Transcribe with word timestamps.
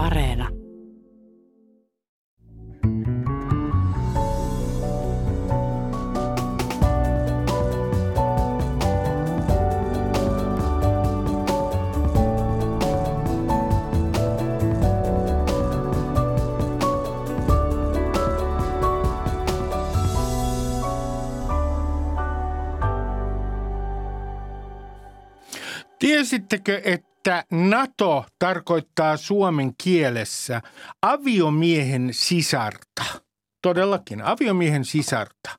Areena. 0.00 0.48
Tiesittekö, 25.98 26.80
että 26.84 27.09
NATO 27.50 28.24
tarkoittaa 28.38 29.16
suomen 29.16 29.72
kielessä 29.82 30.62
aviomiehen 31.02 32.08
sisarta? 32.12 33.04
Todellakin, 33.62 34.22
aviomiehen 34.22 34.84
sisarta. 34.84 35.50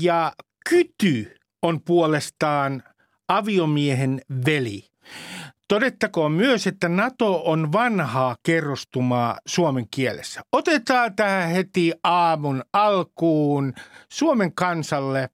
Ja 0.00 0.32
kyty 0.68 1.36
on 1.62 1.80
puolestaan 1.82 2.82
aviomiehen 3.28 4.20
veli. 4.46 4.88
Todettakoon 5.68 6.32
myös, 6.32 6.66
että 6.66 6.88
NATO 6.88 7.42
on 7.44 7.72
vanhaa 7.72 8.36
kerrostumaa 8.42 9.38
suomen 9.46 9.86
kielessä. 9.90 10.42
Otetaan 10.52 11.16
tähän 11.16 11.50
heti 11.50 11.92
aamun 12.04 12.62
alkuun 12.72 13.74
Suomen 14.08 14.54
kansalle, 14.54 15.28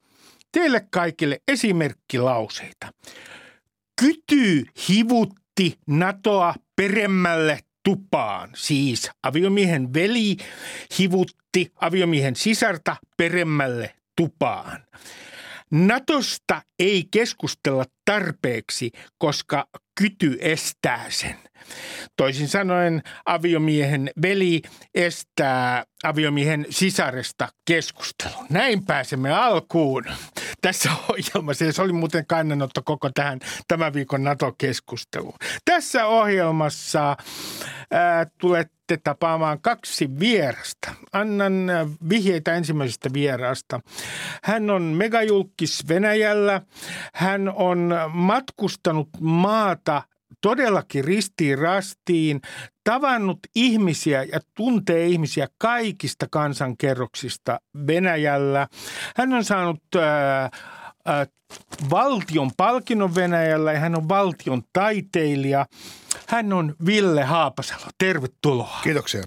teille 0.53 0.87
kaikille 0.91 1.41
esimerkkilauseita. 1.49 2.93
Kyty 4.01 4.65
hivutti 4.89 5.79
Natoa 5.87 6.55
peremmälle 6.77 7.59
tupaan. 7.85 8.51
Siis 8.55 9.11
aviomiehen 9.23 9.95
veli 9.95 10.37
hivutti 10.99 11.73
aviomiehen 11.81 12.37
sisarta 12.37 12.97
peremmälle 13.17 13.95
tupaan. 14.17 14.87
Natosta 15.71 16.63
ei 16.79 17.05
keskustella 17.11 17.85
tarpeeksi, 18.13 18.91
koska 19.19 19.69
kyty 19.99 20.39
estää 20.41 21.05
sen. 21.09 21.37
Toisin 22.17 22.49
sanoen 22.49 23.03
aviomiehen 23.27 24.11
veli 24.23 24.63
estää 24.95 25.85
aviomiehen 26.05 26.67
sisaresta 26.71 27.49
keskustelun. 27.65 28.47
Näin 28.51 28.85
pääsemme 28.85 29.31
alkuun 29.31 30.05
tässä 30.63 30.91
ohjelmassa. 31.09 31.73
se 31.73 31.83
oli 31.83 31.93
muuten 31.93 32.27
kannanotto 32.27 32.83
koko 32.85 33.11
tähän 33.15 33.39
tämän 33.69 33.95
viikon 33.95 34.25
NATO-keskusteluun. 34.25 35.37
Tässä 35.65 36.07
ohjelmassa 36.07 37.17
ää, 37.91 38.27
tulette 38.39 38.99
tapaamaan 39.05 39.61
kaksi 39.61 40.19
vierasta. 40.19 40.95
Annan 41.13 41.67
vihjeitä 42.09 42.55
ensimmäisestä 42.55 43.11
vierasta. 43.13 43.81
Hän 44.45 44.71
on 44.71 44.83
megajulkis 44.83 45.89
Venäjällä. 45.89 46.63
Hän 47.15 47.49
on 47.49 47.95
matkustanut 48.09 49.09
maata 49.21 50.03
todellakin 50.41 51.05
ristiin 51.05 51.59
rastiin, 51.59 52.41
tavannut 52.85 53.39
ihmisiä 53.55 54.23
ja 54.23 54.41
tuntee 54.57 55.07
ihmisiä 55.07 55.49
kaikista 55.59 56.27
kansankerroksista 56.31 57.61
Venäjällä. 57.87 58.69
Hän 59.17 59.33
on 59.33 59.45
saanut 59.45 59.83
ää, 60.01 60.51
ää, 61.05 61.27
valtion 61.91 62.51
palkinnon 62.57 63.15
Venäjällä 63.15 63.73
ja 63.73 63.79
hän 63.79 63.97
on 63.97 64.09
valtion 64.09 64.63
taiteilija. 64.73 65.67
Hän 66.29 66.53
on 66.53 66.75
Ville 66.87 67.23
Haapasalo. 67.23 67.85
Tervetuloa. 67.99 68.79
Kiitoksia. 68.83 69.23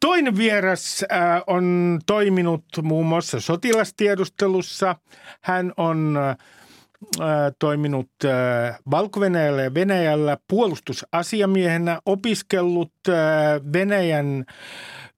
Toinen 0.00 0.36
vieras 0.36 1.04
äh, 1.12 1.42
on 1.46 1.98
toiminut 2.06 2.64
muun 2.82 3.06
muassa 3.06 3.40
sotilastiedustelussa. 3.40 4.96
Hän 5.40 5.72
on 5.76 6.16
äh, 6.16 6.36
toiminut 7.58 8.10
valko 8.90 9.20
ja 9.64 9.74
Venäjällä 9.74 10.36
puolustusasiamiehenä, 10.48 12.00
opiskellut 12.06 12.92
Venäjän 13.72 14.44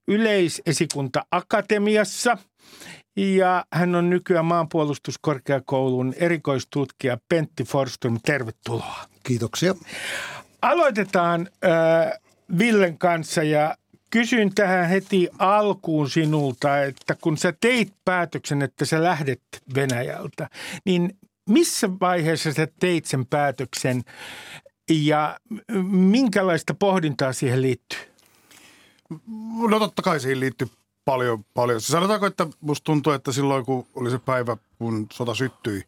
yleisesikunta-akatemiassa 0.09 2.39
ja 3.17 3.65
hän 3.73 3.95
on 3.95 4.11
nykyään 4.11 4.45
maanpuolustuskorkeakoulun 4.45 6.15
erikoistutkija 6.17 7.19
Pentti 7.29 7.65
Forsström. 7.65 8.19
Tervetuloa. 8.25 8.97
Kiitoksia. 9.23 9.75
Aloitetaan 10.63 11.49
äh, 11.65 12.13
Villen 12.59 12.99
kanssa 12.99 13.43
ja 13.43 13.77
kysyn 14.11 14.55
tähän 14.55 14.89
heti 14.89 15.29
alkuun 15.39 16.11
sinulta, 16.11 16.83
että 16.83 17.17
kun 17.21 17.37
sä 17.37 17.53
teit 17.61 17.93
päätöksen, 18.05 18.63
että 18.63 18.85
sä 18.85 19.03
lähdet 19.03 19.43
Venäjältä, 19.75 20.49
niin 20.85 21.17
missä 21.49 21.91
vaiheessa 22.01 22.53
sä 22.53 22.69
teit 22.81 23.05
sen 23.05 23.27
päätöksen 23.27 24.03
ja 24.91 25.41
minkälaista 25.91 26.75
pohdintaa 26.75 27.33
siihen 27.33 27.63
liittyy? 27.63 27.99
No 29.69 29.79
totta 29.79 30.03
kai 30.03 30.21
siihen 30.21 30.41
liittyy 30.41 30.69
paljon, 31.05 31.45
paljon. 31.55 31.81
Sanotaanko, 31.81 32.27
että 32.27 32.47
musta 32.61 32.85
tuntuu, 32.85 33.13
että 33.13 33.33
silloin 33.33 33.65
kun 33.65 33.87
oli 33.95 34.11
se 34.11 34.19
päivä, 34.19 34.57
kun 34.79 35.07
sota 35.13 35.35
syttyi 35.35 35.83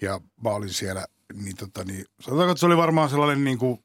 ja 0.00 0.20
mä 0.42 0.50
olin 0.50 0.68
siellä, 0.68 1.06
niin, 1.34 1.56
tota, 1.56 1.84
niin 1.84 2.04
sanotaanko, 2.20 2.50
että 2.50 2.60
se 2.60 2.66
oli 2.66 2.76
varmaan 2.76 3.10
sellainen 3.10 3.44
niin 3.44 3.58
kuin, 3.58 3.84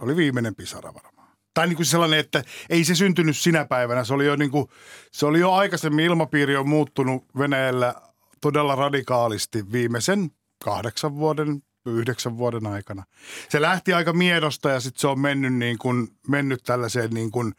oli 0.00 0.16
viimeinen 0.16 0.54
pisara 0.54 0.94
varmaan. 0.94 1.28
Tai 1.54 1.66
niin 1.66 1.76
kuin 1.76 1.86
sellainen, 1.86 2.18
että 2.18 2.44
ei 2.70 2.84
se 2.84 2.94
syntynyt 2.94 3.36
sinä 3.36 3.64
päivänä. 3.64 4.04
Se 4.04 4.14
oli 4.14 4.26
jo, 4.26 4.36
niin 4.36 4.50
kuin, 4.50 4.68
se 5.12 5.26
oli 5.26 5.40
jo 5.40 5.52
aikaisemmin, 5.52 6.04
ilmapiiri 6.04 6.56
on 6.56 6.68
muuttunut 6.68 7.24
Venäjällä 7.38 7.94
todella 8.40 8.74
radikaalisti 8.74 9.72
viimeisen 9.72 10.30
kahdeksan 10.64 11.16
vuoden, 11.16 11.62
yhdeksän 11.86 12.38
vuoden 12.38 12.66
aikana. 12.66 13.04
Se 13.48 13.60
lähti 13.60 13.92
aika 13.92 14.12
miedosta 14.12 14.70
ja 14.70 14.80
sitten 14.80 15.00
se 15.00 15.06
on 15.06 15.18
mennyt, 15.18 15.54
niin 15.54 15.78
kuin, 15.78 16.08
mennyt 16.28 16.62
tällaiseen 16.62 17.10
niin 17.10 17.30
kuin 17.30 17.54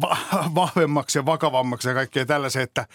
va- 0.00 0.50
vahvemmaksi 0.54 1.18
ja 1.18 1.26
vakavammaksi 1.26 1.88
ja 1.88 1.94
kaikkea 1.94 2.26
tällaiseen, 2.26 2.62
että, 2.62 2.86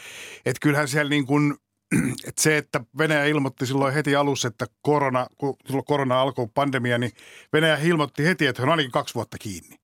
että 0.45 0.59
kyllähän 0.61 0.87
siellä 0.87 1.09
niin 1.09 1.25
kuin, 1.25 1.55
että 2.27 2.41
se, 2.41 2.57
että 2.57 2.81
Venäjä 2.97 3.25
ilmoitti 3.25 3.65
silloin 3.65 3.93
heti 3.93 4.15
alussa, 4.15 4.47
että 4.47 4.65
korona, 4.81 5.27
kun 5.37 5.55
korona 5.85 6.21
alkoi 6.21 6.47
pandemia, 6.53 6.97
niin 6.97 7.11
Venäjä 7.53 7.77
ilmoitti 7.77 8.25
heti, 8.25 8.45
että 8.45 8.63
on 8.63 8.69
ainakin 8.69 8.91
kaksi 8.91 9.15
vuotta 9.15 9.37
kiinni. 9.37 9.75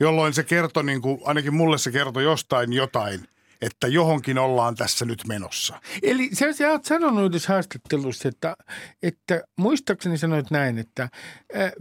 Jolloin 0.00 0.34
se 0.34 0.44
kertoi, 0.44 0.84
niin 0.84 1.02
kuin, 1.02 1.18
ainakin 1.24 1.54
mulle 1.54 1.78
se 1.78 1.90
kertoi 1.90 2.24
jostain 2.24 2.72
jotain– 2.72 3.20
että 3.62 3.88
johonkin 3.88 4.38
ollaan 4.38 4.74
tässä 4.74 5.04
nyt 5.04 5.26
menossa. 5.26 5.80
Eli 6.02 6.30
sä, 6.32 6.52
sä 6.52 6.70
oot 6.70 6.84
sanonut 6.84 7.24
yhdessä 7.24 7.52
haastattelussa, 7.52 8.28
että, 8.28 8.56
että 9.02 9.42
muistaakseni 9.56 10.18
sanoit 10.18 10.50
näin, 10.50 10.78
että 10.78 11.08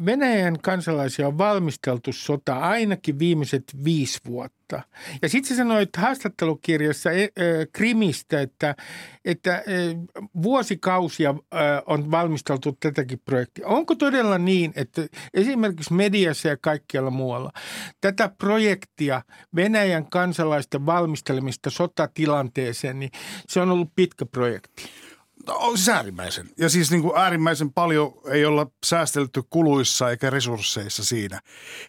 Venäjän 0.06 0.60
kansalaisia 0.60 1.28
on 1.28 1.38
valmisteltu 1.38 2.14
sota 2.14 2.56
ainakin 2.56 3.20
viimeiset 3.20 3.64
viisi 3.84 4.20
vuotta. 4.26 4.82
Ja 5.22 5.30
sitten 5.30 5.50
sä 5.50 5.56
sanoit 5.56 5.90
haastattelukirjassa 5.98 7.12
e, 7.12 7.28
Krimistä, 7.74 8.42
että, 8.42 8.76
että 9.26 9.64
vuosikausia 10.44 11.36
on 11.86 12.12
valmisteltu 12.12 12.78
tätäkin 12.80 13.22
projektia. 13.26 13.68
Onko 13.68 13.96
todella 13.96 14.38
niin, 14.38 14.74
että 14.76 15.02
esimerkiksi 15.34 15.94
mediassa 15.94 16.48
ja 16.48 16.58
kaikkialla 16.58 17.12
muualla 17.12 17.52
tätä 18.02 18.30
projektia 18.38 19.22
Venäjän 19.56 20.10
kansalaisten 20.10 20.86
valmistelemista 20.86 21.71
sotatilanteeseen, 21.72 23.00
niin 23.00 23.12
se 23.48 23.62
on 23.62 23.72
ollut 23.72 23.96
pitkä 23.96 24.26
projekti. 24.26 24.84
No, 25.48 25.72
siis 25.76 25.90
äärimmäisen. 25.90 26.50
Ja 26.58 26.70
siis 26.70 26.92
niin 26.92 27.02
kuin 27.02 27.18
äärimmäisen 27.18 27.74
paljon 27.74 28.14
ei 28.30 28.46
olla 28.46 28.68
säästelty 28.86 29.44
kuluissa 29.50 30.10
eikä 30.10 30.30
resursseissa 30.30 31.06
siinä. 31.06 31.40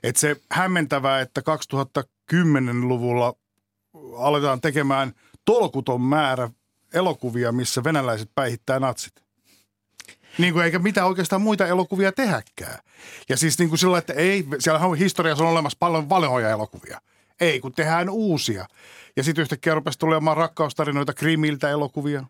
Että 0.02 0.20
se 0.20 0.36
hämmentävää, 0.52 1.20
että 1.20 1.42
2010-luvulla 2.32 3.34
aletaan 4.16 4.60
tekemään 4.60 5.12
tolkuton 5.44 6.00
määrä 6.00 6.50
elokuvia, 6.94 7.52
missä 7.52 7.84
venäläiset 7.84 8.30
päihittää 8.34 8.80
natsit. 8.80 9.12
Niin 10.38 10.52
kuin 10.52 10.64
eikä 10.64 10.78
mitään 10.78 11.06
oikeastaan 11.06 11.42
muita 11.42 11.66
elokuvia 11.66 12.12
tehäkään. 12.12 12.78
Ja 13.28 13.36
siis 13.36 13.58
niin 13.58 13.68
kuin 13.68 13.78
sillä, 13.78 13.98
että 13.98 14.12
ei, 14.12 14.46
siellä 14.58 14.80
on 14.80 14.98
historiassa 14.98 15.44
on 15.44 15.50
olemassa 15.50 15.76
paljon 15.80 16.08
vanhoja 16.08 16.50
elokuvia. 16.50 17.00
Ei, 17.42 17.60
kun 17.60 17.72
tehdään 17.72 18.10
uusia. 18.10 18.66
Ja 19.16 19.22
sitten 19.22 19.42
yhtäkkiä 19.42 19.74
rupesi 19.74 19.98
tulemaan 19.98 20.36
rakkaustarinoita 20.36 21.14
Krimiltä 21.14 21.70
elokuvia. 21.70 22.24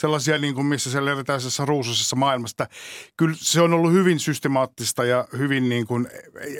Sellaisia, 0.00 0.38
niin 0.38 0.54
kuin 0.54 0.66
missä 0.66 0.90
siellä 0.90 1.12
eritäisessä 1.12 1.64
ruususessa 1.64 2.16
maailmassa. 2.16 2.66
Kyllä 3.16 3.34
se 3.38 3.60
on 3.60 3.72
ollut 3.72 3.92
hyvin 3.92 4.20
systemaattista 4.20 5.04
ja 5.04 5.28
hyvin 5.38 5.68
niin 5.68 5.86
kuin, 5.86 6.08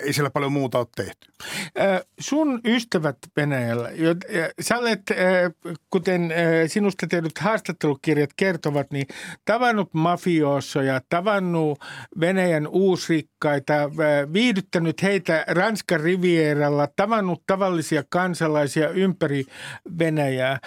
ei 0.03 0.13
siellä 0.13 0.31
paljon 0.31 0.53
muuta 0.53 0.79
ole 0.79 0.87
tehty. 0.97 1.33
Äh, 1.81 2.01
sun 2.21 2.61
ystävät 2.65 3.17
Venäjällä, 3.37 3.89
sä 4.61 4.79
olet, 4.79 5.03
äh, 5.11 5.17
kuten 5.91 6.33
äh, 6.33 6.39
sinusta 6.67 7.07
tehdyt 7.07 7.39
haastattelukirjat 7.39 8.31
kertovat, 8.37 8.91
niin 8.91 9.07
tavannut 9.45 9.95
mafioosoja, 9.95 11.01
tavannut 11.09 11.79
Venäjän 12.21 12.67
uusrikkaita, 12.67 13.75
viihdyttänyt 14.33 15.03
heitä 15.03 15.45
Ranskan 15.49 16.01
rivieralla, 16.01 16.89
tavannut 16.97 17.43
tavallisia 17.47 18.05
kansalaisia 18.09 18.89
ympäri 18.89 19.45
Venäjää, 19.99 20.59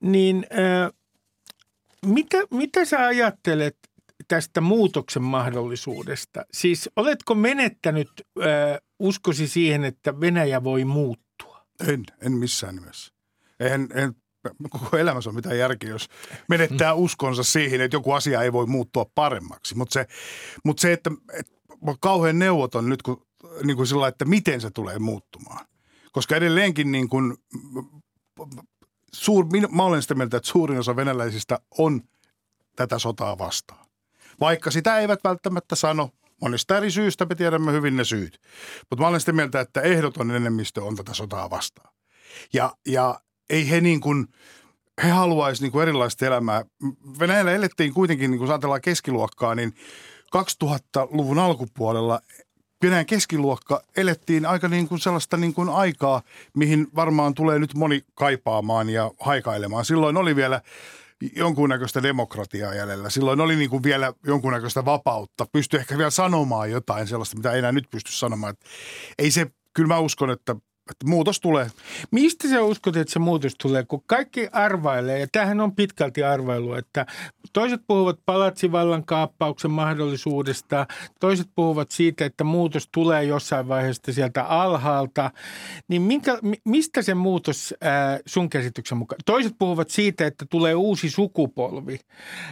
niin– 0.00 0.46
mitä, 2.06 2.38
mitä 2.50 2.84
sä 2.84 3.06
ajattelet 3.06 3.76
tästä 4.28 4.60
muutoksen 4.60 5.22
mahdollisuudesta? 5.22 6.44
Siis 6.52 6.90
oletko 6.96 7.34
menettänyt 7.34 8.10
äh, 8.40 8.46
uskosi 8.98 9.48
siihen, 9.48 9.84
että 9.84 10.20
Venäjä 10.20 10.64
voi 10.64 10.84
muuttua? 10.84 11.66
En, 11.88 12.04
en 12.20 12.32
missään 12.32 12.74
nimessä. 12.74 13.12
En, 13.60 13.88
en, 13.94 14.14
koko 14.70 14.96
elämässä 14.96 15.30
on 15.30 15.36
mitään 15.36 15.58
järkeä, 15.58 15.90
jos 15.90 16.08
menettää 16.48 16.94
mm. 16.94 17.00
uskonsa 17.00 17.42
siihen, 17.42 17.80
että 17.80 17.96
joku 17.96 18.12
asia 18.12 18.42
ei 18.42 18.52
voi 18.52 18.66
muuttua 18.66 19.06
paremmaksi. 19.14 19.76
Mutta 19.76 19.92
se, 19.92 20.06
mut 20.64 20.78
se, 20.78 20.92
että, 20.92 21.10
että 21.32 21.52
kauhean 22.00 22.38
neuvoton 22.38 22.88
nyt, 22.88 23.02
kun, 23.02 23.26
niin 23.64 23.76
kuin 23.76 23.86
sillä 23.86 24.08
että 24.08 24.24
miten 24.24 24.60
se 24.60 24.70
tulee 24.70 24.98
muuttumaan. 24.98 25.66
Koska 26.12 26.36
edelleenkin 26.36 26.92
niin 26.92 27.08
kuin, 27.08 27.36
suur, 29.16 29.46
mä 29.70 29.82
olen 29.82 30.02
sitä 30.02 30.14
mieltä, 30.14 30.36
että 30.36 30.48
suurin 30.48 30.78
osa 30.78 30.96
venäläisistä 30.96 31.58
on 31.78 32.00
tätä 32.76 32.98
sotaa 32.98 33.38
vastaan. 33.38 33.86
Vaikka 34.40 34.70
sitä 34.70 34.98
eivät 34.98 35.20
välttämättä 35.24 35.76
sano, 35.76 36.10
monista 36.40 36.76
eri 36.76 36.90
syistä 36.90 37.24
me 37.24 37.34
tiedämme 37.34 37.72
hyvin 37.72 37.96
ne 37.96 38.04
syyt. 38.04 38.40
Mutta 38.90 39.02
mä 39.02 39.08
olen 39.08 39.20
sitä 39.20 39.32
mieltä, 39.32 39.60
että 39.60 39.80
ehdoton 39.80 40.30
enemmistö 40.30 40.84
on 40.84 40.96
tätä 40.96 41.14
sotaa 41.14 41.50
vastaan. 41.50 41.94
Ja, 42.52 42.76
ja 42.86 43.20
ei 43.50 43.70
he 43.70 43.80
niin 43.80 44.00
kuin, 44.00 44.26
he 45.02 45.08
haluaisivat 45.08 45.62
niin 45.62 45.72
kuin 45.72 45.82
erilaista 45.82 46.26
elämää. 46.26 46.64
Venäjällä 47.18 47.52
elettiin 47.52 47.94
kuitenkin, 47.94 48.30
niin 48.30 48.38
kuin 48.38 48.50
ajatellaan 48.50 48.80
keskiluokkaa, 48.80 49.54
niin 49.54 49.74
2000-luvun 50.36 51.38
alkupuolella 51.38 52.20
Venäjän 52.82 53.06
keskiluokka 53.06 53.82
elettiin 53.96 54.46
aika 54.46 54.68
niin 54.68 54.88
kuin 54.88 54.98
sellaista 54.98 55.36
niin 55.36 55.54
kuin 55.54 55.68
aikaa, 55.68 56.22
mihin 56.54 56.86
varmaan 56.94 57.34
tulee 57.34 57.58
nyt 57.58 57.74
moni 57.74 58.02
kaipaamaan 58.14 58.90
ja 58.90 59.10
haikailemaan. 59.20 59.84
Silloin 59.84 60.16
oli 60.16 60.36
vielä 60.36 60.60
jonkunnäköistä 61.36 62.02
demokratiaa 62.02 62.74
jäljellä. 62.74 63.10
Silloin 63.10 63.40
oli 63.40 63.56
niin 63.56 63.70
kuin 63.70 63.82
vielä 63.82 64.12
jonkunnäköistä 64.26 64.84
vapautta. 64.84 65.46
Pystyi 65.52 65.80
ehkä 65.80 65.98
vielä 65.98 66.10
sanomaan 66.10 66.70
jotain 66.70 67.06
sellaista, 67.06 67.36
mitä 67.36 67.52
ei 67.52 67.58
enää 67.58 67.72
nyt 67.72 67.90
pysty 67.90 68.12
sanomaan. 68.12 68.50
Että 68.50 68.66
ei 69.18 69.30
se, 69.30 69.46
kyllä 69.74 69.88
mä 69.88 69.98
uskon, 69.98 70.30
että 70.30 70.56
että 70.90 71.06
muutos 71.06 71.40
tulee. 71.40 71.66
Mistä 72.10 72.48
sä 72.48 72.62
uskot, 72.62 72.96
että 72.96 73.12
se 73.12 73.18
muutos 73.18 73.54
tulee, 73.62 73.84
kun 73.84 74.02
kaikki 74.06 74.48
arvailee, 74.52 75.18
ja 75.20 75.26
tämähän 75.32 75.60
on 75.60 75.72
pitkälti 75.72 76.24
arvailu, 76.24 76.74
että 76.74 77.06
toiset 77.52 77.80
puhuvat 77.86 78.18
palatsivallan 78.26 79.04
kaappauksen 79.04 79.70
mahdollisuudesta, 79.70 80.86
toiset 81.20 81.46
puhuvat 81.54 81.90
siitä, 81.90 82.24
että 82.24 82.44
muutos 82.44 82.88
tulee 82.92 83.24
jossain 83.24 83.68
vaiheessa 83.68 84.12
sieltä 84.12 84.44
alhaalta, 84.44 85.30
niin 85.88 86.02
minkä, 86.02 86.38
mistä 86.64 87.02
se 87.02 87.14
muutos 87.14 87.74
ää, 87.80 88.18
sun 88.26 88.50
käsityksen 88.50 88.98
mukaan? 88.98 89.20
Toiset 89.26 89.54
puhuvat 89.58 89.90
siitä, 89.90 90.26
että 90.26 90.46
tulee 90.50 90.74
uusi 90.74 91.10
sukupolvi 91.10 92.00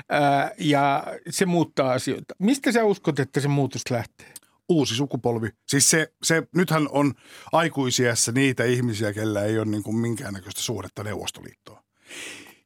ää, 0.09 0.51
ja 0.59 1.05
se 1.31 1.47
muuttaa 1.47 1.93
asioita. 1.93 2.35
Mistä 2.39 2.73
sä 2.73 2.85
uskot, 2.85 3.19
että 3.19 3.41
se 3.41 3.49
muutos 3.49 3.83
lähtee? 3.91 4.44
Uusi 4.69 4.95
sukupolvi. 4.95 5.49
Siis 5.69 5.91
se, 5.91 6.13
se 6.23 6.43
nythän 6.55 6.89
on 6.91 7.15
aikuisiässä 7.53 8.33
niitä 8.33 8.65
ihmisiä, 8.65 9.13
kellä 9.13 9.43
ei 9.43 9.59
ole 9.59 9.67
niin 9.67 9.83
kuin 9.83 9.97
minkäännäköistä 9.97 10.61
suhdetta 10.61 11.05
Neuvostoliittoa. 11.05 11.83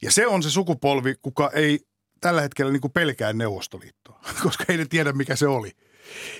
Ja 0.03 0.12
se 0.12 0.27
on 0.27 0.43
se 0.43 0.50
sukupolvi, 0.50 1.15
kuka 1.23 1.50
ei 1.55 1.81
tällä 2.21 2.41
hetkellä 2.41 2.73
niin 2.73 2.81
kuin 2.81 2.93
pelkää 2.93 3.33
Neuvostoliittoa, 3.33 4.21
koska 4.43 4.65
ei 4.69 4.77
ne 4.77 4.87
tiedä, 4.87 5.12
mikä 5.12 5.37
se 5.37 5.47
oli. 5.47 5.73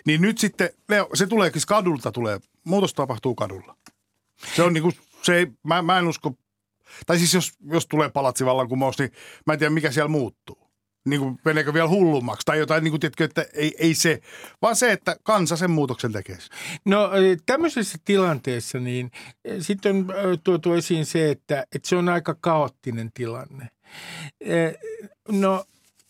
Niin 0.07 0.21
nyt 0.21 0.39
sitten, 0.39 0.71
se 1.15 1.27
tuleekin 1.27 1.63
kadulta 1.67 2.13
tulee, 2.13 2.41
muutos 2.65 2.95
tapahtuu 2.95 3.35
kadulla. 3.35 3.77
Se 4.57 4.63
on 4.63 4.73
niin 4.73 4.83
kuin, 4.83 4.95
se 5.23 5.37
ei, 5.37 5.47
mä, 5.63 5.83
mä 5.83 5.99
en 5.99 6.09
usko, 6.09 6.35
tai 7.07 7.19
siis 7.19 7.35
jos, 7.35 7.53
jos 7.71 7.87
tulee 7.87 8.09
palatsivallankumous, 8.09 8.99
niin 8.99 9.13
mä 9.47 9.53
en 9.53 9.59
tiedä, 9.59 9.71
mikä 9.71 9.91
siellä 9.91 10.09
muuttuu 10.09 10.68
niin 11.11 11.21
kuin, 11.21 11.39
meneekö 11.45 11.75
vielä 11.75 11.89
hullummaksi 11.89 12.45
tai 12.45 12.59
jotain, 12.59 12.85
niin 12.85 12.93
kuin, 12.93 13.01
tiedätkö, 13.01 13.25
että 13.25 13.47
ei, 13.53 13.75
ei 13.79 13.95
se, 13.95 14.21
vaan 14.63 14.77
se, 14.77 14.93
että 14.93 15.17
kansa 15.23 15.57
sen 15.57 15.71
muutoksen 15.71 16.13
tekee. 16.13 16.39
No 16.85 17.11
tämmöisessä 17.47 17.99
tilanteessa 18.05 18.79
niin 18.79 19.11
sitten 19.61 19.97
on 19.97 20.41
tuotu 20.45 20.73
esiin 20.73 21.07
se, 21.07 21.31
että, 21.31 21.65
että 21.75 21.89
se 21.89 21.97
on 21.97 22.09
aika 22.09 22.37
kaoottinen 22.41 23.11
tilanne. 23.15 23.69
No 25.29 25.65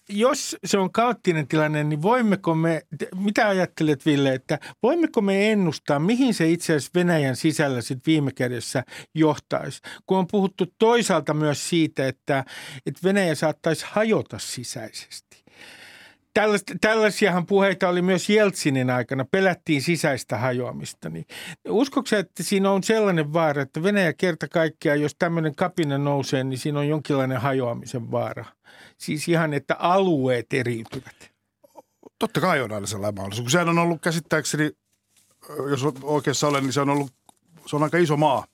jos 0.09 0.57
se 0.65 0.79
on 0.79 0.93
kaoottinen 0.93 1.49
tilanne, 1.49 1.85
niin 1.85 2.03
voimmeko 2.03 2.55
me, 2.55 2.83
mitä 3.17 3.49
ajattelet 3.49 4.07
Ville, 4.07 4.35
että 4.35 4.59
voimmeko 4.83 5.21
me 5.21 5.53
ennustaa, 5.53 5.99
mihin 5.99 6.35
se 6.35 6.51
itse 6.51 6.73
asiassa 6.73 6.91
Venäjän 6.95 7.37
sisällä 7.37 7.81
sitten 7.81 8.13
viime 8.13 8.33
kädessä 8.33 8.85
johtaisi? 9.15 9.81
Kun 10.07 10.19
on 10.19 10.27
puhuttu 10.27 10.65
toisaalta 10.79 11.35
myös 11.35 11.69
siitä, 11.69 12.09
että, 12.09 12.45
että 12.87 13.01
Venäjä 13.05 13.35
saattaisi 13.35 13.87
hajota 13.89 14.39
sisäisesti. 14.39 15.45
Tällaisiahan 16.81 17.47
puheita 17.47 17.89
oli 17.89 18.03
myös 18.03 18.29
Jeltsinin 18.29 18.91
aikana, 18.91 19.25
pelättiin 19.31 19.83
sisäistä 19.83 20.39
hajoamista. 20.39 21.11
Niin 21.11 21.27
uskokse, 21.69 22.19
että 22.19 22.43
siinä 22.43 22.71
on 22.71 22.83
sellainen 22.83 23.33
vaara, 23.33 23.63
että 23.63 23.83
Venäjä 23.83 24.13
kerta 24.13 24.49
kaikkiaan, 24.49 25.01
jos 25.01 25.17
tämmöinen 25.19 25.55
kapina 25.55 25.99
nousee, 25.99 26.45
niin 26.45 26.59
siinä 26.59 26.79
on 26.79 26.89
jonkinlainen 26.89 27.41
hajoamisen 27.41 28.11
vaara– 28.11 28.45
Siis 28.99 29.29
ihan, 29.29 29.55
että 29.55 29.77
alueet 29.79 30.53
eriytyvät. 30.53 31.31
Totta 32.19 32.41
kai 32.41 32.61
on 32.61 32.73
aina 32.73 32.87
sellainen 32.87 33.15
mahdollisuus. 33.15 33.53
Sehän 33.53 33.69
on 33.69 33.79
ollut 33.79 34.03
käsittääkseni, 34.03 34.71
jos 35.71 35.85
oikeassa 36.03 36.49
olen, 36.49 36.63
niin 36.63 36.73
se 36.73 36.81
on 36.81 36.91
ollut, 36.91 37.13
se 37.67 37.77
on 37.77 37.83
aika 37.83 37.99
iso 37.99 38.17
maa. 38.17 38.47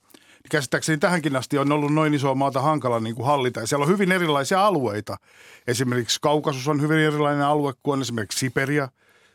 Käsittääkseni 0.51 0.99
tähänkin 0.99 1.37
asti 1.37 1.59
on 1.59 1.73
ollut 1.73 1.95
noin 1.95 2.15
iso 2.15 2.35
maata 2.35 2.61
hankala 2.61 3.01
niin 3.01 3.15
kuin 3.15 3.27
hallita. 3.27 3.61
Ja 3.61 3.67
siellä 3.67 3.83
on 3.83 3.91
hyvin 3.91 4.13
erilaisia 4.13 4.67
alueita. 4.67 5.17
Esimerkiksi 5.67 6.19
Kaukasus 6.21 6.69
on 6.69 6.83
hyvin 6.83 6.99
erilainen 6.99 7.47
alue 7.47 7.73
kuin 7.83 8.03
esimerkiksi 8.03 8.39
Siberia. 8.39 8.89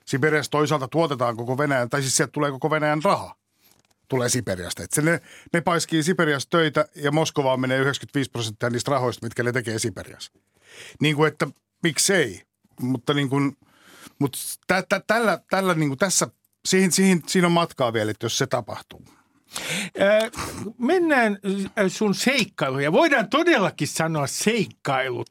Siberiassa 0.06 0.52
toisaalta 0.52 0.88
tuotetaan 0.88 1.38
koko 1.38 1.58
Venäjän, 1.58 1.90
tai 1.90 2.02
siis 2.02 2.18
sieltä 2.18 2.32
tulee 2.32 2.52
koko 2.52 2.70
Venäjän 2.70 3.04
raha 3.04 3.36
tulee 4.10 4.30
Siperiasta. 4.30 4.84
Että 4.84 5.02
ne, 5.02 5.22
ne 5.54 5.62
paiskii 5.62 6.04
Siperiasta 6.04 6.58
töitä 6.58 6.86
ja 6.96 7.12
Moskovaan 7.12 7.60
menee 7.60 7.80
95 7.80 8.32
prosenttia 8.32 8.70
niistä 8.70 8.92
rahoista, 8.92 9.26
mitkä 9.26 9.44
ne 9.44 9.52
tekee 9.52 9.80
Siperiassa. 9.80 10.32
Niin 11.02 11.16
kuin, 11.16 11.28
että 11.28 11.48
miksei. 11.84 12.42
Mutta 12.82 13.14
niin 13.14 13.30
kuin, 13.30 13.58
mutta 14.20 14.40
tä, 14.68 14.84
tä, 14.90 15.02
tällä, 15.08 15.40
tällä 15.50 15.74
niin 15.74 15.90
kuin 15.90 16.00
tässä, 16.00 16.28
siihen, 16.66 16.92
siihen, 16.92 17.22
siinä 17.28 17.48
on 17.48 17.52
matkaa 17.52 17.94
vielä, 17.94 18.12
että 18.12 18.26
jos 18.26 18.38
se 18.38 18.48
tapahtuu. 18.48 19.06
Mennään 20.78 21.38
sun 21.88 22.16
seikkailuja. 22.16 22.92
Voidaan 22.92 23.30
todellakin 23.30 23.88
sanoa 23.88 24.28
seikkailut. 24.28 25.30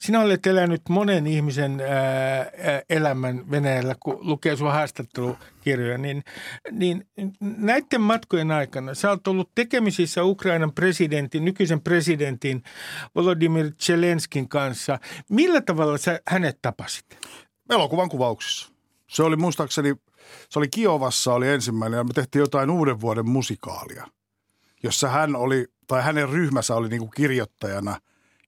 Sinä 0.00 0.20
olet 0.20 0.46
elänyt 0.46 0.82
monen 0.88 1.26
ihmisen 1.26 1.82
elämän 2.90 3.50
Venäjällä, 3.50 3.94
kun 4.00 4.18
lukee 4.20 4.56
sun 4.56 4.72
haastattelukirjoja. 4.72 5.98
Niin, 5.98 6.24
niin 6.70 7.06
näiden 7.40 8.00
matkojen 8.00 8.50
aikana 8.50 8.94
sä 8.94 9.10
oot 9.10 9.28
ollut 9.28 9.50
tekemisissä 9.54 10.24
Ukrainan 10.24 10.72
presidentin, 10.72 11.44
nykyisen 11.44 11.80
presidentin 11.80 12.62
Volodymyr 13.14 13.72
Zelenskin 13.80 14.48
kanssa. 14.48 14.98
Millä 15.28 15.60
tavalla 15.60 15.98
sä 15.98 16.20
hänet 16.26 16.58
tapasit? 16.62 17.06
Elokuvan 17.70 18.08
kuvauksissa. 18.08 18.68
Se 19.06 19.22
oli 19.22 19.36
muistaakseni– 19.36 19.94
se 20.50 20.58
oli 20.58 20.68
Kiovassa 20.68 21.34
oli 21.34 21.48
ensimmäinen 21.48 21.98
ja 21.98 22.04
me 22.04 22.12
tehtiin 22.14 22.40
jotain 22.40 22.70
uuden 22.70 23.00
vuoden 23.00 23.28
musikaalia, 23.28 24.06
jossa 24.82 25.08
hän 25.08 25.36
oli, 25.36 25.66
tai 25.86 26.02
hänen 26.02 26.28
ryhmänsä 26.28 26.74
oli 26.74 26.88
niin 26.88 27.00
kuin 27.00 27.10
kirjoittajana 27.16 28.00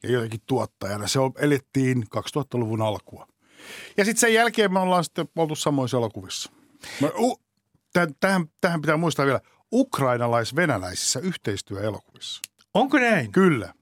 ja 0.02 0.10
jotenkin 0.10 0.40
tuottajana. 0.46 1.06
Se 1.06 1.18
elettiin 1.38 2.04
2000-luvun 2.16 2.82
alkua. 2.82 3.26
Ja 3.96 4.04
sitten 4.04 4.20
sen 4.20 4.34
jälkeen 4.34 4.72
me 4.72 4.78
ollaan 4.78 5.04
sitten 5.04 5.28
oltu 5.36 5.54
samoissa 5.54 5.96
elokuvissa. 5.96 6.52
Mä, 7.00 7.08
u, 7.18 7.40
tähän, 8.20 8.44
tähän 8.60 8.80
pitää 8.80 8.96
muistaa 8.96 9.26
vielä, 9.26 9.40
ukrainalais-venäläisissä 9.72 11.20
yhteistyöelokuvissa. 11.20 12.40
Onko 12.74 12.98
näin? 12.98 13.32
Kyllä. 13.32 13.74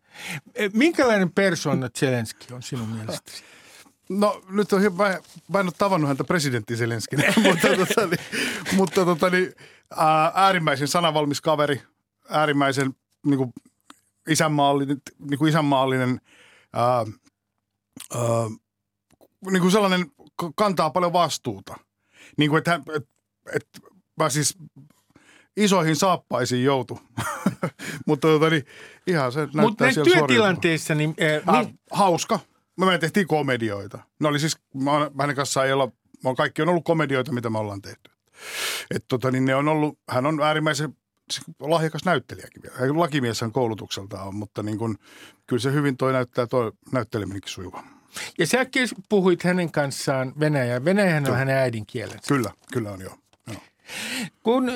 E, 0.54 0.68
minkälainen 0.72 1.32
persona 1.32 1.88
Zelenski 1.98 2.54
on 2.54 2.62
sinun 2.62 2.88
mielestäsi? 2.88 3.44
No 4.08 4.42
nyt 4.50 4.72
on, 4.72 4.82
mä, 4.82 5.18
mä 5.48 5.60
en 5.60 5.66
ole 5.66 5.72
tavannut 5.78 6.08
häntä 6.08 6.24
presidentti 6.24 6.76
Zelenskin, 6.76 7.18
mutta, 7.42 7.68
tota, 7.68 8.06
niin, 8.06 8.20
mutta 8.76 9.04
tota, 9.04 9.30
niin, 9.30 9.52
ää, 9.96 10.32
äärimmäisen 10.34 10.88
sanavalmis 10.88 11.40
kaveri, 11.40 11.82
äärimmäisen 12.28 12.94
niin 13.26 13.38
kuin 13.38 13.52
isänmaallinen, 14.28 15.02
niin 15.30 15.38
kuin 15.38 15.48
isänmaallinen 15.48 16.20
ää, 16.72 17.06
öö, 18.14 18.20
niin 19.50 19.60
kuin 19.60 19.72
sellainen 19.72 20.12
kantaa 20.54 20.90
paljon 20.90 21.12
vastuuta. 21.12 21.76
Niin 22.36 22.50
kuin, 22.50 22.58
että, 22.58 22.70
hän- 22.70 22.82
et, 22.96 23.08
et, 23.54 23.68
mä 24.16 24.28
siis 24.28 24.58
isoihin 25.56 25.96
saappaisiin 25.96 26.64
joutu. 26.64 27.00
Mutta 28.06 28.28
tota, 28.28 28.50
niin, 28.50 28.66
ihan 29.06 29.32
se 29.32 29.40
näyttää 29.40 29.62
Mutta 29.62 29.84
työtilanteissa, 30.04 30.94
niin, 30.94 31.14
äh, 31.22 31.54
Ah, 31.56 31.64
niin 31.64 31.78
hauska. 31.90 32.40
Me, 32.78 32.98
tehtiin 32.98 33.26
komedioita. 33.26 33.98
Ne 34.20 34.28
oli 34.28 34.38
siis, 34.40 34.56
mä 34.74 34.92
oon, 34.92 35.10
hänen 35.20 35.36
kanssaan 35.36 35.66
ei 35.66 35.72
olla, 35.72 35.86
mä 35.86 36.28
oon, 36.28 36.36
kaikki 36.36 36.62
on 36.62 36.68
ollut 36.68 36.84
komedioita, 36.84 37.32
mitä 37.32 37.50
me 37.50 37.58
ollaan 37.58 37.82
tehty. 37.82 38.10
Et 38.90 39.04
tota, 39.08 39.30
niin 39.30 39.44
ne 39.44 39.54
on 39.54 39.68
ollut, 39.68 39.98
hän 40.08 40.26
on 40.26 40.40
äärimmäisen 40.42 40.96
siis 41.30 41.46
lahjakas 41.60 42.04
näyttelijäkin 42.04 42.62
vielä. 42.62 42.76
Hän 42.78 42.98
Lakimies 43.00 43.40
hän 43.40 43.52
koulutukseltaan 43.52 44.28
on, 44.28 44.34
mutta 44.34 44.62
niin 44.62 44.78
kun, 44.78 44.98
kyllä 45.46 45.60
se 45.60 45.72
hyvin 45.72 45.96
toi 45.96 46.12
näyttää 46.12 46.46
toi 46.46 46.72
näytteleminenkin 46.92 47.52
sujuva. 47.52 47.84
ja 48.38 48.46
sä 48.46 48.64
kes- 48.64 48.94
puhuit 49.08 49.42
hänen 49.42 49.72
kanssaan 49.72 50.32
Venäjää. 50.40 50.84
Venäjähän 50.84 51.22
on 51.22 51.26
Joo. 51.28 51.36
hänen 51.36 51.56
äidinkielensä. 51.56 52.28
Kyllä, 52.28 52.50
kyllä 52.72 52.90
on 52.92 53.00
joo. 53.00 53.16
Kun 54.42 54.68
äh, 54.68 54.74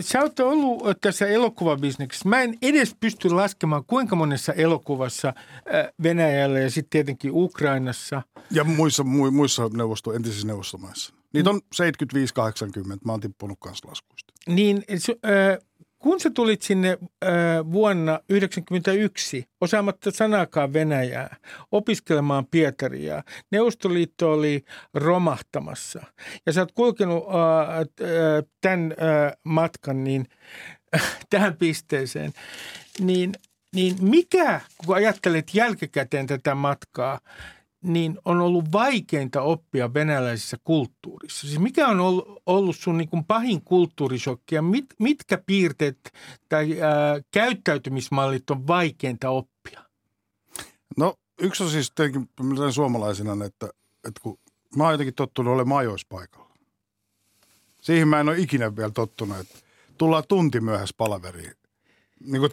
sä 0.00 0.20
oot 0.20 0.40
ollut 0.40 1.00
tässä 1.00 1.26
elokuvabisneksessä, 1.26 2.28
mä 2.28 2.42
en 2.42 2.58
edes 2.62 2.96
pysty 3.00 3.30
laskemaan, 3.30 3.84
kuinka 3.84 4.16
monessa 4.16 4.52
elokuvassa 4.52 5.28
äh, 5.28 5.92
Venäjällä 6.02 6.58
ja 6.58 6.70
sitten 6.70 6.90
tietenkin 6.90 7.30
Ukrainassa. 7.34 8.22
Ja 8.50 8.64
muissa, 8.64 9.04
mu, 9.04 9.30
muissa 9.30 9.70
neuvosto, 9.72 10.12
entisissä 10.12 10.46
neuvostomaissa. 10.46 11.14
Niitä 11.32 11.50
on 11.50 11.60
75-80. 11.74 12.98
Mä 13.04 13.12
oon 13.12 13.20
tippunut 13.20 13.58
kanssa 13.60 13.88
laskuista. 13.88 14.32
Niin 14.48 14.84
äh, 15.08 15.58
kun 16.04 16.20
sä 16.20 16.30
tulit 16.30 16.62
sinne 16.62 16.88
äh, 16.90 17.30
vuonna 17.72 18.12
1991 18.12 19.44
osaamatta 19.60 20.10
sanaakaan 20.10 20.72
Venäjää 20.72 21.36
opiskelemaan 21.72 22.46
Pietaria, 22.46 23.22
Neuvostoliitto 23.50 24.32
oli 24.32 24.64
romahtamassa 24.94 26.00
ja 26.46 26.52
sä 26.52 26.60
oot 26.60 26.72
kulkenut 26.72 27.24
äh, 27.28 27.78
äh, 27.78 27.86
tämän 28.60 28.92
äh, 28.92 29.32
matkan 29.44 30.04
niin, 30.04 30.26
tähän 31.30 31.56
pisteeseen, 31.56 32.32
niin, 33.00 33.32
niin 33.74 33.96
mikä, 34.00 34.60
kun 34.86 34.96
ajattelet 34.96 35.54
jälkikäteen 35.54 36.26
tätä 36.26 36.54
matkaa, 36.54 37.20
niin 37.84 38.18
on 38.24 38.40
ollut 38.40 38.72
vaikeinta 38.72 39.42
oppia 39.42 39.94
venäläisessä 39.94 40.56
kulttuurissa? 40.64 41.46
Siis 41.46 41.58
mikä 41.58 41.88
on 41.88 42.00
ollut, 42.46 42.76
sun 42.76 42.98
niin 42.98 43.08
kuin 43.08 43.24
pahin 43.24 43.62
kulttuurishokki 43.62 44.54
ja 44.54 44.62
mit, 44.62 44.86
mitkä 44.98 45.38
piirteet 45.46 45.98
tai 46.48 46.80
ää, 46.80 47.20
käyttäytymismallit 47.30 48.50
on 48.50 48.66
vaikeinta 48.66 49.30
oppia? 49.30 49.84
No 50.96 51.14
yksi 51.40 51.62
on 51.62 51.70
siis 51.70 51.92
tietenkin 51.94 52.28
suomalaisena, 52.72 53.44
että, 53.44 53.66
että 54.08 54.20
kun 54.22 54.38
mä 54.76 54.84
oon 54.84 54.94
jotenkin 54.94 55.14
tottunut 55.14 55.54
olemaan 55.54 55.80
ajoispaikalla. 55.80 56.54
Siihen 57.80 58.08
mä 58.08 58.20
en 58.20 58.28
ole 58.28 58.38
ikinä 58.38 58.76
vielä 58.76 58.90
tottunut, 58.90 59.38
että 59.38 59.58
tullaan 59.98 60.24
tunti 60.28 60.60
myöhässä 60.60 60.94
palaveriin. 60.98 61.52
Niin 62.20 62.40
kuin, 62.40 62.52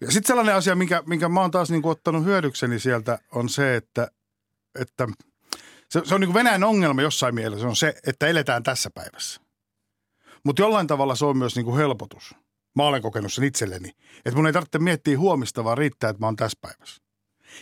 ja 0.00 0.10
sitten 0.10 0.26
sellainen 0.26 0.54
asia, 0.54 0.74
minkä, 0.74 1.02
minkä 1.06 1.28
mä 1.28 1.40
oon 1.40 1.50
taas 1.50 1.70
niin 1.70 1.82
kuin 1.82 1.92
ottanut 1.92 2.24
hyödykseni 2.24 2.78
sieltä, 2.78 3.18
on 3.32 3.48
se, 3.48 3.76
että, 3.76 4.10
että 4.78 5.08
se, 5.88 6.00
se 6.04 6.14
on 6.14 6.20
niin 6.20 6.28
kuin 6.28 6.34
Venäjän 6.34 6.64
ongelma 6.64 7.02
jossain 7.02 7.34
mielessä, 7.34 7.68
on 7.68 7.76
se, 7.76 7.94
että 8.06 8.26
eletään 8.26 8.62
tässä 8.62 8.90
päivässä. 8.94 9.40
Mutta 10.44 10.62
jollain 10.62 10.86
tavalla 10.86 11.14
se 11.14 11.24
on 11.24 11.36
myös 11.36 11.56
niin 11.56 11.64
kuin 11.64 11.76
helpotus. 11.76 12.34
Mä 12.76 12.82
olen 12.82 13.02
kokenut 13.02 13.32
sen 13.32 13.44
itselleni. 13.44 13.90
Että 14.16 14.36
mun 14.36 14.46
ei 14.46 14.52
tarvitse 14.52 14.78
miettiä 14.78 15.18
huomista, 15.18 15.64
vaan 15.64 15.78
riittää, 15.78 16.10
että 16.10 16.20
mä 16.20 16.26
oon 16.26 16.36
tässä 16.36 16.58
päivässä. 16.60 17.02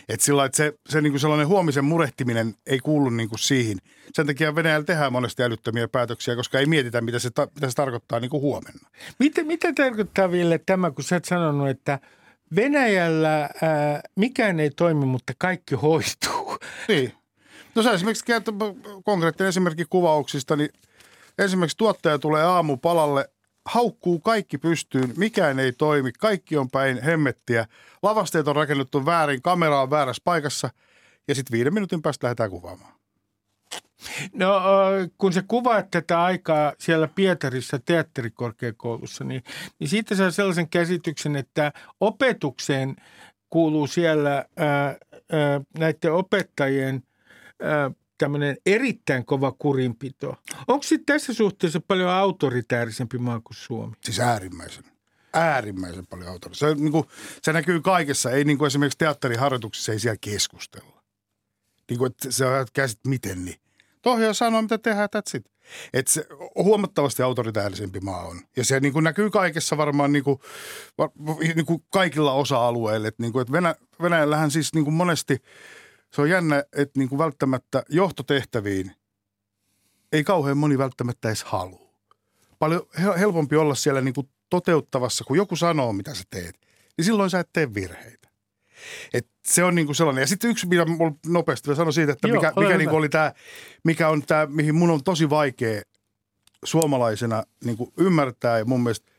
Et 0.09 0.21
sillä 0.21 0.45
että 0.45 0.57
se, 0.57 0.73
se 0.89 1.01
niinku 1.01 1.19
sellainen 1.19 1.47
huomisen 1.47 1.85
murehtiminen 1.85 2.55
ei 2.65 2.79
kuulu 2.79 3.09
niinku 3.09 3.37
siihen. 3.37 3.77
Sen 4.13 4.27
takia 4.27 4.55
Venäjällä 4.55 4.85
tehdään 4.85 5.13
monesti 5.13 5.43
älyttömiä 5.43 5.87
päätöksiä, 5.87 6.35
koska 6.35 6.59
ei 6.59 6.65
mietitä, 6.65 7.01
mitä 7.01 7.19
se, 7.19 7.29
ta, 7.29 7.47
mitä 7.55 7.69
se 7.69 7.75
tarkoittaa 7.75 8.19
niinku 8.19 8.41
huomenna. 8.41 8.89
Mitä, 9.19 9.43
mitä 9.43 9.73
tarkoittaa 9.73 10.31
Ville 10.31 10.59
tämä, 10.65 10.91
kun 10.91 11.03
sä 11.03 11.15
oot 11.15 11.25
sanonut, 11.25 11.69
että 11.69 11.99
Venäjällä 12.55 13.39
ää, 13.41 14.01
mikään 14.15 14.59
ei 14.59 14.69
toimi, 14.69 15.05
mutta 15.05 15.33
kaikki 15.37 15.75
hoituu? 15.75 16.57
Niin. 16.87 17.13
No 17.75 17.83
sä 17.83 17.91
esimerkiksi 17.91 18.25
kertoo 18.25 18.53
konkreettinen 19.03 19.49
esimerkki 19.49 19.85
kuvauksista, 19.89 20.55
niin 20.55 20.69
esimerkiksi 21.37 21.77
tuottaja 21.77 22.19
tulee 22.19 22.43
aamupalalle, 22.43 23.29
haukkuu 23.65 24.19
kaikki 24.19 24.57
pystyyn, 24.57 25.13
mikään 25.17 25.59
ei 25.59 25.71
toimi, 25.71 26.11
kaikki 26.11 26.57
on 26.57 26.69
päin 26.69 27.03
hemmettiä, 27.03 27.65
lavasteet 28.03 28.47
on 28.47 28.55
rakennettu 28.55 29.05
väärin, 29.05 29.41
kamera 29.41 29.81
on 29.81 29.89
väärässä 29.89 30.21
paikassa 30.25 30.69
ja 31.27 31.35
sitten 31.35 31.57
viiden 31.57 31.73
minuutin 31.73 32.01
päästä 32.01 32.27
lähdetään 32.27 32.49
kuvaamaan. 32.49 32.98
No 34.33 34.61
kun 35.17 35.33
sä 35.33 35.43
kuvaat 35.47 35.91
tätä 35.91 36.23
aikaa 36.23 36.73
siellä 36.79 37.07
Pietarissa 37.07 37.79
teatterikorkeakoulussa, 37.79 39.23
niin, 39.23 39.43
niin 39.79 39.87
siitä 39.87 40.15
saa 40.15 40.31
sellaisen 40.31 40.69
käsityksen, 40.69 41.35
että 41.35 41.73
opetukseen 41.99 42.95
kuuluu 43.49 43.87
siellä 43.87 44.45
ää, 44.57 44.85
ää, 44.87 45.61
näiden 45.77 46.13
opettajien 46.13 47.03
ää, 47.61 47.91
tämmöinen 48.17 48.57
erittäin 48.65 49.25
kova 49.25 49.51
kurinpito. 49.51 50.35
Onko 50.67 50.83
sitten 50.83 51.05
tässä 51.05 51.33
suhteessa 51.33 51.79
paljon 51.87 52.09
autoritäärisempi 52.09 53.17
maa 53.17 53.39
kuin 53.39 53.57
Suomi? 53.57 53.95
Siis 54.03 54.19
äärimmäisen, 54.19 54.83
äärimmäisen 55.33 56.07
paljon 56.07 56.29
autoria. 56.29 56.55
Se, 56.55 56.75
niin 56.75 56.91
kuin, 56.91 57.05
se 57.41 57.53
näkyy 57.53 57.81
kaikessa. 57.81 58.31
Ei 58.31 58.43
niin 58.43 58.57
kuin 58.57 58.67
esimerkiksi 58.67 58.97
teatteriharjoituksissa 58.97 59.91
ei 59.91 59.99
siellä 59.99 60.17
keskustella. 60.21 61.03
Niin 61.89 61.97
kuin, 61.97 62.11
että 62.11 62.47
on 62.59 62.67
käsit 62.73 62.99
miten 63.07 63.45
niin. 63.45 63.59
Tohja 64.01 64.33
sanoo, 64.33 64.61
mitä 64.61 64.77
tehdään, 64.77 65.09
that's 65.15 65.37
it. 65.37 65.51
Että 65.93 66.11
se 66.11 66.27
huomattavasti 66.55 67.23
autoritäärisempi 67.23 67.99
maa 67.99 68.25
on. 68.25 68.41
Ja 68.55 68.65
se 68.65 68.79
niin 68.79 68.93
kuin 68.93 69.03
näkyy 69.03 69.29
kaikessa 69.29 69.77
varmaan 69.77 70.11
niin 70.11 70.23
kuin, 70.23 70.39
var, 70.97 71.09
niin 71.55 71.65
kuin 71.65 71.83
kaikilla 71.89 72.33
osa-alueilla. 72.33 73.07
Että, 73.07 73.23
niin 73.23 73.31
kuin, 73.31 73.41
että 73.41 73.51
Venä, 73.51 73.75
Venäjällähän 74.01 74.51
siis 74.51 74.73
niin 74.73 74.83
kuin 74.83 74.93
monesti, 74.93 75.37
se 76.13 76.21
on 76.21 76.29
jännä, 76.29 76.63
että 76.73 76.99
niin 76.99 77.09
kuin 77.09 77.19
välttämättä 77.19 77.83
johtotehtäviin 77.89 78.91
ei 80.11 80.23
kauhean 80.23 80.57
moni 80.57 80.77
välttämättä 80.77 81.27
edes 81.27 81.43
halua 81.43 81.89
paljon 82.59 82.81
hel- 82.99 83.17
helpompi 83.17 83.55
olla 83.55 83.75
siellä 83.75 84.01
niin 84.01 84.13
kuin 84.13 84.29
toteuttavassa, 84.49 85.23
kun 85.23 85.37
joku 85.37 85.55
sanoo, 85.55 85.93
mitä 85.93 86.15
sä 86.15 86.23
teet, 86.29 86.55
niin 86.97 87.05
silloin 87.05 87.29
sä 87.29 87.39
et 87.39 87.49
tee 87.53 87.73
virheitä. 87.73 88.18
Et 89.13 89.27
se 89.45 89.63
on 89.63 89.75
niin 89.75 89.85
kuin 89.85 89.95
sellainen. 89.95 90.21
Ja 90.21 90.27
sitten 90.27 90.49
yksi, 90.49 90.67
mitä 90.67 90.85
mulla 90.85 91.15
nopeasti 91.25 91.67
vielä 91.67 91.77
sanoa 91.77 91.91
siitä, 91.91 92.11
että 92.11 92.27
Joo, 92.27 92.35
mikä, 92.35 92.47
mikä 92.49 92.67
hyvä. 92.67 92.77
niin 92.77 92.89
kuin 92.89 92.97
oli 92.97 93.09
tämä, 93.09 93.33
mikä 93.83 94.09
on 94.09 94.21
tämä, 94.21 94.45
mihin 94.45 94.75
mun 94.75 94.89
on 94.89 95.03
tosi 95.03 95.29
vaikea 95.29 95.81
suomalaisena 96.65 97.43
niin 97.63 97.77
kuin 97.77 97.93
ymmärtää 97.97 98.57
ja 98.57 98.65
mun 98.65 98.83
mielestä 98.83 99.11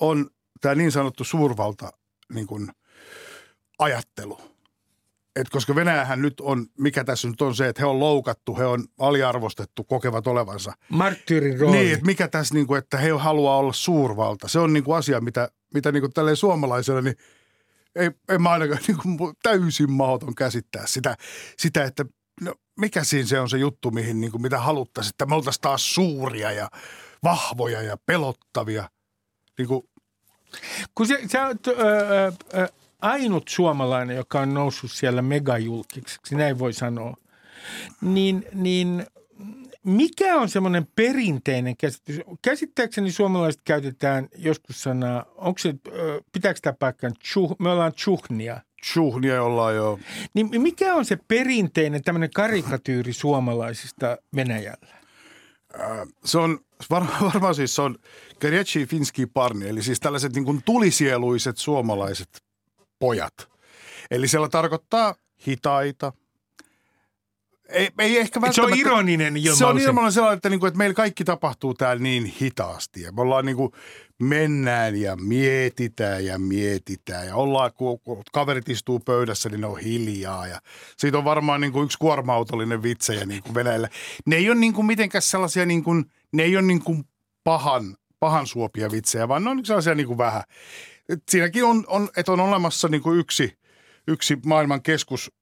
on 0.00 0.30
tämä 0.60 0.74
niin 0.74 0.92
sanottu 0.92 1.24
suurvalta 1.24 1.92
niin 2.34 2.46
kuin 2.46 2.68
ajattelu. 3.78 4.40
Et 5.36 5.48
koska 5.48 5.74
Venäjähän 5.74 6.22
nyt 6.22 6.40
on, 6.40 6.66
mikä 6.78 7.04
tässä 7.04 7.28
nyt 7.28 7.42
on 7.42 7.54
se, 7.54 7.68
että 7.68 7.82
he 7.82 7.86
on 7.86 8.00
loukattu, 8.00 8.56
he 8.58 8.66
on 8.66 8.84
aliarvostettu, 8.98 9.84
kokevat 9.84 10.26
olevansa 10.26 10.72
Marttyyrin 10.88 11.60
rooli. 11.60 11.76
niin, 11.76 11.92
että 11.92 12.06
mikä 12.06 12.28
tässä, 12.28 12.54
niin 12.54 12.66
kuin, 12.66 12.78
että 12.78 12.98
he 12.98 13.10
haluaa 13.10 13.56
olla 13.56 13.72
suurvalta. 13.72 14.48
Se 14.48 14.58
on 14.58 14.72
niin 14.72 14.84
kuin 14.84 14.96
asia, 14.96 15.20
mitä, 15.20 15.48
mitä 15.74 15.92
niin 15.92 16.00
kuin 16.00 16.12
tälleen 16.12 16.36
suomalaisena, 16.36 17.00
niin 17.00 17.16
ei, 17.96 18.10
ei 18.28 18.38
mä 18.38 18.50
ainakaan 18.50 18.80
niin 18.88 18.98
kuin, 18.98 19.34
täysin 19.42 19.90
mahdoton 19.90 20.34
käsittää 20.34 20.86
sitä, 20.86 21.16
sitä 21.58 21.84
että 21.84 22.04
no, 22.40 22.54
mikä 22.80 23.04
siinä 23.04 23.28
se 23.28 23.40
on 23.40 23.50
se 23.50 23.58
juttu, 23.58 23.90
mihin, 23.90 24.20
niin 24.20 24.30
kuin, 24.30 24.42
mitä 24.42 24.58
haluttaisiin, 24.58 25.10
että 25.10 25.26
me 25.26 25.34
oltaisiin 25.34 25.62
taas 25.62 25.94
suuria 25.94 26.52
ja 26.52 26.68
vahvoja 27.22 27.82
ja 27.82 27.96
pelottavia. 28.06 28.90
Niin 29.58 29.68
kuin, 29.68 29.82
Kun 30.94 31.06
sä, 31.06 31.14
sä 31.32 31.46
oot 31.46 31.66
ö, 31.66 31.72
ö, 32.54 32.68
ainut 33.02 33.48
suomalainen, 33.48 34.16
joka 34.16 34.40
on 34.40 34.54
noussut 34.54 34.92
siellä 34.92 35.22
megajulkiseksi, 35.22 36.34
näin 36.34 36.58
voi 36.58 36.72
sanoa, 36.72 37.14
niin, 38.00 38.46
niin 38.54 39.06
mikä 39.84 40.36
on 40.36 40.48
semmoinen 40.48 40.86
perinteinen 40.96 41.76
käsitys? 41.76 42.20
Käsittääkseni 42.42 43.12
suomalaiset 43.12 43.60
käytetään 43.64 44.28
joskus 44.36 44.82
sanaa, 44.82 45.24
onko 45.36 45.58
se, 45.58 45.74
pitääkö 46.32 46.60
tämä 46.62 46.74
paikkaan, 46.78 47.14
tjuh, 47.32 47.56
me 47.58 47.70
ollaan 47.70 47.92
tjuhnia. 48.04 48.60
tjuhnia 48.92 49.42
ollaan 49.42 49.76
jo. 49.76 49.98
Niin 50.34 50.62
mikä 50.62 50.94
on 50.94 51.04
se 51.04 51.18
perinteinen 51.28 52.02
tämmöinen 52.02 52.30
karikatyyri 52.34 53.12
suomalaisista 53.12 54.18
Venäjällä? 54.36 54.98
Se 56.24 56.38
on 56.38 56.58
varmaan, 56.90 57.24
varmaan 57.24 57.54
siis 57.54 57.74
se 57.74 57.82
on 57.82 57.98
Kerjachi 58.40 58.86
Finski 58.86 59.26
Parni, 59.26 59.68
eli 59.68 59.82
siis 59.82 60.00
tällaiset 60.00 60.34
niin 60.34 60.44
kuin 60.44 60.62
tulisieluiset 60.64 61.56
suomalaiset 61.56 62.28
pojat. 62.98 63.34
Eli 64.10 64.28
siellä 64.28 64.48
tarkoittaa 64.48 65.14
hitaita, 65.48 66.12
ei, 67.68 67.88
ei 67.98 68.18
ehkä 68.18 68.40
Se 68.50 68.62
on 68.62 68.78
ironinen 68.78 69.36
ilmaus. 69.36 69.58
Se 69.58 69.66
on 69.66 69.78
ilman 69.78 70.12
sellainen, 70.12 70.36
että, 70.36 70.50
niin 70.50 70.60
kuin, 70.60 70.68
että 70.68 70.78
meillä 70.78 70.94
kaikki 70.94 71.24
tapahtuu 71.24 71.74
täällä 71.74 72.02
niin 72.02 72.24
hitaasti. 72.24 73.02
Ja 73.02 73.12
me 73.12 73.20
ollaan 73.20 73.46
niin 73.46 73.56
kuin, 73.56 73.72
mennään 74.22 75.00
ja 75.00 75.16
mietitään 75.16 76.24
ja 76.24 76.38
mietitään. 76.38 77.26
Ja 77.26 77.36
ollaan, 77.36 77.72
kun, 77.72 78.00
kaverit 78.32 78.68
istuu 78.68 79.00
pöydässä, 79.00 79.48
niin 79.48 79.60
ne 79.60 79.66
on 79.66 79.78
hiljaa. 79.78 80.46
Ja 80.46 80.60
siitä 80.96 81.18
on 81.18 81.24
varmaan 81.24 81.60
niin 81.60 81.72
kuin 81.72 81.84
yksi 81.84 81.98
kuorma-autollinen 81.98 82.82
vitsejä 82.82 83.26
niin 83.26 83.42
kuin 83.42 83.54
Venäjällä. 83.54 83.88
Ne 84.26 84.36
ei 84.36 84.50
ole 84.50 84.58
niin 84.58 84.72
kuin 84.72 84.86
mitenkään 84.86 85.22
sellaisia, 85.22 85.66
niin 85.66 85.84
kuin, 85.84 86.04
ne 86.32 86.42
ei 86.42 86.56
ole 86.56 86.66
niin 86.66 86.82
kuin 86.82 87.04
pahan, 87.44 87.96
pahan 88.20 88.46
suopia 88.46 88.90
vitsejä, 88.90 89.28
vaan 89.28 89.44
ne 89.44 89.50
on 89.50 89.64
sellaisia 89.64 89.94
niin 89.94 90.06
kuin 90.06 90.18
vähän. 90.18 90.42
Et 91.08 91.22
siinäkin 91.30 91.64
on, 91.64 91.84
on, 91.86 92.08
että 92.16 92.32
on 92.32 92.40
olemassa 92.40 92.88
niin 92.88 93.02
kuin 93.02 93.18
yksi, 93.18 93.58
yksi 94.08 94.36
maailman 94.46 94.82
keskus 94.82 95.32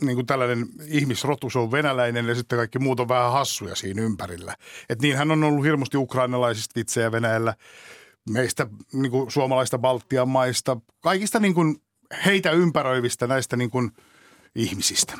niin 0.00 0.14
kuin 0.14 0.26
tällainen 0.26 0.66
ihmisrotu, 0.86 1.50
se 1.50 1.58
on 1.58 1.72
venäläinen 1.72 2.26
ja 2.26 2.34
sitten 2.34 2.58
kaikki 2.58 2.78
muut 2.78 3.00
on 3.00 3.08
vähän 3.08 3.32
hassuja 3.32 3.74
siinä 3.74 4.02
ympärillä. 4.02 4.56
Et 4.88 5.02
niinhän 5.02 5.30
on 5.30 5.44
ollut 5.44 5.64
hirmusti 5.64 5.96
ukrainalaisista 5.96 6.72
vitsejä 6.76 7.12
Venäjällä, 7.12 7.54
meistä 8.30 8.66
niin 8.92 9.10
kuin 9.10 9.30
suomalaista 9.30 9.78
Baltian 9.78 10.28
maista, 10.28 10.76
kaikista 11.00 11.40
niin 11.40 11.54
kuin 11.54 11.76
heitä 12.26 12.50
ympäröivistä 12.50 13.26
näistä 13.26 13.56
niin 13.56 13.70
kuin 13.70 13.90
ihmisistä. 14.54 15.12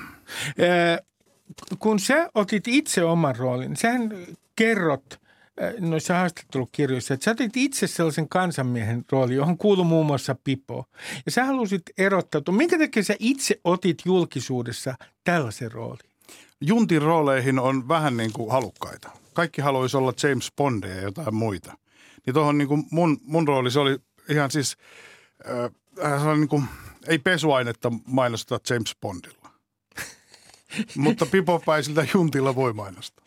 kun 1.78 2.00
sä 2.00 2.31
otit 2.35 2.69
itse 2.69 3.04
oman 3.04 3.37
roolin, 3.37 3.76
sähän 3.76 4.11
kerrot 4.57 5.24
noissa 5.79 6.15
haastattelukirjoissa, 6.15 7.15
että 7.15 7.25
sä 7.25 7.31
otit 7.31 7.57
itse 7.57 7.87
sellaisen 7.87 8.29
kansanmiehen 8.29 9.05
rooli, 9.13 9.35
johon 9.35 9.59
kuuluu 9.59 9.85
muun 9.85 10.07
muassa 10.07 10.37
Pipo. 10.45 10.85
Ja 11.27 11.33
sä 11.33 11.45
halusit 11.45 11.83
erottautua. 11.99 12.55
Minkä 12.55 12.79
takia 12.79 13.05
sä 13.05 13.17
itse 13.19 13.61
otit 13.65 13.99
julkisuudessa 14.05 14.95
tällaisen 15.25 15.73
roolin? 15.73 16.11
Juntin 16.61 17.03
rooleihin 17.03 17.59
on 17.59 17.89
vähän 17.89 18.17
niin 18.17 18.33
kuin 18.33 18.51
halukkaita. 18.51 19.11
Kaikki 19.33 19.63
haluaisi 19.63 19.97
olla 19.97 20.13
James 20.23 20.53
Bondia 20.57 20.95
ja 20.95 21.03
jotain 21.03 21.35
muita. 21.35 21.77
Niin 22.27 22.35
tuohon 22.35 22.59
niin 22.59 22.69
kuin 22.69 22.85
mun, 22.91 23.21
mun 23.23 23.49
rooli, 23.49 23.71
se 23.71 23.81
oli 23.81 23.99
ihan 24.29 24.51
siis, 24.51 24.77
äh, 26.05 26.23
se 26.23 26.29
oli 26.29 26.39
niin 26.39 26.49
kuin, 26.49 26.65
ei 27.07 27.19
pesuainetta 27.19 27.93
mainostaa 28.07 28.59
James 28.71 28.97
Bondilla. 29.01 29.51
Mutta 30.97 31.27
Pipo 31.27 31.63
Päisiltä 31.67 32.07
Juntilla 32.15 32.55
voi 32.55 32.73
mainostaa. 32.73 33.24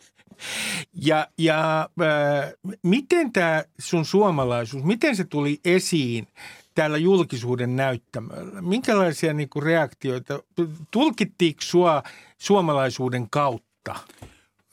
Ja, 0.94 1.28
ja 1.38 1.80
äh, 1.80 2.52
miten 2.82 3.32
tämä 3.32 3.64
sun 3.78 4.04
suomalaisuus, 4.04 4.84
miten 4.84 5.16
se 5.16 5.24
tuli 5.24 5.60
esiin 5.64 6.28
täällä 6.74 6.96
julkisuuden 6.96 7.76
näyttämöllä? 7.76 8.62
Minkälaisia 8.62 9.32
niinku 9.32 9.60
reaktioita, 9.60 10.42
tulkittiinko 10.90 11.62
sua 11.62 12.02
suomalaisuuden 12.38 13.30
kautta? 13.30 13.94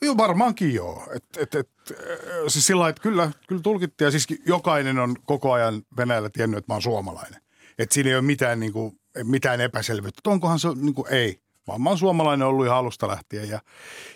Joo, 0.02 0.16
varmaankin 0.16 0.74
joo. 0.74 1.08
Et, 1.14 1.24
et, 1.38 1.54
et, 1.54 1.68
siis 2.48 2.66
sillä 2.66 2.88
että 2.88 3.02
kyllä, 3.02 3.30
kyllä 3.48 3.62
tulkittiin 3.62 4.06
ja 4.06 4.10
siis 4.10 4.26
jokainen 4.46 4.98
on 4.98 5.16
koko 5.24 5.52
ajan 5.52 5.82
Venäjällä 5.96 6.30
tiennyt, 6.30 6.58
että 6.58 6.72
mä 6.72 6.74
oon 6.74 6.82
suomalainen. 6.82 7.40
Että 7.78 7.94
siinä 7.94 8.10
ei 8.10 8.16
ole 8.16 8.22
mitään, 8.22 8.60
niin 8.60 8.72
kuin, 8.72 9.00
mitään 9.24 9.60
epäselvyyttä. 9.60 10.30
Onkohan 10.30 10.58
se, 10.58 10.68
niin 10.74 10.94
kuin, 10.94 11.12
ei 11.12 11.40
oon 11.72 11.98
suomalainen 11.98 12.46
ollut 12.46 12.66
ihan 12.66 12.78
alusta 12.78 13.08
lähtien 13.08 13.48
ja, 13.48 13.60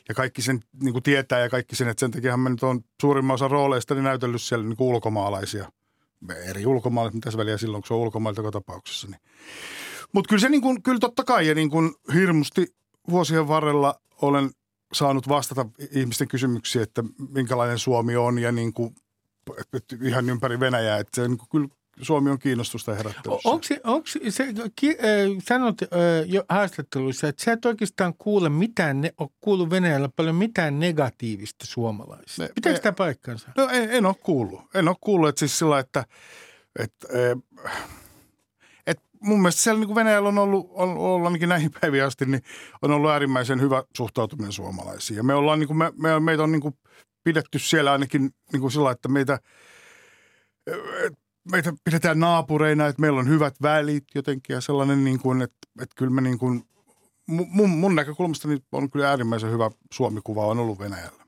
ja 0.08 0.14
kaikki 0.14 0.42
sen 0.42 0.60
niin 0.82 0.92
kuin 0.92 1.02
tietää 1.02 1.38
ja 1.38 1.48
kaikki 1.48 1.76
sen, 1.76 1.88
että 1.88 2.00
sen 2.00 2.10
takia 2.10 2.36
mä 2.36 2.48
nyt 2.48 2.62
on 2.62 2.80
suurimman 3.00 3.34
osa 3.34 3.48
rooleista 3.48 3.94
niin 3.94 4.04
näytellyt 4.04 4.42
siellä 4.42 4.64
niin 4.64 4.76
kuin 4.76 4.88
ulkomaalaisia. 4.88 5.72
Eri 6.48 6.66
ulkomaalaiset, 6.66 7.24
mitä 7.24 7.38
väliä 7.38 7.58
silloin, 7.58 7.82
kun 7.82 7.88
se 7.88 7.94
on 7.94 8.00
ulkomailta 8.00 8.50
tapauksessa. 8.50 9.08
Niin. 9.08 9.20
Mutta 10.12 10.28
kyllä 10.28 10.40
se 10.40 10.48
niin 10.48 10.62
kuin, 10.62 10.82
kyllä 10.82 10.98
totta 10.98 11.24
kai 11.24 11.48
ja 11.48 11.54
niin 11.54 11.70
kuin 11.70 11.94
hirmusti 12.14 12.66
vuosien 13.10 13.48
varrella 13.48 14.00
olen 14.22 14.50
saanut 14.92 15.28
vastata 15.28 15.66
ihmisten 15.90 16.28
kysymyksiä, 16.28 16.82
että 16.82 17.04
minkälainen 17.28 17.78
Suomi 17.78 18.16
on 18.16 18.38
ja 18.38 18.52
niin 18.52 18.72
kuin, 18.72 18.94
ihan 20.02 20.30
ympäri 20.30 20.60
Venäjää. 20.60 20.98
Että 20.98 21.22
se 21.22 21.28
niin 21.28 21.38
kuin, 21.38 21.48
kyllä 21.50 21.68
Suomi 22.02 22.30
on 22.30 22.38
kiinnostusta 22.38 22.94
herättänyt. 22.94 23.40
Onko 23.44 23.62
se, 23.62 23.80
onko 23.84 24.06
se 24.28 24.46
ki, 24.76 24.88
äh, 24.90 24.96
sanot 25.48 25.82
äh, 25.82 25.88
jo 26.26 26.44
haastatteluissa, 26.48 27.28
että 27.28 27.44
sä 27.44 27.52
et 27.52 27.64
oikeastaan 27.64 28.14
kuule 28.18 28.48
mitään, 28.48 29.00
ne, 29.00 29.14
ole 29.18 29.28
kuullut 29.40 29.70
Venäjällä 29.70 30.08
paljon 30.16 30.34
mitään 30.34 30.80
negatiivista 30.80 31.66
suomalaisista. 31.66 32.48
Pitääkö 32.54 32.76
sitä 32.76 32.92
paikkansa? 32.92 33.52
No 33.56 33.68
en, 33.72 33.90
en 33.90 34.06
ole 34.06 34.14
kuullut. 34.22 34.60
En 34.74 34.88
ole 34.88 34.96
kuullut, 35.00 35.28
että 35.28 35.38
siis 35.38 35.58
sillä, 35.58 35.78
että, 35.78 36.04
että, 36.78 37.08
että, 37.12 37.70
että 38.86 39.02
mun 39.20 39.42
mielestä 39.42 39.62
siellä 39.62 39.86
niin 39.86 39.94
Venäjällä 39.94 40.28
on 40.28 40.38
ollut, 40.38 40.70
on, 40.70 40.98
on 40.98 41.24
ainakin 41.26 41.48
näihin 41.48 41.70
päiviin 41.80 42.04
asti, 42.04 42.26
niin 42.26 42.42
on 42.82 42.90
ollut 42.90 43.10
äärimmäisen 43.10 43.60
hyvä 43.60 43.84
suhtautuminen 43.96 44.52
suomalaisiin. 44.52 45.16
Ja 45.16 45.22
me 45.22 45.34
ollaan, 45.34 45.58
niin 45.58 45.68
kuin, 45.68 45.76
me, 45.76 45.92
me, 45.96 46.20
meitä 46.20 46.42
on 46.42 46.52
niin 46.52 46.62
kuin 46.62 46.74
pidetty 47.24 47.58
siellä 47.58 47.92
ainakin 47.92 48.30
niin 48.52 48.60
kuin 48.60 48.72
sillä, 48.72 48.90
että 48.90 49.08
meitä, 49.08 49.38
meitä 51.52 51.72
pidetään 51.84 52.20
naapureina, 52.20 52.86
että 52.86 53.00
meillä 53.00 53.20
on 53.20 53.28
hyvät 53.28 53.54
välit 53.62 54.04
jotenkin 54.14 54.54
ja 54.54 54.60
sellainen 54.60 55.04
niin 55.04 55.20
kuin, 55.20 55.42
että, 55.42 55.58
että 55.82 55.94
kyllä 55.96 56.10
me 56.10 56.20
niin 56.20 56.38
kuin, 56.38 56.64
mun, 57.26 57.70
mun 57.70 57.94
näkökulmasta 57.94 58.48
niin 58.48 58.64
on 58.72 58.90
kyllä 58.90 59.10
äärimmäisen 59.10 59.50
hyvä 59.50 59.70
Suomikuva 59.92 60.46
on 60.46 60.58
ollut 60.58 60.78
Venäjällä. 60.78 61.20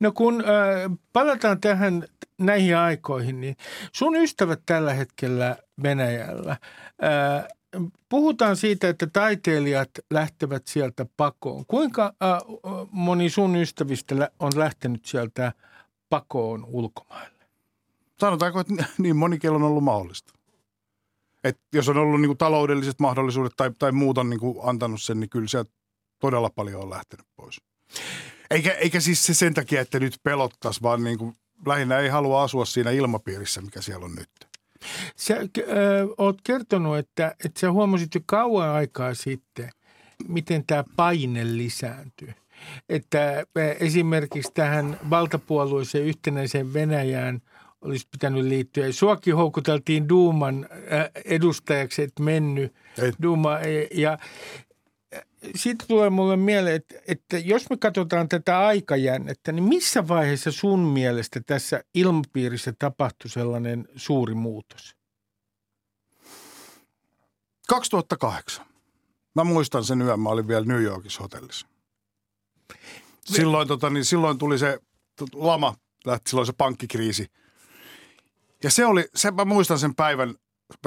No 0.00 0.12
kun 0.12 0.40
äh, 0.40 0.98
palataan 1.12 1.60
tähän 1.60 2.04
näihin 2.38 2.76
aikoihin, 2.76 3.40
niin 3.40 3.56
sun 3.92 4.16
ystävät 4.16 4.60
tällä 4.66 4.94
hetkellä 4.94 5.56
Venäjällä, 5.82 6.50
äh, 6.52 7.44
puhutaan 8.08 8.56
siitä, 8.56 8.88
että 8.88 9.06
taiteilijat 9.06 9.90
lähtevät 10.10 10.66
sieltä 10.66 11.06
pakoon. 11.16 11.66
Kuinka 11.66 12.04
äh, 12.22 12.38
moni 12.90 13.30
sun 13.30 13.56
ystävistä 13.56 14.30
on 14.38 14.52
lähtenyt 14.56 15.04
sieltä 15.04 15.52
pakoon 16.08 16.64
ulkomaille? 16.68 17.33
Sanotaanko, 18.20 18.60
että 18.60 18.84
niin 18.98 19.16
moni 19.16 19.38
on 19.50 19.62
ollut 19.62 19.84
mahdollista. 19.84 20.32
Et 21.44 21.58
jos 21.72 21.88
on 21.88 21.98
ollut 21.98 22.20
niin 22.20 22.28
kuin 22.28 22.38
taloudelliset 22.38 23.00
mahdollisuudet 23.00 23.52
tai, 23.56 23.70
tai 23.78 23.92
muut 23.92 24.18
on 24.18 24.30
niin 24.30 24.40
kuin 24.40 24.58
antanut 24.62 25.02
sen, 25.02 25.20
niin 25.20 25.30
kyllä 25.30 25.48
se 25.48 25.64
todella 26.18 26.50
paljon 26.50 26.82
on 26.82 26.90
lähtenyt 26.90 27.26
pois. 27.36 27.60
Eikä, 28.50 28.72
eikä 28.72 29.00
siis 29.00 29.26
se 29.26 29.34
sen 29.34 29.54
takia, 29.54 29.80
että 29.80 30.00
nyt 30.00 30.14
pelottaisi, 30.22 30.82
vaan 30.82 31.04
niin 31.04 31.18
kuin 31.18 31.36
lähinnä 31.66 31.98
ei 31.98 32.08
halua 32.08 32.42
asua 32.42 32.64
siinä 32.64 32.90
ilmapiirissä, 32.90 33.60
mikä 33.60 33.80
siellä 33.80 34.04
on 34.04 34.14
nyt. 34.14 34.30
Sä 35.16 35.34
äh, 35.36 35.44
oot 36.18 36.38
kertonut, 36.42 36.98
että, 36.98 37.34
että 37.44 37.60
sä 37.60 37.72
huomasit 37.72 38.14
jo 38.14 38.20
kauan 38.26 38.68
aikaa 38.68 39.14
sitten, 39.14 39.70
miten 40.28 40.64
tämä 40.66 40.84
paine 40.96 41.56
lisääntyy. 41.56 42.34
Että 42.88 43.46
esimerkiksi 43.80 44.52
tähän 44.54 45.00
valtapuolueeseen 45.10 46.04
yhtenäiseen 46.04 46.72
Venäjään– 46.72 47.40
olisi 47.84 48.08
pitänyt 48.10 48.44
liittyä. 48.44 48.92
Suokin 48.92 49.36
houkuteltiin 49.36 50.08
Duuman 50.08 50.68
äh, 50.72 51.10
edustajaksi, 51.24 52.02
että 52.02 52.22
mennyt 52.22 52.74
Ei. 53.02 53.12
Duuma. 53.22 53.58
E, 53.58 53.88
ja 53.94 54.18
äh, 55.14 55.22
siitä 55.54 55.84
tulee 55.88 56.10
mulle 56.10 56.36
mieleen, 56.36 56.76
että, 56.76 56.94
että 57.08 57.38
jos 57.38 57.70
me 57.70 57.76
katsotaan 57.76 58.28
tätä 58.28 58.58
aikajännettä, 58.58 59.52
niin 59.52 59.64
missä 59.64 60.08
vaiheessa 60.08 60.52
sun 60.52 60.80
mielestä 60.80 61.40
tässä 61.46 61.84
ilmapiirissä 61.94 62.72
tapahtui 62.78 63.30
sellainen 63.30 63.88
suuri 63.96 64.34
muutos? 64.34 64.96
2008. 67.68 68.66
Mä 69.34 69.44
muistan 69.44 69.84
sen 69.84 70.02
yön, 70.02 70.20
mä 70.20 70.28
olin 70.28 70.48
vielä 70.48 70.66
New 70.66 70.82
Yorkissa 70.82 71.22
hotellissa. 71.22 71.66
Silloin, 73.24 73.68
tota, 73.68 73.90
niin 73.90 74.04
silloin 74.04 74.38
tuli 74.38 74.58
se 74.58 74.78
lama, 75.32 75.74
lähti 76.06 76.30
silloin 76.30 76.46
se 76.46 76.52
pankkikriisi– 76.52 77.26
ja 78.64 78.70
se 78.70 78.86
oli, 78.86 79.08
se, 79.14 79.30
mä 79.30 79.44
muistan 79.44 79.78
sen 79.78 79.94
päivän, 79.94 80.34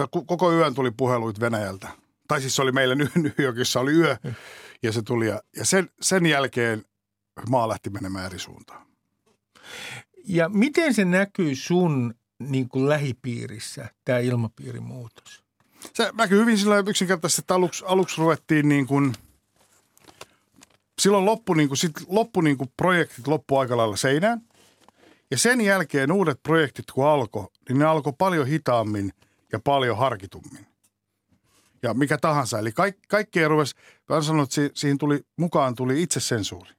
koko 0.09 0.51
yön 0.53 0.75
tuli 0.75 0.91
puheluit 0.91 1.39
Venäjältä. 1.39 1.87
Tai 2.27 2.41
siis 2.41 2.55
se 2.55 2.61
oli 2.61 2.71
meillä 2.71 2.95
New 2.95 3.31
Yorkissa, 3.39 3.79
oli 3.79 3.91
yö 3.91 4.17
ja 4.83 4.91
se 4.91 5.01
tuli. 5.01 5.27
Ja, 5.27 5.41
ja 5.55 5.65
sen, 5.65 5.89
sen 6.01 6.25
jälkeen 6.25 6.85
maa 7.49 7.69
lähti 7.69 7.89
menemään 7.89 8.25
eri 8.25 8.39
suuntaan. 8.39 8.87
Ja 10.27 10.49
miten 10.49 10.93
se 10.93 11.05
näkyy 11.05 11.55
sun 11.55 12.13
niin 12.39 12.69
kuin 12.69 12.89
lähipiirissä, 12.89 13.89
tämä 14.05 14.19
ilmapiirimuutos? 14.19 15.43
Se 15.93 16.11
näkyy 16.17 16.39
hyvin 16.39 16.57
sillä 16.57 16.83
yksinkertaisesti, 16.87 17.41
että 17.41 17.55
aluksi, 17.55 17.85
aluksi 17.87 18.21
ruvettiin 18.21 18.69
niin 18.69 18.87
kuin, 18.87 19.13
silloin 21.01 21.25
loppu, 21.25 21.53
niin 21.53 21.69
kuin, 21.69 21.77
sit 21.77 21.91
loppu 22.07 22.41
niin 22.41 22.57
kuin 22.57 22.71
projektit 22.77 23.27
loppu 23.27 23.57
aika 23.57 23.77
lailla 23.77 23.95
seinään. 23.95 24.41
Ja 25.31 25.37
sen 25.37 25.61
jälkeen 25.61 26.11
uudet 26.11 26.43
projektit 26.43 26.91
kun 26.91 27.07
alkoi, 27.07 27.47
niin 27.69 27.79
ne 27.79 27.85
alkoi 27.85 28.13
paljon 28.17 28.47
hitaammin 28.47 29.13
ja 29.51 29.59
paljon 29.59 29.97
harkitummin. 29.97 30.67
Ja 31.83 31.93
mikä 31.93 32.17
tahansa. 32.17 32.59
Eli 32.59 32.71
kaik, 32.71 32.97
kaikkea 33.07 33.47
rupesi, 33.47 33.75
mä 34.09 34.21
sanon, 34.21 34.43
että 34.43 34.79
siihen 34.79 34.97
tuli, 34.97 35.25
mukaan 35.37 35.75
tuli 35.75 36.03
itsesensuuri. 36.03 36.71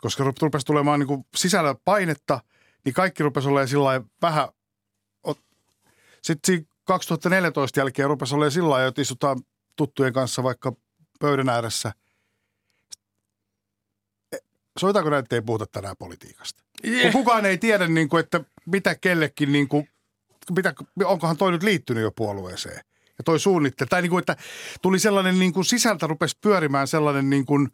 Koska 0.00 0.32
rupesi 0.42 0.66
tulemaan 0.66 1.00
niin 1.00 1.06
kuin 1.06 1.26
sisällä 1.36 1.74
painetta, 1.84 2.40
niin 2.84 2.94
kaikki 2.94 3.22
rupesi 3.22 3.48
olemaan 3.48 3.68
sillä 3.68 4.02
vähän, 4.22 4.48
sitten 6.22 6.46
siinä 6.46 6.64
2014 6.84 7.80
jälkeen 7.80 8.08
rupesi 8.08 8.34
olemaan 8.34 8.52
sillä 8.52 8.70
lailla, 8.70 8.88
että 8.88 9.02
istutaan 9.02 9.40
tuttujen 9.76 10.12
kanssa 10.12 10.42
vaikka 10.42 10.72
pöydän 11.20 11.48
ääressä. 11.48 11.92
soitaanko 14.78 15.10
näin, 15.10 15.24
että 15.24 15.36
ei 15.36 15.42
puhuta 15.42 15.66
tänään 15.66 15.96
politiikasta? 15.98 16.65
Kun 17.02 17.12
kukaan 17.12 17.46
ei 17.46 17.58
tiedä, 17.58 17.86
niin 17.86 18.08
kuin, 18.08 18.20
että 18.20 18.40
mitä 18.66 18.94
kellekin, 18.94 19.52
niin 19.52 19.68
kuin, 19.68 19.88
mitä, 20.56 20.74
onkohan 21.04 21.36
toi 21.36 21.52
nyt 21.52 21.62
liittynyt 21.62 22.02
jo 22.02 22.10
puolueeseen. 22.10 22.80
Ja 23.18 23.24
toi 23.24 23.40
suunnittelu. 23.40 23.88
Tai 23.88 24.02
niin 24.02 24.10
kuin, 24.10 24.20
että 24.20 24.36
tuli 24.82 24.98
sellainen 24.98 25.38
niin 25.38 25.52
kuin 25.52 25.64
sisältä 25.64 26.06
rupesi 26.06 26.38
pyörimään 26.40 26.88
sellainen 26.88 27.30
niin 27.30 27.46
kuin, 27.46 27.68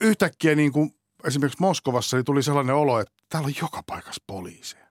yhtäkkiä 0.00 0.54
niin 0.54 0.72
kuin, 0.72 0.94
esimerkiksi 1.24 1.60
Moskovassa 1.60 2.16
niin 2.16 2.24
tuli 2.24 2.42
sellainen 2.42 2.74
olo, 2.74 3.00
että 3.00 3.14
täällä 3.28 3.46
on 3.46 3.54
joka 3.62 3.82
paikassa 3.86 4.24
poliiseja. 4.26 4.86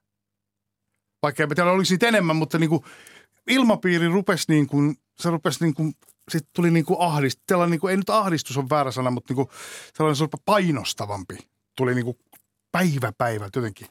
Vaikka 1.24 1.48
täällä 1.48 1.74
olisi 1.74 1.98
enemmän, 2.02 2.36
mutta 2.36 2.60
niin 2.60 2.70
kuin, 2.70 2.84
ilmapiiri 3.48 4.08
rupesi 4.08 4.46
niin 4.48 4.68
kuin, 4.68 4.96
se 5.20 5.30
rupesi 5.30 5.64
niin 5.64 5.74
kuin, 5.74 5.94
sitten 6.32 6.52
tuli 6.56 6.72
niin 6.72 6.86
kuin 6.86 7.02
ahdistus, 7.02 7.44
niin 7.70 7.80
kuin, 7.80 7.92
ei 7.92 7.98
nyt 7.98 8.10
ahdistus 8.10 8.58
on 8.58 8.70
väärä 8.70 8.92
sana, 8.92 9.12
mutta 9.12 9.34
niin 9.34 9.36
kuin, 9.36 9.58
sellainen 9.98 10.30
painostavampi 10.46 11.38
tuli 11.78 11.96
niin 11.96 12.06
kuin 12.06 12.18
päivä 12.72 13.12
päivältä 13.18 13.60
jotenkin. 13.60 13.88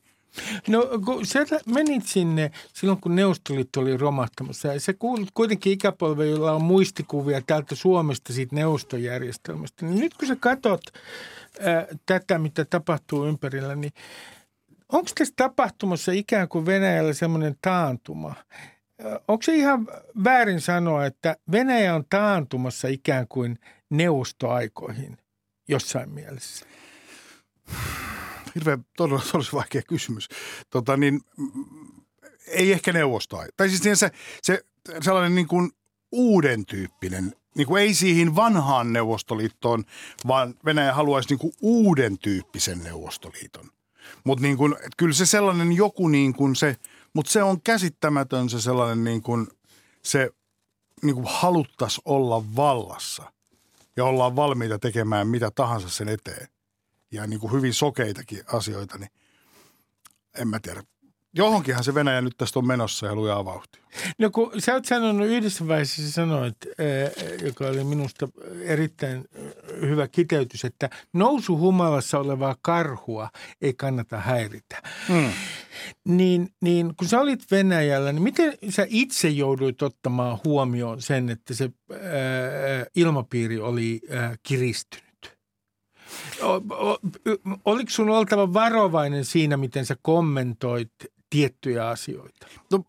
No 0.69 0.89
kun 1.05 1.27
sä 1.27 1.41
menit 1.67 2.07
sinne 2.07 2.51
silloin, 2.73 3.01
kun 3.01 3.17
Neuvostoliitto 3.17 3.81
oli 3.81 3.97
romahtamassa 3.97 4.69
ja 4.69 4.81
se 4.81 4.95
kuitenkin 5.35 5.73
ikäpolve, 5.73 6.27
jolla 6.27 6.53
on 6.53 6.63
muistikuvia 6.63 7.41
täältä 7.47 7.75
Suomesta 7.75 8.33
siitä 8.33 8.57
neuvostojärjestelmästä. 8.57 9.87
Niin 9.87 10.01
nyt 10.01 10.15
kun 10.15 10.29
sä 10.29 10.37
katsot 10.41 10.81
ää, 11.61 11.87
tätä, 12.07 12.39
mitä 12.39 12.65
tapahtuu 12.65 13.27
ympärillä, 13.27 13.77
niin 13.77 13.93
onko 14.93 15.11
tässä 15.19 15.35
tapahtumassa 15.37 16.13
ikään 16.13 16.49
kuin 16.49 16.67
Venäjällä 16.67 17.13
semmoinen 17.13 17.57
taantuma? 17.63 18.35
Onko 19.29 19.43
se 19.43 19.55
ihan 19.55 19.89
väärin 20.25 20.61
sanoa, 20.61 21.07
että 21.07 21.37
Venäjä 21.53 21.95
on 21.95 22.05
taantumassa 22.11 22.89
ikään 22.89 23.29
kuin 23.29 23.59
neuvostoaikoihin 23.91 25.19
jossain 25.69 26.11
mielessä? 26.11 26.67
Hirveän 28.57 28.87
todella, 28.97 29.23
todella 29.33 29.51
vaikea 29.53 29.83
kysymys. 29.83 30.29
Tota, 30.71 30.97
niin, 30.97 31.21
ei 32.47 32.73
ehkä 32.73 32.93
neuvostoa. 32.93 33.47
Tai 33.57 33.69
siis 33.69 33.99
se, 34.01 34.11
se 34.43 34.65
sellainen 35.03 35.35
niin 35.35 35.49
kuin 35.49 35.71
uuden 36.13 36.67
tyyppinen, 36.67 37.35
niin 37.57 37.67
kuin 37.67 37.83
ei 37.83 37.95
siihen 37.95 38.37
vanhaan 38.37 38.93
Neuvostoliittoon, 38.93 39.85
vaan 40.27 40.55
Venäjä 40.65 40.95
haluaisi 40.95 41.29
niin 41.29 41.39
kuin 41.39 41.53
uuden 41.61 42.19
tyyppisen 42.19 42.79
Neuvostoliiton. 42.79 43.71
Mutta 44.25 44.43
niin 44.43 44.57
kuin, 44.57 44.77
kyllä 44.97 45.15
se 45.15 45.27
sellainen 45.27 45.73
joku 45.73 46.09
niin 46.09 46.35
kuin 46.35 46.57
se– 46.57 46.77
mutta 47.17 47.33
se 47.33 47.43
on 47.43 47.63
käsittämätön 47.63 48.49
se 48.49 48.61
sellainen 48.61 49.05
niin 49.05 49.23
kuin, 49.23 49.49
se 50.03 50.31
niin 51.03 51.15
kuin 51.15 51.27
haluttaisi 51.29 52.01
olla 52.05 52.45
vallassa 52.57 53.33
ja 53.97 54.05
ollaan 54.05 54.37
valmiita 54.37 54.79
tekemään 54.79 55.29
mitä 55.29 55.51
tahansa 55.51 55.89
sen 55.89 56.09
eteen. 56.09 56.49
Ja 57.13 57.27
niin 57.27 57.41
kuin 57.41 57.53
hyvin 57.53 57.75
sokeitakin 57.75 58.43
asioita, 58.53 58.99
niin 58.99 59.11
en 60.39 60.49
mä 60.49 60.61
tiedä 60.61 60.83
johonkinhan 61.37 61.85
se 61.85 61.95
Venäjä 61.95 62.21
nyt 62.21 62.35
tästä 62.37 62.59
on 62.59 62.67
menossa 62.67 63.07
ja 63.07 63.15
lujaa 63.15 63.45
vauhtia. 63.45 63.83
No 64.19 64.31
kun 64.31 64.53
sä 64.59 64.75
oot 64.75 64.85
sanonut 64.85 65.27
yhdessä 65.27 65.69
vaiheessa, 65.69 66.13
sanoit, 66.13 66.57
joka 67.43 67.67
oli 67.67 67.85
minusta 67.85 68.29
erittäin 68.61 69.25
hyvä 69.81 70.09
kiteytys, 70.09 70.65
että 70.65 70.91
nousuhumalassa 71.13 72.19
olevaa 72.19 72.57
karhua 72.63 73.31
ei 73.61 73.75
kannata 73.75 74.17
häiritä. 74.17 74.83
Hmm. 75.09 75.31
Niin, 76.05 76.49
niin 76.61 76.97
kun 76.97 77.09
sä 77.09 77.21
olit 77.21 77.51
Venäjällä, 77.51 78.13
niin 78.13 78.23
miten 78.23 78.53
sä 78.69 78.87
itse 78.89 79.29
jouduit 79.29 79.83
ottamaan 79.83 80.39
huomioon 80.45 81.03
sen, 81.03 81.31
että 81.31 81.55
se 81.55 81.71
ää, 81.93 82.01
ilmapiiri 82.97 83.61
oli 83.61 84.01
ää, 84.11 84.37
kiristynyt? 84.43 85.06
Oliko 87.65 87.91
sun 87.91 88.11
oltava 88.11 88.53
varovainen 88.53 89.25
siinä, 89.25 89.57
miten 89.57 89.87
sä 89.87 89.97
kommentoit 90.03 90.93
tiettyjä 91.31 91.89
asioita? 91.89 92.47
No, 92.73 92.85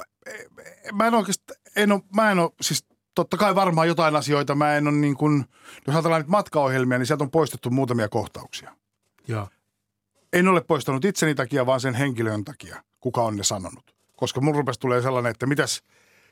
mä 0.93 1.07
en 1.07 1.13
oikeastaan, 1.13 1.59
en 1.75 1.91
ole, 1.91 2.01
mä 2.15 2.31
en 2.31 2.39
ole, 2.39 2.51
siis 2.61 2.85
totta 3.15 3.37
kai 3.37 3.55
varmaan 3.55 3.87
jotain 3.87 4.15
asioita, 4.15 4.55
mä 4.55 4.75
en 4.75 4.87
ole 4.87 4.95
niin 4.95 5.15
kuin, 5.15 5.45
jos 5.87 5.95
ajatellaan 5.95 6.21
nyt 6.21 6.29
matkaohjelmia, 6.29 6.97
niin 6.97 7.07
sieltä 7.07 7.23
on 7.23 7.31
poistettu 7.31 7.69
muutamia 7.69 8.09
kohtauksia. 8.09 8.75
Joo. 9.27 9.47
En 10.33 10.47
ole 10.47 10.61
poistanut 10.61 11.05
itseni 11.05 11.35
takia, 11.35 11.65
vaan 11.65 11.79
sen 11.79 11.93
henkilön 11.93 12.43
takia, 12.43 12.83
kuka 12.99 13.21
on 13.21 13.35
ne 13.35 13.43
sanonut. 13.43 13.95
Koska 14.15 14.41
mun 14.41 14.55
rupesi 14.55 14.79
tulee 14.79 15.01
sellainen, 15.01 15.31
että 15.31 15.45
mitäs, 15.45 15.83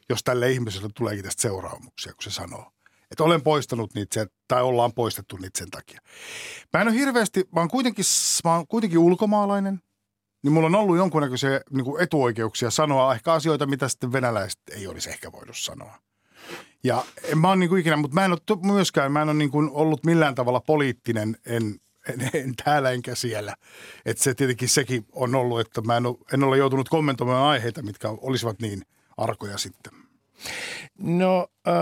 jos 0.09 0.23
tälle 0.23 0.51
ihmiselle 0.51 0.89
tuleekin 0.95 1.23
tästä 1.23 1.41
seuraamuksia, 1.41 2.13
kun 2.13 2.23
se 2.23 2.31
sanoo. 2.31 2.71
Että 3.11 3.23
olen 3.23 3.41
poistanut 3.41 3.93
niitä, 3.93 4.27
tai 4.47 4.63
ollaan 4.63 4.93
poistettu 4.93 5.37
niitä 5.37 5.59
sen 5.59 5.71
takia. 5.71 5.99
Mä 6.73 6.81
en 6.81 6.87
ole 6.87 6.95
hirveästi, 6.95 7.43
mä 7.51 7.59
oon 7.59 7.69
kuitenkin, 7.69 8.05
mä 8.43 8.55
oon 8.55 8.67
kuitenkin 8.67 8.99
ulkomaalainen 8.99 9.79
niin 10.45 10.53
mulla 10.53 10.67
on 10.67 10.75
ollut 10.75 10.97
jonkunnäköisiä 10.97 11.61
niin 11.71 11.85
kuin 11.85 12.03
etuoikeuksia 12.03 12.71
sanoa 12.71 13.13
ehkä 13.13 13.33
asioita, 13.33 13.65
mitä 13.65 13.87
sitten 13.87 14.11
venäläiset 14.11 14.59
ei 14.71 14.87
olisi 14.87 15.09
ehkä 15.09 15.31
voinut 15.31 15.57
sanoa. 15.57 15.99
Ja 16.83 17.03
en 17.23 17.37
mä 17.37 17.49
oon 17.49 17.59
niin 17.59 17.69
kuin 17.69 17.79
ikinä, 17.79 17.97
mutta 17.97 18.15
mä 18.15 18.25
en 18.25 18.31
ole 18.31 18.73
myöskään, 18.73 19.11
mä 19.11 19.21
en 19.21 19.29
ole 19.29 19.37
niin 19.37 19.51
kuin 19.51 19.69
ollut 19.73 20.03
millään 20.03 20.35
tavalla 20.35 20.59
poliittinen, 20.59 21.37
en, 21.45 21.75
en, 22.09 22.29
en 22.33 22.53
täällä 22.63 22.91
enkä 22.91 23.15
siellä. 23.15 23.55
Että 24.05 24.23
se 24.23 24.33
tietenkin 24.33 24.69
sekin 24.69 25.05
on 25.11 25.35
ollut, 25.35 25.59
että 25.59 25.81
mä 25.81 25.97
en 25.97 26.05
ole, 26.05 26.17
en 26.33 26.43
ole 26.43 26.57
joutunut 26.57 26.89
kommentoimaan 26.89 27.47
aiheita, 27.47 27.81
mitkä 27.81 28.09
olisivat 28.09 28.59
niin 28.59 28.81
arkoja 29.17 29.57
sitten. 29.57 29.93
No 30.99 31.47
äh, 31.67 31.73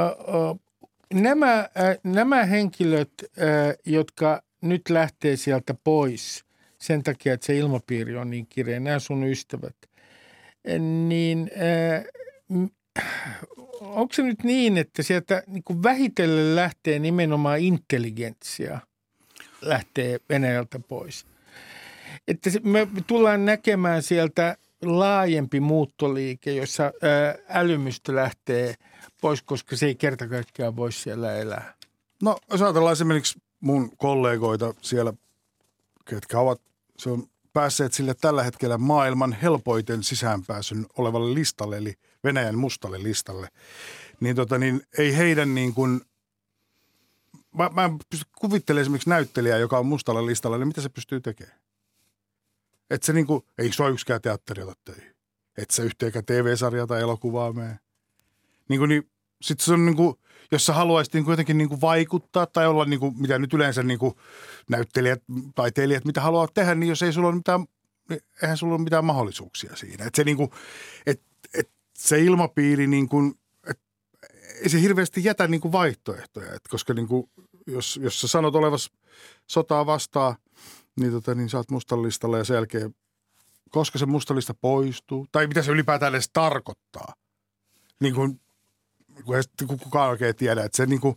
nämä, 1.14 1.60
äh, 1.60 1.98
nämä 2.04 2.46
henkilöt, 2.46 3.14
äh, 3.22 3.76
jotka 3.86 4.44
nyt 4.62 4.90
lähtee 4.90 5.36
sieltä 5.36 5.74
pois– 5.84 6.44
sen 6.84 7.04
takia, 7.04 7.34
että 7.34 7.46
se 7.46 7.58
ilmapiiri 7.58 8.18
on 8.18 8.30
niin 8.30 8.48
kireä, 8.48 8.80
nämä 8.80 9.00
sun 9.00 9.24
ystävät, 9.24 9.76
niin 11.08 11.52
äh, 12.52 12.68
onko 13.82 14.14
se 14.14 14.24
nyt 14.24 14.44
niin, 14.44 14.78
että 14.78 15.04
sieltä 15.04 15.44
niin 15.48 15.84
vähitellen 15.84 16.56
lähtee 16.56 17.00
nimenomaan 17.00 17.60
intelligentsia, 17.60 18.80
lähtee 19.62 20.20
Venäjältä 20.30 20.80
pois? 20.80 21.26
Että 22.28 22.50
me 22.64 22.88
tullaan 23.08 23.46
näkemään 23.46 24.04
sieltä 24.04 24.58
laajempi 24.86 25.60
muuttoliike, 25.60 26.54
jossa 26.54 26.92
älymystö 27.50 28.16
lähtee 28.16 28.76
pois, 29.22 29.42
koska 29.42 29.76
se 29.76 29.86
ei 29.86 29.96
kerta 29.96 30.28
kaikkiaan 30.28 30.76
voi 30.76 30.92
siellä 30.92 31.36
elää. 31.36 31.74
No 32.22 32.38
jos 32.52 32.62
ajatellaan 32.62 32.94
esimerkiksi 32.94 33.42
mun 33.60 33.98
kollegoita 33.98 34.74
siellä, 34.82 35.14
ketkä 36.06 36.40
ovat 36.40 36.62
se 36.98 37.10
on 37.10 37.28
päässeet 37.54 37.94
sille 37.94 38.14
tällä 38.14 38.44
hetkellä 38.44 38.78
maailman 38.78 39.34
helpoiten 39.34 40.04
sisäänpääsyn 40.04 40.86
olevalle 40.98 41.34
listalle, 41.34 41.78
eli 41.78 41.94
Venäjän 42.24 42.58
mustalle 42.58 43.04
listalle. 43.04 43.50
Niin, 44.20 44.36
tota, 44.36 44.58
niin 44.58 44.82
ei 44.98 45.18
heidän 45.18 45.56
niin 45.56 45.74
kuin, 45.74 46.02
mä, 47.58 47.70
mä 47.74 47.90
kuvittelen 48.40 48.82
esimerkiksi 48.82 49.10
näyttelijää, 49.10 49.58
joka 49.58 49.80
on 49.80 49.86
mustalla 49.86 50.26
listalla, 50.26 50.58
niin 50.58 50.68
mitä 50.68 50.82
se 50.82 50.90
pystyy 50.90 51.22
tekemään? 51.22 51.63
Että 52.94 53.06
se 53.06 53.14
niin 53.14 53.28
kuin, 53.28 53.42
ei 53.58 53.70
ole 53.80 53.92
yksikään 53.92 54.22
teatteri 54.22 54.64
töihin. 54.86 55.16
Että 55.58 55.76
se 55.76 55.84
yhteenkään 55.84 56.26
TV-sarjaa 56.26 56.88
tai 56.88 57.02
elokuvaa 57.02 57.54
mene. 57.54 57.80
Niin 58.70 58.80
kuin, 58.80 58.90
niin, 58.90 59.10
sitten 59.42 59.66
se 59.66 59.74
on 59.74 59.86
niin 59.86 59.96
kuin, 59.96 60.16
jos 60.52 60.66
sä 60.66 60.74
haluaisit 60.74 61.14
niin 61.14 61.26
kuitenkin 61.26 61.58
niin 61.58 61.70
kuin 61.70 61.82
vaikuttaa 61.82 62.46
tai 62.46 62.68
olla, 62.68 62.86
niin 62.86 63.00
kuin, 63.00 63.22
mitä 63.22 63.40
nyt 63.40 63.54
yleensä 63.54 63.84
niin 63.84 64.00
kuin 64.00 64.14
näyttelijät, 64.70 65.24
taiteilijat, 65.56 66.06
mitä 66.06 66.22
haluavat 66.22 66.54
tehdä, 66.54 66.76
niin 66.76 66.90
jos 66.90 67.04
ei 67.04 67.14
sulla 67.14 67.28
ole 67.28 67.36
mitään, 67.36 67.66
niin 68.10 68.22
eihän 68.42 68.58
sulla 68.58 68.76
ole 68.76 68.84
mitään 68.84 69.06
mahdollisuuksia 69.06 69.76
siinä. 69.76 70.06
Että 70.06 70.18
se, 70.18 70.24
niin 70.24 70.38
kuin, 70.38 70.50
et, 71.06 71.22
et 71.54 71.70
se 71.98 72.20
ilmapiiri, 72.20 72.88
niin 72.88 73.10
kuin, 73.10 73.40
et, 73.68 73.80
ei 74.62 74.70
se 74.70 74.82
hirveästi 74.82 75.24
jätä 75.24 75.48
niin 75.48 75.62
kuin 75.62 75.72
vaihtoehtoja, 75.72 76.54
et 76.54 76.68
koska 76.70 76.94
niin 76.94 77.08
kuin, 77.08 77.30
jos, 77.68 78.00
jos 78.04 78.22
sä 78.22 78.28
sanot 78.28 78.56
olevas 78.56 78.92
sotaa 79.48 79.86
vastaan, 79.86 80.36
niin, 81.00 81.12
tota, 81.12 81.36
niin 81.36 81.50
sä 81.50 81.58
oot 81.58 81.72
mustallistalla 81.72 82.38
ja 82.38 82.44
sen 82.44 82.56
jälkeen, 82.56 82.96
koska 83.70 84.00
se 84.00 84.06
mustallista 84.06 84.54
poistuu, 84.54 85.28
tai 85.32 85.48
mitä 85.48 85.62
se 85.62 85.72
ylipäätään 85.72 86.14
edes 86.14 86.30
tarkoittaa. 86.34 87.14
Niin 88.00 88.16
kuin 88.16 88.42
kun 89.68 89.80
kukaan 89.80 90.10
oikein 90.10 90.36
tiedä, 90.36 90.64
että 90.64 90.78
se 90.78 90.86
niin 90.86 91.02
kuin 91.02 91.16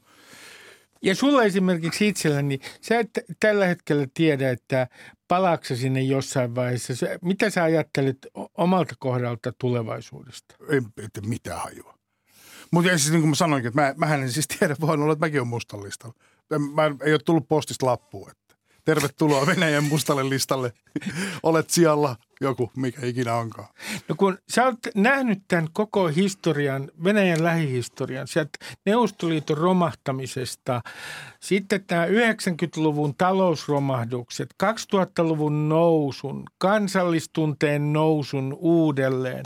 ja 1.02 1.14
sulla 1.14 1.44
esimerkiksi 1.44 2.08
itselläni, 2.08 2.48
niin 2.48 2.60
sä 2.80 2.98
et 2.98 3.10
tällä 3.40 3.66
hetkellä 3.66 4.06
tiedä, 4.14 4.50
että 4.50 4.88
palaakse 5.28 5.76
sinne 5.76 6.02
jossain 6.02 6.54
vaiheessa. 6.54 6.94
Mitä 7.22 7.50
sä 7.50 7.62
ajattelet 7.62 8.26
omalta 8.58 8.94
kohdalta 8.98 9.52
tulevaisuudesta? 9.58 10.54
Ei, 10.68 10.80
ei 10.98 11.08
mitään 11.26 11.60
hajua. 11.60 11.94
Mutta 12.70 12.90
siis 12.90 13.10
niin 13.10 13.20
kuin 13.20 13.28
mä 13.28 13.34
sanoinkin, 13.34 13.68
että 13.68 13.80
mä, 13.80 13.94
mähän 13.96 14.22
en 14.22 14.32
siis 14.32 14.48
tiedä, 14.48 14.76
voin 14.80 15.00
olla, 15.02 15.12
että 15.12 15.26
mäkin 15.26 15.40
olen 15.40 15.48
mustallista. 15.48 16.12
Mä, 16.74 16.82
ei 17.04 17.12
ole 17.12 17.20
tullut 17.24 17.48
postista 17.48 17.86
lappua. 17.86 18.30
Että 18.30 18.45
Tervetuloa 18.86 19.46
Venäjän 19.46 19.84
mustalle 19.84 20.28
listalle. 20.28 20.72
Olet 21.42 21.70
siellä 21.70 22.16
joku, 22.40 22.70
mikä 22.76 23.06
ikinä 23.06 23.34
onkaan. 23.34 23.68
No 24.08 24.14
kun 24.14 24.38
sä 24.48 24.64
oot 24.64 24.78
nähnyt 24.94 25.42
tämän 25.48 25.68
koko 25.72 26.08
historian, 26.08 26.90
Venäjän 27.04 27.44
lähihistorian, 27.44 28.28
sieltä 28.28 28.58
Neuvostoliiton 28.86 29.56
romahtamisesta, 29.58 30.80
sitten 31.40 31.84
tämä 31.84 32.06
90-luvun 32.06 33.14
talousromahdukset, 33.14 34.54
2000-luvun 34.64 35.68
nousun, 35.68 36.42
kansallistunteen 36.58 37.92
nousun 37.92 38.56
uudelleen, 38.58 39.44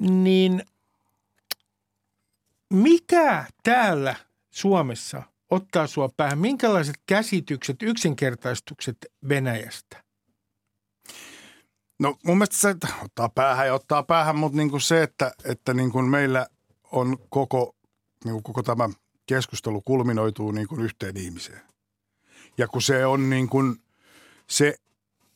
niin 0.00 0.62
mikä 2.72 3.44
täällä 3.62 4.14
Suomessa 4.50 5.22
ottaa 5.50 5.86
sua 5.86 6.08
päähän? 6.16 6.38
Minkälaiset 6.38 6.96
käsitykset, 7.06 7.82
yksinkertaistukset 7.82 8.96
Venäjästä? 9.28 10.02
No 11.98 12.16
mun 12.24 12.38
mielestä 12.38 12.56
se 12.56 12.70
että 12.70 12.88
ottaa 13.04 13.28
päähän 13.28 13.66
ja 13.66 13.74
ottaa 13.74 14.02
päähän, 14.02 14.36
mutta 14.36 14.56
niin 14.56 14.70
kuin 14.70 14.80
se, 14.80 15.02
että, 15.02 15.32
että 15.44 15.74
niin 15.74 15.92
kuin 15.92 16.04
meillä 16.04 16.46
on 16.92 17.18
koko, 17.28 17.76
niin 18.24 18.32
kuin 18.32 18.42
koko 18.42 18.62
tämä 18.62 18.88
keskustelu 19.26 19.80
kulminoituu 19.80 20.50
niin 20.52 20.68
kuin 20.68 20.80
yhteen 20.80 21.16
ihmiseen. 21.16 21.60
Ja 22.58 22.68
kun 22.68 22.82
se 22.82 23.06
on 23.06 23.30
niin 23.30 23.48
kuin, 23.48 23.76
se, 24.46 24.74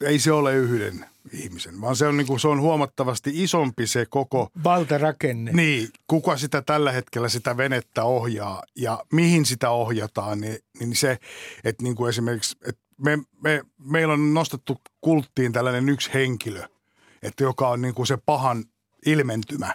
ei 0.00 0.18
se 0.18 0.32
ole 0.32 0.54
yhden 0.54 1.06
ihmisen, 1.32 1.80
vaan 1.80 1.96
se 1.96 2.06
on, 2.06 2.16
niin 2.16 2.26
kuin, 2.26 2.40
se 2.40 2.48
on 2.48 2.60
huomattavasti 2.60 3.30
isompi 3.34 3.86
se 3.86 4.06
koko 4.06 4.50
Valtarakenne. 4.64 5.52
niin, 5.52 5.88
kuka 6.06 6.36
sitä 6.36 6.62
tällä 6.62 6.92
hetkellä 6.92 7.28
sitä 7.28 7.56
venettä 7.56 8.04
ohjaa 8.04 8.62
ja 8.76 9.04
mihin 9.12 9.46
sitä 9.46 9.70
ohjataan, 9.70 10.40
niin, 10.40 10.58
niin 10.80 10.96
se, 10.96 11.18
että 11.64 11.82
niin 11.82 11.94
kuin 11.94 12.08
esimerkiksi, 12.08 12.56
että 12.66 12.82
me, 12.98 13.18
me, 13.42 13.62
meillä 13.78 14.14
on 14.14 14.34
nostettu 14.34 14.80
kulttiin 15.00 15.52
tällainen 15.52 15.88
yksi 15.88 16.10
henkilö, 16.14 16.62
että 17.22 17.44
joka 17.44 17.68
on 17.68 17.82
niin 17.82 17.94
kuin 17.94 18.06
se 18.06 18.16
pahan 18.26 18.64
ilmentymä. 19.06 19.74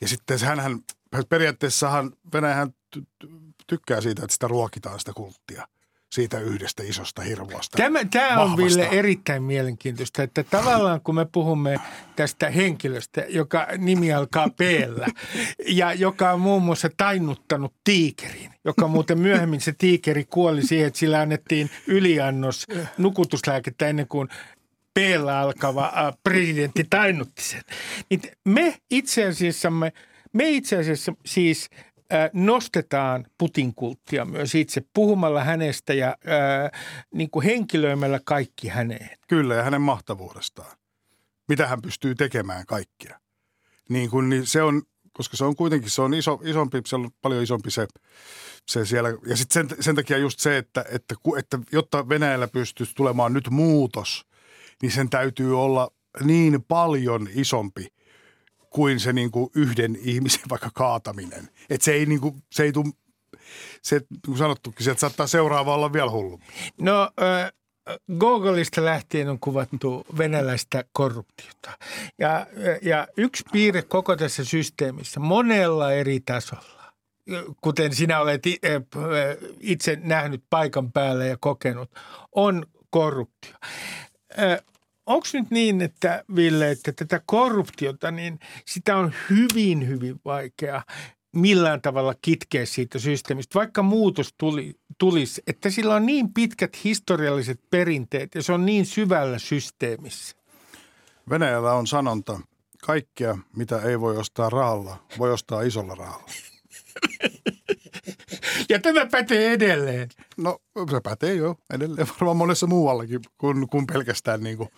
Ja 0.00 0.08
sitten 0.08 0.40
hänhän, 0.40 0.80
periaatteessahan 1.28 2.12
Venäjähän 2.32 2.74
ty- 2.96 3.06
ty- 3.24 3.52
tykkää 3.66 4.00
siitä, 4.00 4.22
että 4.22 4.32
sitä 4.32 4.48
ruokitaan 4.48 4.98
sitä 4.98 5.12
kulttia 5.12 5.68
siitä 6.12 6.38
yhdestä 6.40 6.82
isosta 6.82 7.22
hirvuasta. 7.22 7.76
Tämä, 7.76 8.04
tämä 8.04 8.42
on 8.42 8.50
vahvasta. 8.50 8.80
Ville 8.80 8.98
erittäin 8.98 9.42
mielenkiintoista, 9.42 10.22
että 10.22 10.44
tavallaan 10.44 11.00
kun 11.00 11.14
me 11.14 11.26
puhumme 11.32 11.80
tästä 12.16 12.50
henkilöstä, 12.50 13.24
joka 13.28 13.66
nimi 13.78 14.12
alkaa 14.12 14.48
p 14.48 14.60
ja 15.80 15.92
joka 15.92 16.32
on 16.32 16.40
muun 16.40 16.62
muassa 16.62 16.90
tainnuttanut 16.96 17.74
tiikerin, 17.84 18.50
joka 18.64 18.88
muuten 18.88 19.18
myöhemmin 19.18 19.60
se 19.60 19.74
tiikeri 19.78 20.24
kuoli 20.24 20.66
siihen, 20.66 20.86
että 20.86 20.98
sillä 20.98 21.20
annettiin 21.20 21.70
yliannos 21.86 22.66
nukutuslääkettä 22.98 23.88
ennen 23.88 24.08
kuin 24.08 24.28
p 24.94 24.98
alkava 25.40 25.84
äh, 25.84 26.14
presidentti 26.24 26.86
tainnutti 26.90 27.42
sen. 27.42 27.62
Niin 28.10 28.22
me 28.44 28.74
itse 28.90 29.24
asiassa, 29.24 29.70
me, 30.32 30.48
itse 30.48 30.76
asiassa 30.76 31.12
siis 31.26 31.70
nostetaan 32.32 33.26
Putin-kulttia 33.38 34.24
myös 34.24 34.54
itse 34.54 34.82
puhumalla 34.94 35.44
hänestä 35.44 35.94
ja 35.94 36.16
niin 37.14 37.30
kuin 37.30 37.44
henkilöimällä 37.44 38.20
kaikki 38.24 38.68
häneen. 38.68 39.18
Kyllä, 39.28 39.54
ja 39.54 39.62
hänen 39.62 39.80
mahtavuudestaan. 39.80 40.76
Mitä 41.48 41.66
hän 41.66 41.82
pystyy 41.82 42.14
tekemään 42.14 42.66
kaikkia. 42.66 43.20
Niin 43.88 44.10
kun, 44.10 44.28
niin 44.28 44.46
se 44.46 44.62
on, 44.62 44.82
koska 45.12 45.36
se 45.36 45.44
on 45.44 45.56
kuitenkin, 45.56 45.90
se 45.90 46.02
on 46.02 46.14
iso, 46.14 46.40
isompi, 46.44 46.82
se 46.86 46.96
on 46.96 47.10
paljon 47.22 47.42
isompi 47.42 47.70
se, 47.70 47.86
se 48.68 48.84
siellä. 48.84 49.08
Ja 49.26 49.36
sitten 49.36 49.68
sen, 49.68 49.82
sen 49.82 49.94
takia 49.94 50.18
just 50.18 50.38
se, 50.40 50.56
että, 50.56 50.84
että, 50.90 51.14
että 51.38 51.58
jotta 51.72 52.08
Venäjällä 52.08 52.48
pystyisi 52.48 52.94
tulemaan 52.94 53.32
nyt 53.32 53.50
muutos, 53.50 54.26
niin 54.82 54.92
sen 54.92 55.10
täytyy 55.10 55.60
olla 55.60 55.90
niin 56.24 56.64
paljon 56.68 57.28
isompi 57.34 57.95
kuin 58.76 59.00
se 59.00 59.12
niin 59.12 59.30
kuin 59.30 59.50
yhden 59.54 59.98
ihmisen 60.00 60.42
vaikka 60.50 60.70
kaataminen. 60.74 61.48
Että 61.70 61.84
se 61.84 61.92
ei, 61.92 62.06
niin 62.06 62.20
kuin, 62.20 62.42
se 62.52 62.62
ei 62.62 62.72
tuu, 62.72 62.92
se, 63.82 64.00
kuin 64.24 64.38
sanottukin, 64.38 64.84
sieltä 64.84 65.00
saattaa 65.00 65.26
seuraava 65.26 65.74
olla 65.74 65.92
vielä 65.92 66.10
hullu. 66.10 66.40
No 66.80 67.10
äh, 67.22 67.52
Gogolista 68.18 68.84
lähtien 68.84 69.28
on 69.28 69.38
kuvattu 69.38 70.06
venäläistä 70.18 70.84
korruptiota. 70.92 71.70
Ja, 72.18 72.46
ja 72.82 73.08
yksi 73.16 73.44
piirre 73.52 73.82
koko 73.82 74.16
tässä 74.16 74.44
systeemissä 74.44 75.20
monella 75.20 75.92
eri 75.92 76.20
tasolla, 76.20 76.92
kuten 77.60 77.94
sinä 77.94 78.20
olet 78.20 78.42
itse 79.60 79.98
nähnyt 80.02 80.42
paikan 80.50 80.92
päällä 80.92 81.24
ja 81.24 81.36
kokenut, 81.40 81.90
on 82.32 82.66
korruptio. 82.90 83.54
Onko 85.06 85.26
nyt 85.32 85.50
niin, 85.50 85.80
että 85.80 86.24
Ville, 86.36 86.70
että 86.70 86.92
tätä 86.92 87.20
korruptiota, 87.26 88.10
niin 88.10 88.38
sitä 88.64 88.96
on 88.96 89.12
hyvin, 89.30 89.88
hyvin 89.88 90.20
vaikea 90.24 90.82
millään 91.32 91.82
tavalla 91.82 92.14
kitkeä 92.22 92.66
siitä 92.66 92.98
systeemistä, 92.98 93.58
vaikka 93.58 93.82
muutos 93.82 94.34
tuli, 94.38 94.74
tulisi, 94.98 95.42
että 95.46 95.70
sillä 95.70 95.94
on 95.94 96.06
niin 96.06 96.34
pitkät 96.34 96.84
historialliset 96.84 97.60
perinteet 97.70 98.34
ja 98.34 98.42
se 98.42 98.52
on 98.52 98.66
niin 98.66 98.86
syvällä 98.86 99.38
systeemissä. 99.38 100.36
Venäjällä 101.30 101.72
on 101.72 101.86
sanonta, 101.86 102.40
kaikkea 102.82 103.38
mitä 103.56 103.80
ei 103.80 104.00
voi 104.00 104.16
ostaa 104.16 104.50
rahalla, 104.50 105.06
voi 105.18 105.32
ostaa 105.32 105.62
isolla 105.62 105.94
rahalla. 105.94 106.30
Ja 108.68 108.80
tämä 108.80 109.06
pätee 109.06 109.52
edelleen. 109.52 110.08
No 110.36 110.58
se 110.90 111.00
pätee 111.00 111.34
jo 111.34 111.58
edelleen 111.74 112.08
varmaan 112.08 112.36
monessa 112.36 112.66
muuallakin 112.66 113.20
kuin, 113.38 113.68
kuin 113.68 113.86
pelkästään 113.86 114.42
niin 114.42 114.56
kuin. 114.56 114.68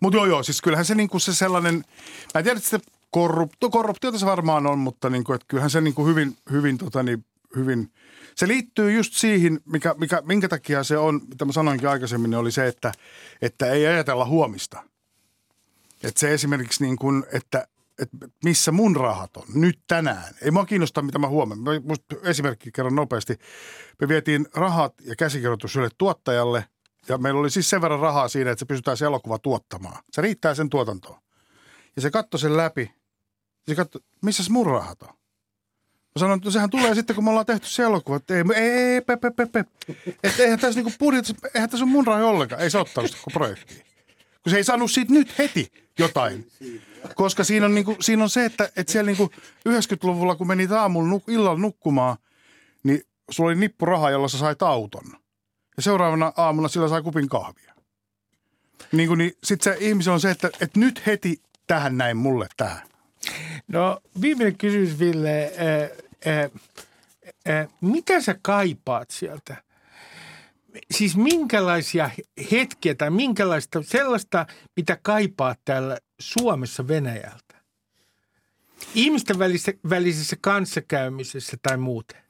Mutta 0.00 0.16
joo 0.16 0.26
joo, 0.26 0.42
siis 0.42 0.62
kyllähän 0.62 0.84
se 0.84 0.94
niin 0.94 1.08
kuin 1.08 1.20
se 1.20 1.34
sellainen, 1.34 1.74
mä 2.34 2.38
en 2.38 2.44
tiedä, 2.44 2.60
että 2.72 2.90
korruptio, 3.10 3.70
korruptiota 3.70 4.18
se 4.18 4.26
varmaan 4.26 4.66
on, 4.66 4.78
mutta 4.78 5.10
niin 5.10 5.24
kuin, 5.24 5.34
että 5.34 5.46
kyllähän 5.48 5.70
se 5.70 5.80
niin 5.80 5.94
kuin 5.94 6.08
hyvin, 6.08 6.36
hyvin, 6.50 6.78
tota 6.78 7.02
niin, 7.02 7.24
hyvin, 7.56 7.92
se 8.34 8.48
liittyy 8.48 8.92
just 8.92 9.12
siihen, 9.12 9.60
mikä, 9.64 9.94
mikä, 9.98 10.22
minkä 10.24 10.48
takia 10.48 10.84
se 10.84 10.98
on, 10.98 11.20
mitä 11.28 11.44
mä 11.44 11.52
sanoinkin 11.52 11.88
aikaisemmin, 11.88 12.30
niin 12.30 12.38
oli 12.38 12.52
se, 12.52 12.66
että, 12.66 12.92
että 13.42 13.70
ei 13.70 13.86
ajatella 13.86 14.24
huomista. 14.24 14.82
Että 16.02 16.20
se 16.20 16.34
esimerkiksi 16.34 16.84
niin 16.84 16.96
kuin, 16.96 17.24
että, 17.32 17.68
että 17.98 18.16
missä 18.44 18.72
mun 18.72 18.96
rahat 18.96 19.36
on 19.36 19.44
nyt 19.54 19.80
tänään. 19.86 20.34
Ei 20.42 20.50
mua 20.50 20.66
kiinnosta, 20.66 21.02
mitä 21.02 21.18
mä 21.18 21.28
huomenna. 21.28 21.70
Esimerkki 22.22 22.72
kerron 22.72 22.94
nopeasti. 22.94 23.34
Me 24.00 24.08
vietiin 24.08 24.46
rahat 24.54 24.94
ja 25.00 25.16
käsikirjoitus 25.16 25.76
yhdelle 25.76 25.94
tuottajalle 25.98 26.64
ja 27.08 27.18
meillä 27.18 27.40
oli 27.40 27.50
siis 27.50 27.70
sen 27.70 27.82
verran 27.82 28.00
rahaa 28.00 28.28
siinä, 28.28 28.50
että 28.50 28.60
se 28.60 28.66
pystytään 28.66 28.96
se 28.96 29.04
elokuva 29.04 29.38
tuottamaan. 29.38 30.02
Se 30.12 30.22
riittää 30.22 30.54
sen 30.54 30.70
tuotantoon. 30.70 31.20
Ja 31.96 32.02
se 32.02 32.10
katsoi 32.10 32.40
sen 32.40 32.56
läpi. 32.56 32.92
Se 33.68 33.74
katsoi, 33.74 34.02
missä 34.22 34.42
mun 34.50 34.66
rahat 34.66 35.02
on? 35.02 35.08
Mä 35.08 36.18
sanoin, 36.20 36.36
että 36.36 36.46
no 36.46 36.50
sehän 36.50 36.70
tulee 36.70 36.94
sitten, 36.94 37.16
kun 37.16 37.24
me 37.24 37.30
ollaan 37.30 37.46
tehty 37.46 37.66
se 37.66 37.82
elokuva. 37.82 38.16
Että 38.16 38.34
ei, 38.34 38.44
ei, 38.54 38.70
ei, 38.70 39.00
pep, 39.00 39.20
pep, 39.20 39.52
pep. 39.52 39.66
Että 40.22 40.42
eihän 40.42 40.58
tässä 40.58 40.80
niinku 40.80 40.98
budjetissa, 40.98 41.48
eihän 41.54 41.70
tässä 41.70 41.84
ole 41.84 41.92
mun 41.92 42.06
rahoja 42.06 42.26
ollenkaan. 42.26 42.62
Ei 42.62 42.70
se 42.70 42.78
ottanut 42.78 43.10
sitä 43.10 43.22
projektiin. 43.32 43.95
Kun 44.46 44.50
se 44.50 44.56
ei 44.56 44.64
saanut 44.64 44.90
siitä 44.90 45.12
nyt 45.12 45.38
heti 45.38 45.72
jotain. 45.98 46.50
Koska 47.14 47.44
siinä 47.44 47.66
on, 47.66 47.74
niinku, 47.74 47.96
siinä 48.00 48.22
on 48.22 48.30
se, 48.30 48.44
että, 48.44 48.70
että 48.76 48.92
siellä 48.92 49.06
niinku 49.06 49.30
90-luvulla, 49.68 50.34
kun 50.36 50.46
menit 50.46 50.72
aamulla 50.72 51.08
nuk, 51.08 51.28
illalla 51.28 51.58
nukkumaan, 51.58 52.16
niin 52.82 53.02
sulla 53.30 53.48
oli 53.48 53.56
nippu 53.56 53.86
rahaa, 53.86 54.10
jolla 54.10 54.28
sä 54.28 54.38
sait 54.38 54.62
auton. 54.62 55.04
Ja 55.76 55.82
seuraavana 55.82 56.32
aamuna 56.36 56.68
sillä 56.68 56.88
sai 56.88 57.02
kupin 57.02 57.28
kahvia. 57.28 57.74
Niin, 58.92 59.08
kuin, 59.08 59.18
niin 59.18 59.32
sitten 59.44 59.74
se 59.74 59.84
ihmisen 59.84 60.12
on 60.12 60.20
se, 60.20 60.30
että, 60.30 60.50
että 60.60 60.80
nyt 60.80 61.06
heti 61.06 61.42
tähän 61.66 61.98
näin 61.98 62.16
mulle 62.16 62.46
tähän. 62.56 62.88
No 63.68 64.00
viimeinen 64.20 64.58
kysymys, 64.58 64.98
Ville. 64.98 65.52
Äh, 66.24 66.34
äh, 66.34 66.50
äh, 67.48 67.68
mitä 67.80 68.20
sä 68.20 68.36
kaipaat 68.42 69.10
sieltä? 69.10 69.65
Siis 70.90 71.16
minkälaisia 71.16 72.10
hetkiä 72.50 72.94
tai 72.94 73.10
minkälaista 73.10 73.82
sellaista, 73.82 74.46
mitä 74.76 74.98
kaipaat 75.02 75.60
täällä 75.64 75.98
Suomessa 76.20 76.88
Venäjältä? 76.88 77.56
Ihmisten 78.94 79.38
välisessä, 79.38 79.72
välisessä 79.90 80.36
kanssakäymisessä 80.40 81.56
tai 81.62 81.76
muuten? 81.76 82.22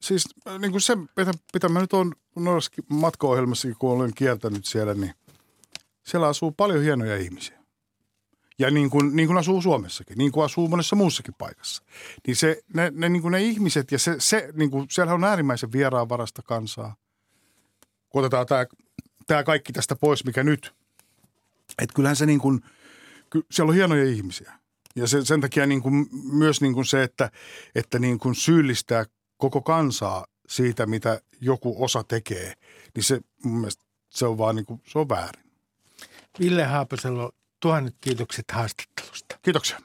Siis 0.00 0.28
niin 0.58 0.70
kuin 0.70 0.80
se, 0.80 0.96
mitä, 0.96 1.32
mitä 1.54 1.68
mä 1.68 1.80
nyt 1.80 1.92
on 1.92 2.12
noissa 2.36 2.72
matko-ohjelmassakin, 2.88 3.76
kun 3.78 3.90
olen 3.90 4.14
kiertänyt 4.14 4.64
siellä, 4.64 4.94
niin 4.94 5.14
siellä 6.06 6.28
asuu 6.28 6.52
paljon 6.52 6.82
hienoja 6.82 7.16
ihmisiä. 7.16 7.56
Ja 8.58 8.70
niin 8.70 8.90
kuin, 8.90 9.16
niin 9.16 9.26
kuin 9.26 9.38
asuu 9.38 9.62
Suomessakin, 9.62 10.18
niin 10.18 10.32
kuin 10.32 10.44
asuu 10.44 10.68
monessa 10.68 10.96
muussakin 10.96 11.34
paikassa. 11.38 11.82
Niin 12.26 12.36
se, 12.36 12.62
ne, 12.74 12.92
ne, 12.94 13.08
niin 13.08 13.22
kuin 13.22 13.32
ne 13.32 13.42
ihmiset 13.42 13.92
ja 13.92 13.98
se, 13.98 14.16
se 14.18 14.48
niin 14.52 14.70
kuin, 14.70 14.86
siellä 14.90 15.14
on 15.14 15.24
äärimmäisen 15.24 15.72
vieraanvarasta 15.72 16.42
kansaa. 16.42 16.96
Kun 18.16 18.24
otetaan 18.24 18.46
tämä, 18.46 18.66
tämä 19.26 19.44
kaikki 19.44 19.72
tästä 19.72 19.96
pois, 19.96 20.24
mikä 20.24 20.44
nyt. 20.44 20.74
Että 21.78 21.94
kyllähän 21.94 22.16
se 22.16 22.26
niin 22.26 22.38
kuin, 22.38 22.60
ky, 23.30 23.46
siellä 23.50 23.70
on 23.70 23.74
hienoja 23.74 24.04
ihmisiä. 24.04 24.52
Ja 24.94 25.06
se, 25.06 25.24
sen 25.24 25.40
takia 25.40 25.66
niin 25.66 25.82
kuin, 25.82 26.06
myös 26.32 26.60
niin 26.60 26.74
kuin 26.74 26.86
se, 26.86 27.02
että, 27.02 27.30
että 27.74 27.98
niin 27.98 28.18
kuin 28.18 28.34
syyllistää 28.34 29.04
koko 29.36 29.60
kansaa 29.60 30.26
siitä, 30.48 30.86
mitä 30.86 31.20
joku 31.40 31.84
osa 31.84 32.04
tekee, 32.04 32.54
niin 32.94 33.04
se 33.04 33.20
mun 33.44 33.58
mielestä 33.60 33.84
se 34.10 34.26
on 34.26 34.38
vaan 34.38 34.56
niin 34.56 34.66
kuin, 34.66 34.82
se 34.86 34.98
on 34.98 35.08
väärin. 35.08 35.44
Ville 36.40 36.64
Haapasalo, 36.64 37.32
tuhannet 37.60 37.94
kiitokset 38.00 38.44
haastattelusta. 38.52 39.38
Kiitoksia. 39.42 39.78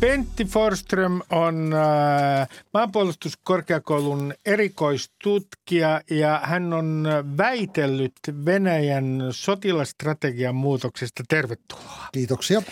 Pentti 0.00 0.44
Forström 0.44 1.20
on 1.30 1.72
äh, 1.72 2.48
maanpuolustuskorkeakoulun 2.74 4.34
erikoistutkija 4.46 6.00
ja 6.10 6.40
hän 6.44 6.72
on 6.72 7.08
väitellyt 7.36 8.12
Venäjän 8.44 9.22
sotilastrategian 9.30 10.54
muutoksesta. 10.54 11.22
Tervetuloa. 11.28 12.08
Kiitoksia. 12.12 12.62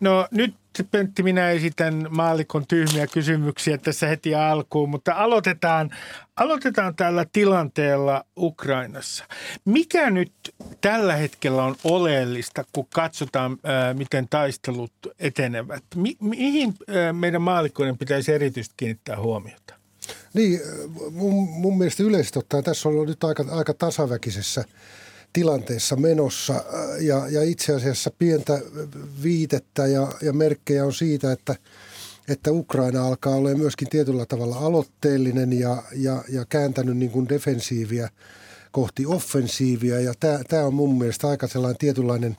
No 0.00 0.28
nyt 0.30 0.54
Pentti, 0.90 1.22
minä 1.22 1.50
esitän 1.50 2.06
maalikon 2.10 2.66
tyhmiä 2.66 3.06
kysymyksiä 3.06 3.78
tässä 3.78 4.06
heti 4.06 4.34
alkuun, 4.34 4.90
mutta 4.90 5.14
aloitetaan, 5.14 5.90
aloitetaan 6.36 6.96
tällä 6.96 7.26
tilanteella 7.32 8.24
Ukrainassa. 8.36 9.24
Mikä 9.64 10.10
nyt 10.10 10.32
tällä 10.80 11.16
hetkellä 11.16 11.64
on 11.64 11.76
oleellista, 11.84 12.64
kun 12.72 12.86
katsotaan, 12.94 13.58
miten 13.94 14.28
taistelut 14.28 14.92
etenevät? 15.18 15.84
Mi- 15.94 16.16
mihin 16.20 16.74
meidän 17.12 17.42
maalikoiden 17.42 17.98
pitäisi 17.98 18.32
erityisesti 18.32 18.74
kiinnittää 18.76 19.20
huomiota? 19.20 19.74
Niin, 20.34 20.60
mun, 21.10 21.48
mun 21.48 21.78
mielestä 21.78 22.02
yleisesti 22.02 22.38
ottaen 22.38 22.64
tässä 22.64 22.88
on 22.88 23.06
nyt 23.06 23.24
aika, 23.24 23.44
aika 23.50 23.74
tasaväkisessä– 23.74 24.64
tilanteessa 25.32 25.96
menossa 25.96 26.54
äh, 26.54 27.00
ja, 27.00 27.28
ja 27.28 27.42
itse 27.42 27.74
asiassa 27.74 28.10
pientä 28.18 28.60
viitettä 29.22 29.86
ja, 29.86 30.12
ja 30.22 30.32
merkkejä 30.32 30.84
on 30.84 30.92
siitä, 30.92 31.32
että, 31.32 31.56
että 32.28 32.52
Ukraina 32.52 33.06
alkaa 33.06 33.34
olla 33.34 33.54
myöskin 33.54 33.88
tietyllä 33.88 34.26
tavalla 34.26 34.56
aloitteellinen 34.56 35.52
ja, 35.52 35.82
ja, 35.92 36.24
ja 36.28 36.44
kääntänyt 36.48 36.96
niin 36.96 37.10
kuin 37.10 37.28
defensiiviä 37.28 38.08
kohti 38.70 39.06
offensiivia. 39.06 40.00
Ja 40.00 40.12
tämä, 40.48 40.64
on 40.64 40.74
mun 40.74 40.98
mielestä 40.98 41.28
aika 41.28 41.46
sellainen 41.46 41.78
tietynlainen, 41.78 42.36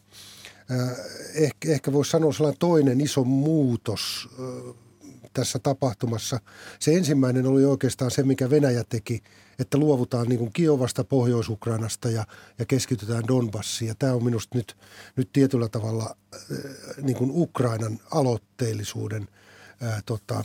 äh, 0.72 0.90
ehkä, 1.36 1.72
ehkä 1.72 1.94
voisi 1.94 2.12
sanoa 2.12 2.34
sellainen 2.34 2.60
toinen 2.60 3.02
iso 3.02 3.24
muutos 3.24 4.30
äh, 4.40 4.76
tässä 5.34 5.60
tapahtumassa. 5.60 6.40
Se 6.80 6.98
ensimmäinen 6.98 7.46
oli 7.46 7.66
oikeastaan 7.66 8.12
se, 8.12 8.24
mikä 8.24 8.50
Venäjä 8.50 8.84
teki– 8.90 9.24
että 9.62 9.78
luovutaan 9.78 10.28
niin 10.28 10.40
kuin 10.40 10.54
Kiovasta, 10.54 11.04
Pohjois-Ukrainasta 11.04 12.10
ja, 12.10 12.26
ja 12.60 12.66
keskitytään 12.66 13.24
Donbassiin. 13.28 13.88
Ja 13.88 13.96
tämä 14.00 14.14
on 14.14 14.24
minusta 14.24 14.58
nyt, 14.58 14.78
nyt 15.16 15.30
tietyllä 15.34 15.70
tavalla 15.70 16.16
äh, 16.34 16.40
niin 17.02 17.18
kuin 17.18 17.32
Ukrainan 17.34 18.00
aloitteellisuuden 18.12 19.28
ää, 19.82 20.02
tota, 20.06 20.44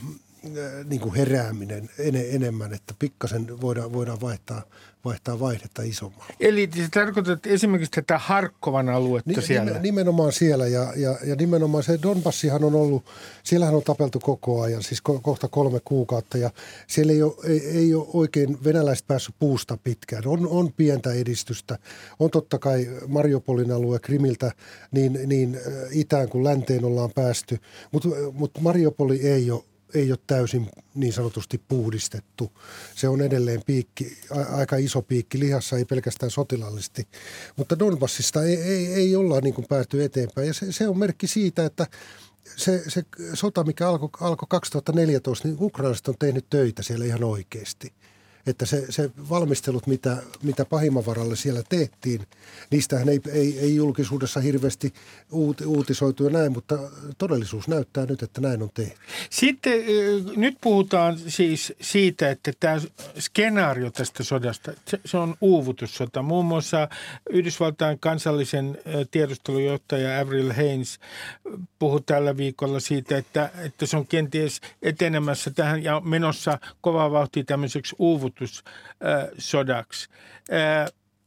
niin 0.85 1.01
kuin 1.01 1.15
herääminen 1.15 1.89
en, 1.99 2.15
enemmän, 2.15 2.73
että 2.73 2.93
pikkasen 2.99 3.61
voidaan, 3.61 3.93
voidaan 3.93 4.21
vaihtaa, 4.21 4.61
vaihtaa 5.05 5.39
vaihdetta 5.39 5.81
isommalle. 5.81 6.33
Eli 6.39 6.69
se 6.75 6.87
tarkoittaa 6.93 7.37
esimerkiksi 7.45 7.91
tätä 7.91 8.17
Harkkovan 8.17 8.89
aluetta 8.89 9.31
Ni, 9.31 9.41
siellä? 9.41 9.79
Nimenomaan 9.79 10.31
siellä 10.31 10.67
ja, 10.67 10.93
ja, 10.95 11.17
ja 11.23 11.35
nimenomaan 11.35 11.83
se 11.83 11.99
Donbassihan 12.01 12.63
on 12.63 12.75
ollut, 12.75 13.05
siellähän 13.43 13.75
on 13.75 13.83
tapeltu 13.83 14.19
koko 14.19 14.61
ajan, 14.61 14.83
siis 14.83 15.01
ko, 15.01 15.19
kohta 15.19 15.47
kolme 15.47 15.79
kuukautta 15.85 16.37
ja 16.37 16.49
siellä 16.87 17.13
ei 17.13 17.23
ole, 17.23 17.33
ei, 17.43 17.69
ei 17.69 17.93
ole 17.93 18.07
oikein 18.13 18.63
venäläiset 18.63 19.07
päässyt 19.07 19.35
puusta 19.39 19.77
pitkään. 19.83 20.27
On, 20.27 20.47
on 20.47 20.73
pientä 20.73 21.13
edistystä. 21.13 21.77
On 22.19 22.31
totta 22.31 22.59
kai 22.59 22.87
Mariupolin 23.07 23.71
alue 23.71 23.99
Krimiltä 23.99 24.51
niin, 24.91 25.19
niin 25.25 25.59
itään 25.91 26.29
kuin 26.29 26.43
länteen 26.43 26.85
ollaan 26.85 27.11
päästy, 27.15 27.59
mutta 27.91 28.09
mut 28.33 28.51
Mariupoli 28.61 29.27
ei 29.27 29.51
ole 29.51 29.63
ei 29.93 30.11
ole 30.11 30.19
täysin 30.27 30.69
niin 30.95 31.13
sanotusti 31.13 31.61
puhdistettu. 31.67 32.51
Se 32.95 33.07
on 33.07 33.21
edelleen 33.21 33.61
piikki, 33.65 34.17
aika 34.51 34.75
iso 34.75 35.01
piikki 35.01 35.39
lihassa, 35.39 35.77
ei 35.77 35.85
pelkästään 35.85 36.31
sotilallisesti. 36.31 37.07
Mutta 37.55 37.79
Donbassista 37.79 38.43
ei, 38.43 38.55
ei, 38.55 38.93
ei 38.93 39.15
olla 39.15 39.41
niin 39.41 39.53
kuin 39.53 39.67
pääty 39.67 40.03
eteenpäin 40.03 40.47
ja 40.47 40.53
se, 40.53 40.71
se 40.71 40.87
on 40.87 40.97
merkki 40.97 41.27
siitä, 41.27 41.65
että 41.65 41.87
se, 42.55 42.83
se 42.87 43.03
sota, 43.33 43.63
mikä 43.63 43.89
alkoi 43.89 44.09
alko 44.21 44.45
2014, 44.45 45.47
niin 45.47 45.57
ukrainalaiset 45.61 46.07
on 46.07 46.15
tehnyt 46.19 46.45
töitä 46.49 46.83
siellä 46.83 47.05
ihan 47.05 47.23
oikeasti– 47.23 47.93
että 48.47 48.65
se, 48.65 48.85
se 48.89 49.09
valmistelut, 49.29 49.87
mitä, 49.87 50.17
mitä 50.43 50.65
pahimman 50.65 51.05
varalle 51.05 51.35
siellä 51.35 51.63
tehtiin, 51.69 52.27
niistähän 52.71 53.09
ei, 53.09 53.21
ei, 53.31 53.59
ei 53.59 53.75
julkisuudessa 53.75 54.39
hirveästi 54.39 54.93
uut, 55.31 55.61
uutisoitu 55.61 56.23
ja 56.23 56.29
näin, 56.29 56.51
mutta 56.51 56.79
todellisuus 57.17 57.67
näyttää 57.67 58.05
nyt, 58.05 58.23
että 58.23 58.41
näin 58.41 58.61
on 58.63 58.69
tehty. 58.73 58.99
Sitten 59.29 59.83
nyt 60.35 60.57
puhutaan 60.61 61.19
siis 61.27 61.73
siitä, 61.81 62.29
että 62.29 62.51
tämä 62.59 62.81
skenaario 63.19 63.91
tästä 63.91 64.23
sodasta, 64.23 64.71
se 65.05 65.17
on 65.17 65.35
uuvutussota. 65.41 66.21
Muun 66.21 66.45
muassa 66.45 66.87
Yhdysvaltain 67.29 67.99
kansallisen 67.99 68.77
tiedustelujohtaja 69.11 70.19
Avril 70.19 70.53
Haines 70.53 70.99
puhui 71.79 72.01
tällä 72.05 72.37
viikolla 72.37 72.79
siitä, 72.79 73.17
että, 73.17 73.49
että 73.65 73.85
se 73.85 73.97
on 73.97 74.07
kenties 74.07 74.61
etenemässä 74.81 75.51
tähän 75.51 75.83
ja 75.83 75.99
menossa 75.99 76.59
kovaa 76.81 77.11
vauhtia 77.11 77.43
tämmöiseksi 77.43 77.95
uuvut 77.99 78.36
vakuutussodaksi. 78.41 80.09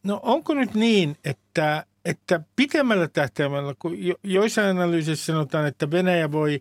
No 0.02 0.20
onko 0.22 0.54
nyt 0.54 0.74
niin, 0.74 1.16
että, 1.24 1.84
että 2.04 2.40
pitemmällä 2.56 3.08
tähtäimellä, 3.08 3.74
kun 3.78 3.96
joissain 4.24 4.76
analyysissä 4.76 5.26
sanotaan, 5.26 5.66
että 5.66 5.90
Venäjä 5.90 6.32
voi, 6.32 6.60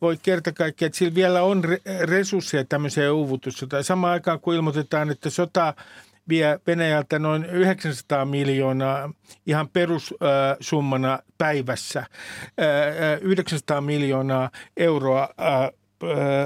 voi 0.00 0.18
kerta 0.22 0.52
kaikkiaan, 0.52 0.86
että 0.86 0.98
sillä 0.98 1.14
vielä 1.14 1.42
on 1.42 1.62
resursseja 2.02 2.64
tämmöiseen 2.64 3.12
uuvutussotaan. 3.12 3.84
Samaan 3.84 4.12
aikaan 4.12 4.40
kun 4.40 4.54
ilmoitetaan, 4.54 5.10
että 5.10 5.30
sota 5.30 5.74
vie 6.28 6.60
Venäjältä 6.66 7.18
noin 7.18 7.44
900 7.44 8.24
miljoonaa 8.24 9.12
ihan 9.46 9.68
perussummana 9.68 11.18
päivässä, 11.38 12.06
900 13.20 13.80
miljoonaa 13.80 14.50
euroa 14.76 15.28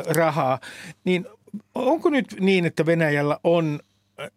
rahaa, 0.06 0.58
niin 1.04 1.26
onko 1.74 2.10
nyt 2.10 2.36
niin, 2.40 2.64
että 2.64 2.86
Venäjällä 2.86 3.38
on 3.44 3.80
äh, 4.20 4.30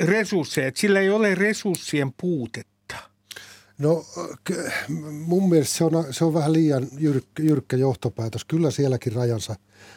resursseja, 0.00 0.68
että 0.68 0.80
sillä 0.80 1.00
ei 1.00 1.10
ole 1.10 1.34
resurssien 1.34 2.12
puutetta? 2.20 2.96
No 3.78 4.04
mun 5.10 5.48
mielestä 5.48 5.74
se 5.76 5.84
on, 5.84 6.04
se 6.10 6.24
on 6.24 6.34
vähän 6.34 6.52
liian 6.52 6.88
jyrkkä, 6.98 7.42
jyrkkä 7.42 7.76
johtopäätös. 7.76 8.44
Kyllä 8.44 8.70
sielläkin 8.70 9.12
rajansa, 9.12 9.56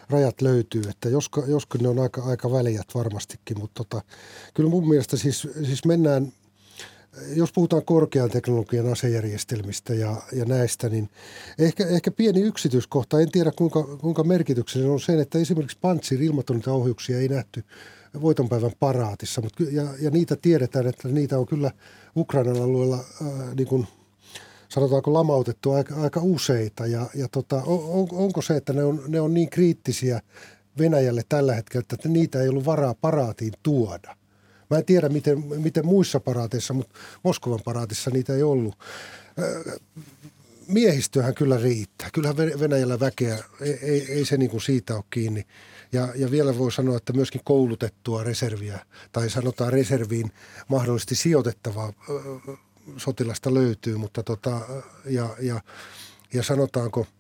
rajat 0.09 0.41
löytyy, 0.41 0.81
että 0.89 1.09
josko, 1.09 1.43
josko 1.47 1.77
ne 1.81 1.87
on 1.87 1.99
aika, 1.99 2.23
aika 2.23 2.51
väliät 2.51 2.87
varmastikin, 2.95 3.59
mutta 3.59 3.83
tota, 3.83 4.05
kyllä 4.53 4.69
mun 4.69 4.89
mielestä 4.89 5.17
siis, 5.17 5.47
siis 5.63 5.85
mennään– 5.85 6.31
jos 7.35 7.51
puhutaan 7.51 7.85
korkean 7.85 8.29
teknologian 8.29 8.91
asejärjestelmistä 8.91 9.93
ja, 9.93 10.15
ja 10.31 10.45
näistä, 10.45 10.89
niin 10.89 11.09
ehkä, 11.59 11.87
ehkä 11.87 12.11
pieni 12.11 12.41
yksityiskohta, 12.41 13.19
en 13.19 13.31
tiedä 13.31 13.51
kuinka, 13.55 13.83
kuinka 13.83 14.23
merkityksellinen 14.23 14.93
on 14.93 14.99
se, 14.99 15.21
että 15.21 15.39
esimerkiksi 15.39 15.77
Pantsir 15.81 16.23
ilmatonita 16.23 16.71
ei 17.19 17.27
nähty 17.27 17.63
voitonpäivän 18.21 18.71
paraatissa, 18.79 19.41
mutta, 19.41 19.63
ja, 19.71 19.83
ja 20.01 20.09
niitä 20.09 20.35
tiedetään, 20.35 20.87
että 20.87 21.07
niitä 21.07 21.39
on 21.39 21.45
kyllä 21.45 21.71
Ukrainan 22.17 22.61
alueella 22.61 23.05
äh, 23.21 23.55
niin 23.55 23.67
kuin, 23.67 23.87
sanotaanko 24.69 25.13
lamautettu 25.13 25.71
aika, 25.71 25.95
aika 25.95 26.19
useita. 26.23 26.87
Ja, 26.87 27.05
ja 27.15 27.27
tota, 27.27 27.63
on, 27.65 28.07
onko 28.11 28.41
se, 28.41 28.55
että 28.55 28.73
ne 28.73 28.83
on, 28.83 29.03
ne 29.07 29.21
on 29.21 29.33
niin 29.33 29.49
kriittisiä 29.49 30.21
Venäjälle 30.77 31.21
tällä 31.29 31.55
hetkellä, 31.55 31.85
että 31.93 32.09
niitä 32.09 32.41
ei 32.41 32.49
ollut 32.49 32.65
varaa 32.65 32.93
paraatiin 32.93 33.53
tuoda– 33.63 34.15
Mä 34.69 34.77
en 34.77 34.85
tiedä, 34.85 35.09
miten, 35.09 35.43
miten 35.47 35.85
muissa 35.85 36.19
paraateissa, 36.19 36.73
mutta 36.73 36.99
Moskovan 37.23 37.59
paraatissa 37.65 38.11
niitä 38.11 38.35
ei 38.35 38.43
ollut. 38.43 38.75
Miehistöhän 40.67 41.35
kyllä 41.35 41.57
riittää. 41.57 42.09
Kyllähän 42.13 42.37
Venäjällä 42.37 42.99
väkeä, 42.99 43.43
ei, 43.61 43.79
ei, 43.81 44.11
ei 44.11 44.25
se 44.25 44.37
niin 44.37 44.51
kuin 44.51 44.61
siitä 44.61 44.95
ole 44.95 45.03
kiinni. 45.09 45.45
Ja, 45.91 46.07
ja 46.15 46.31
vielä 46.31 46.57
voi 46.57 46.71
sanoa, 46.71 46.97
että 46.97 47.13
myöskin 47.13 47.41
koulutettua 47.43 48.23
reserviä, 48.23 48.85
tai 49.11 49.29
sanotaan 49.29 49.73
reserviin 49.73 50.31
mahdollisesti 50.67 51.15
sijoitettavaa 51.15 51.93
sotilasta 52.97 53.53
löytyy, 53.53 53.97
mutta 53.97 54.23
tota, 54.23 54.61
ja, 55.05 55.29
ja, 55.39 55.61
ja 56.33 56.43
sanotaanko– 56.43 57.07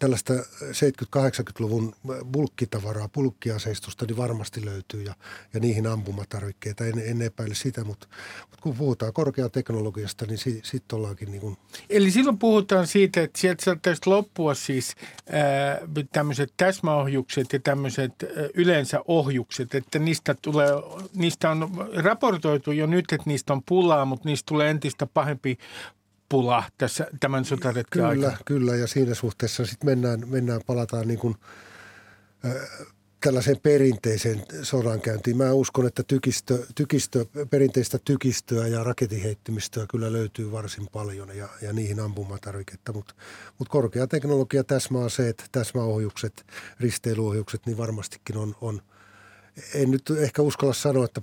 tällaista 0.00 0.34
70-80-luvun 0.62 1.94
bulkkitavaraa, 2.32 3.08
bulkkiaseistusta, 3.08 4.04
niin 4.06 4.16
varmasti 4.16 4.64
löytyy 4.64 5.02
ja, 5.02 5.14
ja 5.54 5.60
niihin 5.60 5.86
ampumatarvikkeita. 5.86 6.86
En, 6.86 6.98
en 6.98 7.22
epäile 7.22 7.54
sitä, 7.54 7.84
mutta, 7.84 8.08
mutta 8.40 8.62
kun 8.62 8.76
puhutaan 8.76 9.12
korkeateknologiasta, 9.12 10.26
niin 10.26 10.38
sitten 10.38 10.64
sit 10.64 10.92
ollaankin 10.92 11.30
niin 11.30 11.40
kuin... 11.40 11.56
Eli 11.90 12.10
silloin 12.10 12.38
puhutaan 12.38 12.86
siitä, 12.86 13.22
että 13.22 13.40
sieltä 13.40 13.64
saattaisi 13.64 14.02
loppua 14.06 14.54
siis 14.54 14.94
ää, 15.30 15.78
tämmöiset 16.12 16.52
täsmäohjukset 16.56 17.52
ja 17.52 17.60
tämmöiset 17.60 18.12
yleensä 18.54 19.00
ohjukset, 19.06 19.74
että 19.74 19.98
niistä, 19.98 20.34
tulee, 20.42 20.70
niistä 21.14 21.50
on 21.50 21.88
raportoitu 21.96 22.72
jo 22.72 22.86
nyt, 22.86 23.04
että 23.12 23.30
niistä 23.30 23.52
on 23.52 23.62
pulaa, 23.62 24.04
mutta 24.04 24.28
niistä 24.28 24.46
tulee 24.48 24.70
entistä 24.70 25.06
pahempi 25.06 25.58
nappula 26.32 26.64
tässä 26.78 27.06
tämän 27.20 27.44
sotaretken 27.44 27.84
Kyllä, 27.90 28.08
aikana. 28.08 28.36
kyllä 28.44 28.76
ja 28.76 28.86
siinä 28.86 29.14
suhteessa 29.14 29.66
sitten 29.66 29.90
mennään, 29.90 30.28
mennään, 30.28 30.60
palataan 30.66 31.08
niin 31.08 31.18
kuin, 31.18 31.34
äh, 32.44 32.52
tällaiseen 33.20 33.60
perinteiseen 33.62 34.42
sodankäyntiin. 34.62 35.36
Mä 35.36 35.52
uskon, 35.52 35.86
että 35.86 36.02
tykistö, 36.02 36.66
tykistö, 36.74 37.26
perinteistä 37.50 37.98
tykistöä 38.04 38.66
ja 38.66 38.84
raketinheittimistöä 38.84 39.86
kyllä 39.90 40.12
löytyy 40.12 40.52
varsin 40.52 40.86
paljon 40.92 41.36
ja, 41.36 41.48
ja 41.62 41.72
niihin 41.72 42.00
ampumatarviketta, 42.00 42.92
mutta 42.92 43.14
mut 43.58 43.68
korkea 43.68 44.06
teknologia, 44.06 44.64
täsmäaseet, 44.64 45.48
täsmäohjukset, 45.52 46.46
risteilyohjukset, 46.80 47.66
niin 47.66 47.76
varmastikin 47.76 48.36
on, 48.36 48.56
on, 48.60 48.82
en 49.74 49.90
nyt 49.90 50.10
ehkä 50.10 50.42
uskalla 50.42 50.74
sanoa, 50.74 51.04
että 51.04 51.22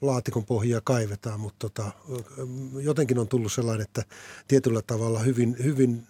laatikon 0.00 0.44
pohjia 0.44 0.80
kaivetaan, 0.84 1.40
mutta 1.40 1.68
tota, 1.68 1.90
jotenkin 2.82 3.18
on 3.18 3.28
tullut 3.28 3.52
sellainen, 3.52 3.84
että 3.84 4.02
tietyllä 4.48 4.82
tavalla 4.82 5.18
hyvin, 5.18 5.56
hyvin 5.62 6.06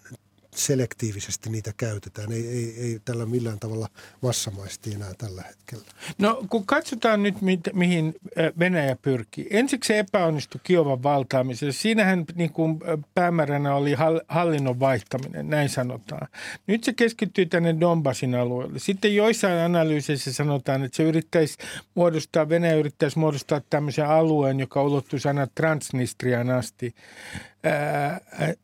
selektiivisesti 0.55 1.49
niitä 1.49 1.73
käytetään. 1.77 2.31
Ei, 2.31 2.47
ei, 2.47 2.75
ei 2.79 2.99
tällä 3.05 3.25
millään 3.25 3.59
tavalla 3.59 3.87
massamaisesti 4.21 4.93
enää 4.93 5.13
tällä 5.17 5.41
hetkellä. 5.41 5.85
No 6.17 6.45
kun 6.49 6.65
katsotaan 6.65 7.23
nyt, 7.23 7.35
mihin 7.73 8.15
Venäjä 8.59 8.95
pyrkii. 9.01 9.47
Ensiksi 9.49 9.87
se 9.87 9.99
epäonnistui 9.99 10.61
Kiovan 10.63 11.03
valtaamisessa. 11.03 11.81
Siinähän 11.81 12.25
niin 12.35 12.53
kuin 12.53 12.79
päämääränä 13.13 13.75
oli 13.75 13.95
hallinnon 14.27 14.79
vaihtaminen, 14.79 15.49
näin 15.49 15.69
sanotaan. 15.69 16.27
Nyt 16.67 16.83
se 16.83 16.93
keskittyy 16.93 17.45
tänne 17.45 17.75
Donbassin 17.79 18.35
alueelle. 18.35 18.79
Sitten 18.79 19.15
joissain 19.15 19.59
analyyseissä 19.59 20.33
sanotaan, 20.33 20.83
että 20.83 20.95
se 20.95 21.03
yrittäisi 21.03 21.57
muodostaa, 21.95 22.49
Venäjä 22.49 22.75
yrittäisi 22.75 23.19
muodostaa 23.19 23.61
tämmöisen 23.69 24.07
alueen, 24.07 24.59
joka 24.59 24.83
ulottuisi 24.83 25.27
aina 25.27 25.47
Transnistriaan 25.47 26.49
asti 26.49 26.95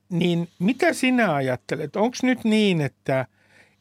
niin 0.10 0.47
mitä 0.60 0.93
sinä 0.93 1.36
ajattelet? 1.36 1.95
Onko 1.95 2.18
nyt 2.24 2.43
niin, 2.43 2.82
että, 2.82 3.26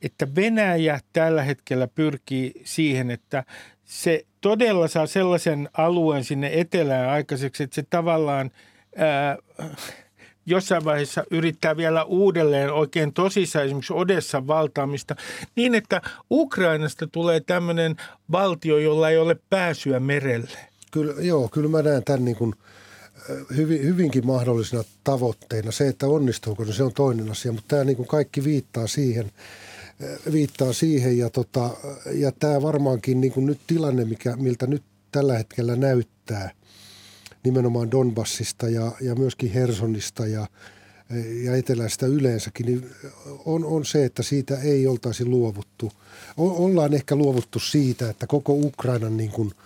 että 0.03 0.35
Venäjä 0.35 1.01
tällä 1.13 1.43
hetkellä 1.43 1.87
pyrkii 1.87 2.53
siihen, 2.65 3.11
että 3.11 3.45
se 3.85 4.27
todella 4.41 4.89
saa 4.89 5.07
sellaisen 5.07 5.69
alueen 5.73 6.25
sinne 6.25 6.51
etelään 6.53 7.11
aikaiseksi, 7.11 7.63
että 7.63 7.75
se 7.75 7.85
tavallaan 7.91 8.51
ää, 8.97 9.37
jossain 10.47 10.85
vaiheessa 10.85 11.25
yrittää 11.31 11.77
vielä 11.77 12.05
uudelleen 12.05 12.73
oikein 12.73 13.13
tosissaan 13.13 13.65
esimerkiksi 13.65 13.93
Odessan 13.93 14.47
valtaamista 14.47 15.17
niin, 15.57 15.75
että 15.75 16.03
Ukrainasta 16.31 17.07
tulee 17.07 17.41
tämmöinen 17.41 17.97
valtio, 18.33 18.79
jolla 18.79 19.11
ei 19.11 19.19
ole 19.19 19.37
pääsyä 19.51 20.01
merelle. 20.01 20.59
Kyllä, 20.91 21.15
joo, 21.19 21.49
kyllä 21.49 21.69
mä 21.69 21.83
näen 21.83 22.05
tämän 22.05 22.25
niin 22.25 22.37
kuin– 22.37 22.55
hyvinkin 23.59 24.27
mahdollisena 24.27 24.85
tavoitteena. 25.05 25.73
Se, 25.73 25.89
että 25.89 26.07
onnistuuko, 26.07 26.65
niin 26.65 26.75
se 26.75 26.83
on 26.83 26.93
toinen 26.93 27.31
asia, 27.31 27.53
mutta 27.53 27.69
tämä 27.69 27.85
niin 27.85 27.97
kuin 27.97 28.09
kaikki 28.09 28.45
viittaa 28.45 28.87
siihen, 28.87 29.33
viittaa 30.33 30.73
siihen 30.73 31.19
ja, 31.19 31.31
tota, 31.31 31.71
ja 32.13 32.33
tämä 32.33 32.63
varmaankin 32.63 33.21
niin 33.21 33.33
kuin 33.33 33.47
nyt 33.47 33.61
tilanne, 33.67 34.05
mikä, 34.05 34.37
miltä 34.37 34.67
nyt 34.67 34.83
tällä 35.13 35.39
hetkellä 35.39 35.77
näyttää 35.77 36.51
nimenomaan 37.45 37.91
Donbassista 37.91 38.69
ja, 38.69 38.93
ja 39.01 39.15
myöskin 39.15 39.53
Hersonista 39.53 40.27
ja, 40.27 40.47
ja 41.45 41.57
eteläistä 41.57 42.07
yleensäkin, 42.07 42.67
niin 42.67 42.91
on, 43.45 43.65
on 43.65 43.85
se, 43.85 44.05
että 44.05 44.23
siitä 44.23 44.59
ei 44.61 44.87
oltaisi 44.87 45.25
luovuttu. 45.25 45.93
O, 46.39 46.65
ollaan 46.65 46.95
ehkä 46.95 47.17
luovuttu 47.17 47.59
siitä, 47.59 48.11
että 48.11 48.27
koko 48.27 48.53
Ukrainan 48.53 49.17
niin 49.17 49.31
kuin– 49.31 49.53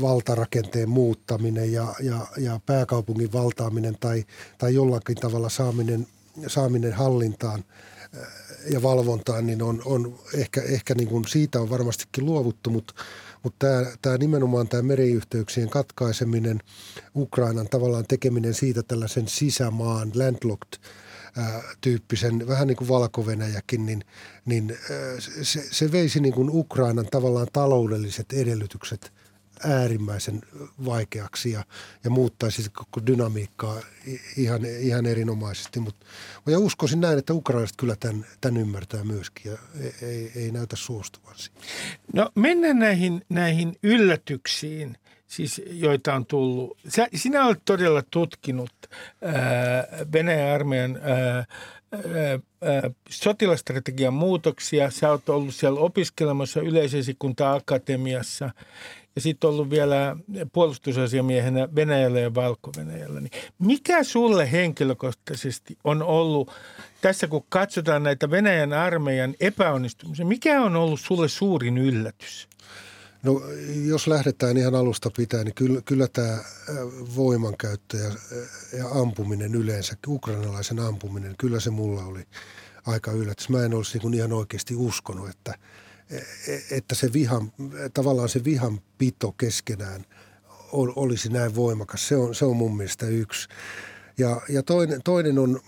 valtarakenteen 0.00 0.88
muuttaminen 0.88 1.72
ja, 1.72 1.94
ja, 2.00 2.26
ja 2.36 2.60
pääkaupungin 2.66 3.32
valtaaminen 3.32 3.96
tai, 4.00 4.24
tai 4.58 4.74
jollakin 4.74 5.16
tavalla 5.16 5.48
saaminen, 5.48 6.06
saaminen 6.46 6.92
hallintaan 6.92 7.64
ja 8.70 8.82
valvontaan, 8.82 9.46
niin 9.46 9.62
on, 9.62 9.82
on 9.84 10.18
ehkä, 10.34 10.62
ehkä 10.62 10.94
niin 10.94 11.08
kuin 11.08 11.24
siitä 11.28 11.60
on 11.60 11.70
varmastikin 11.70 12.24
luovuttu, 12.24 12.70
mutta, 12.70 12.94
mutta 13.42 13.66
tämä, 13.66 13.86
tämä 14.02 14.18
nimenomaan 14.18 14.68
tämä 14.68 14.82
meriyhteyksien 14.82 15.70
katkaiseminen, 15.70 16.60
Ukrainan 17.16 17.68
tavallaan 17.68 18.04
tekeminen 18.08 18.54
siitä 18.54 18.82
tällaisen 18.82 19.28
sisämaan, 19.28 20.12
landlocked 20.14 20.80
tyyppisen, 21.80 22.48
vähän 22.48 22.66
niin 22.66 22.76
kuin 22.76 22.88
valko 22.88 23.24
niin, 23.78 24.04
niin 24.44 24.76
se, 25.42 25.64
se 25.70 25.92
veisi 25.92 26.20
niin 26.20 26.34
kuin 26.34 26.50
Ukrainan 26.50 27.06
tavallaan 27.10 27.48
taloudelliset 27.52 28.32
edellytykset– 28.32 29.12
äärimmäisen 29.64 30.40
vaikeaksi 30.84 31.50
ja, 31.50 31.64
ja 32.04 32.10
muuttaisi 32.10 32.70
koko 32.70 33.06
dynamiikkaa 33.06 33.80
ihan, 34.36 34.64
ihan 34.64 35.06
erinomaisesti. 35.06 35.80
Mut, 35.80 35.96
ja 36.46 36.58
uskoisin 36.58 37.00
näin, 37.00 37.18
että 37.18 37.34
ukrainalaiset 37.34 37.76
kyllä 37.76 37.96
tämän, 37.96 38.26
tämän 38.40 38.60
ymmärtää 38.60 39.04
myöskin 39.04 39.52
ja 39.52 39.58
ei, 39.80 39.94
ei, 40.02 40.32
ei 40.36 40.50
näytä 40.50 40.76
suostuvan 40.76 41.34
siihen. 41.36 41.62
No 42.14 42.30
mennään 42.34 42.78
näihin, 42.78 43.22
näihin 43.28 43.76
yllätyksiin, 43.82 44.96
siis 45.26 45.62
joita 45.66 46.14
on 46.14 46.26
tullut. 46.26 46.78
Sä, 46.88 47.08
sinä 47.14 47.46
olet 47.46 47.62
todella 47.64 48.02
tutkinut 48.10 48.72
ää, 49.22 49.34
Venäjän 50.12 50.54
armeijan 50.54 50.98
ää, 51.02 51.44
sotilastrategian 53.08 54.14
muutoksia. 54.14 54.90
Sä 54.90 55.10
oot 55.10 55.28
ollut 55.28 55.54
siellä 55.54 55.80
opiskelemassa 55.80 56.60
yleisesikunta 56.60 57.52
akatemiassa 57.52 58.50
ja 59.14 59.20
sitten 59.20 59.50
ollut 59.50 59.70
vielä 59.70 60.16
puolustusasiamiehenä 60.52 61.68
Venäjällä 61.74 62.20
ja 62.20 62.34
Valko-Venäjällä. 62.34 63.20
Niin 63.20 63.30
mikä 63.58 64.04
sulle 64.04 64.52
henkilökohtaisesti 64.52 65.78
on 65.84 66.02
ollut 66.02 66.50
tässä, 67.00 67.26
kun 67.26 67.44
katsotaan 67.48 68.02
näitä 68.02 68.30
Venäjän 68.30 68.72
armeijan 68.72 69.34
epäonnistumisia, 69.40 70.26
mikä 70.26 70.62
on 70.62 70.76
ollut 70.76 71.00
sulle 71.00 71.28
suurin 71.28 71.78
yllätys? 71.78 72.48
No 73.22 73.42
jos 73.84 74.06
lähdetään 74.06 74.56
ihan 74.56 74.74
alusta 74.74 75.10
pitää, 75.16 75.44
niin 75.44 75.54
kyllä, 75.54 75.80
kyllä 75.84 76.08
tämä 76.12 76.38
voimankäyttö 77.16 77.96
ja, 77.96 78.10
ja 78.78 78.88
ampuminen 78.88 79.54
yleensä, 79.54 79.96
ukrainalaisen 80.08 80.80
ampuminen, 80.80 81.34
kyllä 81.38 81.60
se 81.60 81.70
mulla 81.70 82.04
oli 82.04 82.22
aika 82.86 83.12
yllätys. 83.12 83.48
Mä 83.48 83.64
en 83.64 83.74
olisi 83.74 83.98
niin 83.98 84.14
ihan 84.14 84.32
oikeasti 84.32 84.74
uskonut, 84.74 85.28
että– 85.28 85.54
että 86.70 86.94
se 86.94 87.12
vihan, 87.12 87.52
tavallaan 87.94 88.28
se 88.28 88.44
vihan 88.44 88.80
pito 88.98 89.32
keskenään 89.32 90.04
olisi 90.72 91.28
näin 91.28 91.54
voimakas. 91.54 92.08
Se 92.08 92.16
on, 92.16 92.34
se 92.34 92.44
on 92.44 92.56
mun 92.56 92.76
mielestä 92.76 93.06
yksi. 93.06 93.48
Ja, 94.18 94.40
ja 94.48 94.62
toinen, 94.62 95.02
toinen, 95.02 95.38
on, 95.38 95.60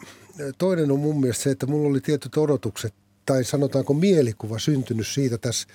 toinen 0.59 0.91
on 0.91 1.01
mun 1.01 1.21
mielestä 1.21 1.43
se, 1.43 1.51
että 1.51 1.67
mulla 1.67 1.89
oli 1.89 2.01
tietyt 2.01 2.37
odotukset 2.37 2.95
tai 3.27 3.45
sanotaanko 3.45 3.95
mielikuva 3.95 4.59
syntynyt 4.59 5.07
siitä 5.07 5.39
tässä 5.39 5.69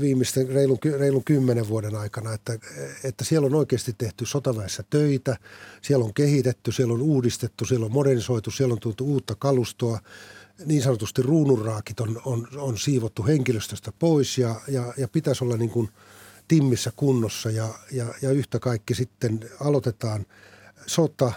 viimeisten 0.00 0.48
reilun, 0.48 0.78
reilun 0.98 1.24
kymmenen 1.24 1.68
vuoden 1.68 1.96
aikana, 1.96 2.34
että, 2.34 2.58
että 3.04 3.24
siellä 3.24 3.46
on 3.46 3.54
oikeasti 3.54 3.94
tehty 3.98 4.26
sotaväessä 4.26 4.84
töitä, 4.90 5.36
siellä 5.82 6.04
on 6.04 6.14
kehitetty, 6.14 6.72
siellä 6.72 6.94
on 6.94 7.02
uudistettu, 7.02 7.64
siellä 7.64 7.86
on 7.86 7.92
modernisoitu, 7.92 8.50
siellä 8.50 8.72
on 8.72 8.80
tultu 8.80 9.04
uutta 9.04 9.34
kalustoa– 9.34 10.00
niin 10.64 10.82
sanotusti 10.82 11.22
ruununraakit 11.22 12.00
on, 12.00 12.22
on, 12.24 12.48
on 12.56 12.78
siivottu 12.78 13.26
henkilöstöstä 13.26 13.92
pois 13.98 14.38
ja, 14.38 14.60
ja, 14.68 14.94
ja 14.96 15.08
pitäisi 15.08 15.44
olla 15.44 15.56
niin 15.56 15.70
kuin 15.70 15.88
timmissä 16.48 16.92
kunnossa 16.96 17.50
ja, 17.50 17.68
ja, 17.92 18.06
ja 18.22 18.30
yhtä 18.30 18.58
kaikki 18.58 18.94
sitten 18.94 19.50
aloitetaan 19.60 20.26
sota 20.86 21.32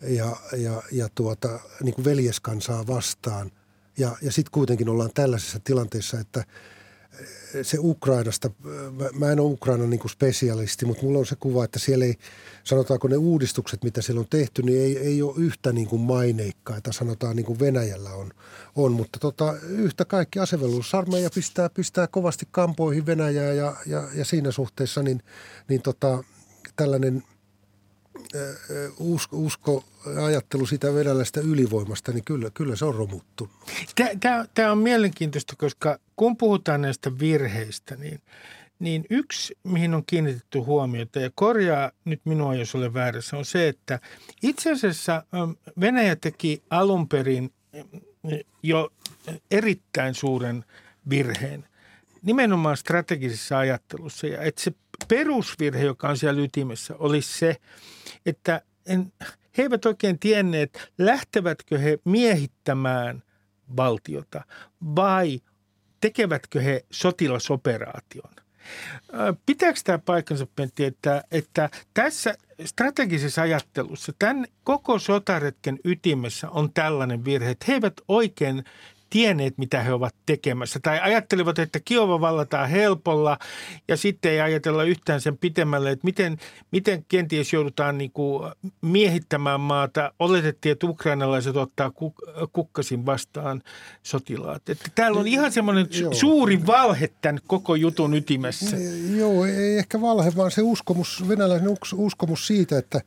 ja, 0.00 0.36
ja, 0.56 0.82
ja 0.92 1.08
tuota, 1.14 1.60
niin 1.82 1.94
kuin 1.94 2.04
veljeskansaa 2.04 2.86
vastaan. 2.86 3.50
Ja, 3.98 4.16
ja 4.22 4.32
sitten 4.32 4.52
kuitenkin 4.52 4.88
ollaan 4.88 5.10
tällaisessa 5.14 5.60
tilanteessa, 5.64 6.20
että– 6.20 6.44
se 7.62 7.78
Ukrainasta, 7.80 8.50
mä 9.18 9.32
en 9.32 9.40
ole 9.40 9.52
Ukrainan 9.52 9.90
niin 9.90 10.10
spesialisti, 10.10 10.86
mutta 10.86 11.02
mulla 11.02 11.18
on 11.18 11.26
se 11.26 11.36
kuva, 11.40 11.64
että 11.64 11.78
siellä 11.78 12.04
ei, 12.04 12.14
sanotaanko 12.64 13.08
ne 13.08 13.16
uudistukset, 13.16 13.84
mitä 13.84 14.02
siellä 14.02 14.20
on 14.20 14.26
tehty, 14.30 14.62
niin 14.62 14.82
ei, 14.82 14.98
ei 14.98 15.22
ole 15.22 15.34
yhtä 15.36 15.72
niin 15.72 15.86
kuin 15.86 16.02
maineikkaita, 16.02 16.92
sanotaan 16.92 17.36
niin 17.36 17.46
kuin 17.46 17.60
Venäjällä 17.60 18.10
on. 18.10 18.30
on. 18.76 18.92
Mutta 18.92 19.18
tota, 19.18 19.54
yhtä 19.68 20.04
kaikki 20.04 20.38
asevelvollisuusarmeija 20.38 21.30
pistää, 21.34 21.70
pistää 21.70 22.06
kovasti 22.06 22.48
kampoihin 22.50 23.06
Venäjää 23.06 23.52
ja, 23.52 23.76
ja, 23.86 24.08
ja 24.14 24.24
siinä 24.24 24.50
suhteessa 24.50 25.02
niin, 25.02 25.22
niin 25.68 25.82
tota, 25.82 26.24
tällainen– 26.76 27.22
usko, 28.98 29.36
usko 29.36 29.84
ajattelu 30.24 30.66
sitä 30.66 30.94
venäläistä 30.94 31.40
ylivoimasta, 31.40 32.12
niin 32.12 32.24
kyllä, 32.24 32.50
kyllä 32.54 32.76
se 32.76 32.84
on 32.84 32.94
romuttunut. 32.94 33.52
Tämä, 34.54 34.72
on 34.72 34.78
mielenkiintoista, 34.78 35.54
koska 35.58 35.98
kun 36.16 36.36
puhutaan 36.36 36.82
näistä 36.82 37.18
virheistä, 37.18 37.96
niin, 37.96 38.20
niin 38.78 39.04
yksi, 39.10 39.58
mihin 39.64 39.94
on 39.94 40.02
kiinnitetty 40.06 40.58
huomiota, 40.58 41.20
ja 41.20 41.30
korjaa 41.34 41.90
nyt 42.04 42.20
minua, 42.24 42.54
jos 42.54 42.74
olen 42.74 42.94
väärässä, 42.94 43.36
on 43.36 43.44
se, 43.44 43.68
että 43.68 44.00
itse 44.42 44.72
asiassa 44.72 45.22
Venäjä 45.80 46.16
teki 46.16 46.62
alun 46.70 47.08
perin 47.08 47.52
jo 48.62 48.92
erittäin 49.50 50.14
suuren 50.14 50.64
virheen 51.10 51.64
nimenomaan 52.22 52.76
strategisessa 52.76 53.58
ajattelussa. 53.58 54.26
Ja 54.26 54.42
että 54.42 54.62
se 54.62 54.72
perusvirhe, 55.08 55.84
joka 55.84 56.08
on 56.08 56.16
siellä 56.16 56.42
ytimessä, 56.42 56.94
olisi 56.98 57.38
se, 57.38 57.56
että 58.26 58.62
en, 58.86 59.12
he 59.58 59.62
eivät 59.62 59.86
oikein 59.86 60.18
tienneet, 60.18 60.92
lähtevätkö 60.98 61.78
he 61.78 61.98
miehittämään 62.04 63.22
valtiota 63.76 64.44
vai 64.96 65.40
tekevätkö 66.00 66.60
he 66.60 66.84
sotilasoperaation. 66.90 68.34
Pitääkö 69.46 69.80
tämä 69.84 69.98
paikkansa, 69.98 70.46
Pentti, 70.56 70.84
että, 70.84 71.24
että 71.30 71.70
tässä 71.94 72.34
strategisessa 72.64 73.42
ajattelussa, 73.42 74.12
tämän 74.18 74.46
koko 74.64 74.98
sotaretken 74.98 75.78
ytimessä 75.84 76.50
on 76.50 76.72
tällainen 76.72 77.24
virhe, 77.24 77.50
että 77.50 77.64
he 77.68 77.72
eivät 77.72 77.94
oikein 78.08 78.64
tienneet, 79.10 79.58
mitä 79.58 79.82
he 79.82 79.92
ovat 79.92 80.14
tekemässä. 80.26 80.80
Tai 80.82 81.00
ajattelivat, 81.00 81.58
että 81.58 81.80
Kiova 81.84 82.20
vallataan 82.20 82.68
helpolla 82.68 83.38
ja 83.88 83.96
sitten 83.96 84.32
ei 84.32 84.40
ajatella 84.40 84.84
yhtään 84.84 85.20
sen 85.20 85.38
pitemmälle, 85.38 85.90
että 85.90 86.04
miten, 86.04 86.38
miten 86.70 87.04
kenties 87.08 87.52
joudutaan 87.52 87.98
niin 87.98 88.10
kuin 88.12 88.52
miehittämään 88.80 89.60
maata. 89.60 90.12
Oletettiin, 90.18 90.72
että 90.72 90.86
ukrainalaiset 90.86 91.56
ottaa 91.56 91.92
kukkasin 92.52 93.06
vastaan 93.06 93.62
sotilaat. 94.02 94.68
Että 94.68 94.90
täällä 94.94 95.20
on 95.20 95.26
ihan 95.26 95.52
semmoinen 95.52 95.86
Joo. 96.00 96.14
suuri 96.14 96.66
valhe 96.66 97.10
tämän 97.22 97.40
koko 97.46 97.74
jutun 97.74 98.14
ytimessä. 98.14 98.76
Joo, 99.16 99.44
ei 99.44 99.78
ehkä 99.78 100.00
valhe, 100.00 100.32
vaan 100.36 100.50
se 100.50 100.62
uskomus, 100.62 101.28
venäläinen 101.28 101.70
uskomus 101.94 102.46
siitä, 102.46 102.78
että 102.78 103.00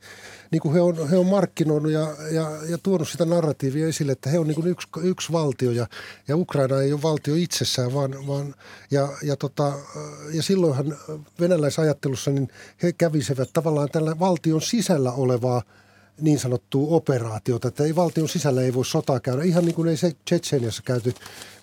niin 0.54 0.62
kuin 0.62 0.74
he, 0.74 0.82
on, 0.82 1.10
he 1.10 1.18
on 1.18 1.26
markkinoinut 1.26 1.92
ja, 1.92 2.08
ja, 2.32 2.52
ja 2.70 2.78
tuonut 2.78 3.10
sitä 3.10 3.26
narratiivia 3.26 3.88
esille, 3.88 4.12
että 4.12 4.30
he 4.30 4.40
on 4.40 4.48
niin 4.48 4.56
kuin 4.56 4.68
yksi, 4.68 4.88
yksi 5.02 5.32
valtio 5.32 5.72
ja, 5.72 5.88
ja 6.28 6.38
Ukraina 6.38 6.82
ei 6.82 6.94
ole 6.94 7.02
valtio 7.02 7.36
itsessään, 7.36 7.94
vaan, 7.94 8.28
vaan 8.28 8.56
ja, 8.92 9.10
ja, 9.24 9.36
tota, 9.36 9.74
ja 10.34 10.44
silloinhan 10.44 10.98
venäläisajattelussa 11.40 12.32
niin 12.32 12.48
he 12.84 12.94
kävisivät 12.94 13.50
tavallaan 13.54 13.90
tällä 13.92 14.20
valtion 14.20 14.62
sisällä 14.62 15.12
olevaa 15.12 15.62
niin 16.22 16.40
sanottua 16.40 16.96
operaatiota, 16.96 17.68
että 17.68 17.84
ei 17.84 17.96
valtion 17.96 18.30
sisällä 18.30 18.62
ei 18.62 18.74
voi 18.74 18.86
sotaa 18.86 19.20
käydä. 19.20 19.44
Ihan 19.44 19.66
niin 19.66 19.76
kuin 19.76 19.88
ei 19.88 19.98
se 19.98 20.12
Tsetseniassa 20.26 20.84
käyty 20.86 21.14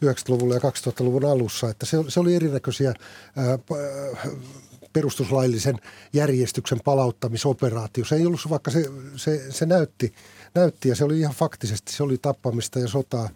90-luvulla 0.04 0.54
ja 0.54 0.60
2000-luvun 0.60 1.24
alussa, 1.24 1.70
että 1.70 1.86
se, 1.86 1.96
se 2.08 2.20
oli 2.20 2.34
erinäköisiä 2.34 2.94
ää, 3.36 3.58
perustuslaillisen 4.92 5.76
järjestyksen 6.12 6.80
palauttamisoperaatio. 6.84 8.04
Se 8.04 8.14
ei 8.14 8.26
ollut, 8.26 8.40
vaikka 8.50 8.70
se, 8.70 8.84
se, 9.16 9.52
se 9.52 9.66
näytti, 9.66 10.14
näytti 10.54 10.88
ja 10.88 10.96
se 10.96 11.04
oli 11.04 11.18
ihan 11.18 11.34
faktisesti, 11.34 11.92
se 11.92 12.02
oli 12.02 12.18
tappamista 12.18 12.78
ja 12.78 12.88
sotaa 12.88 13.28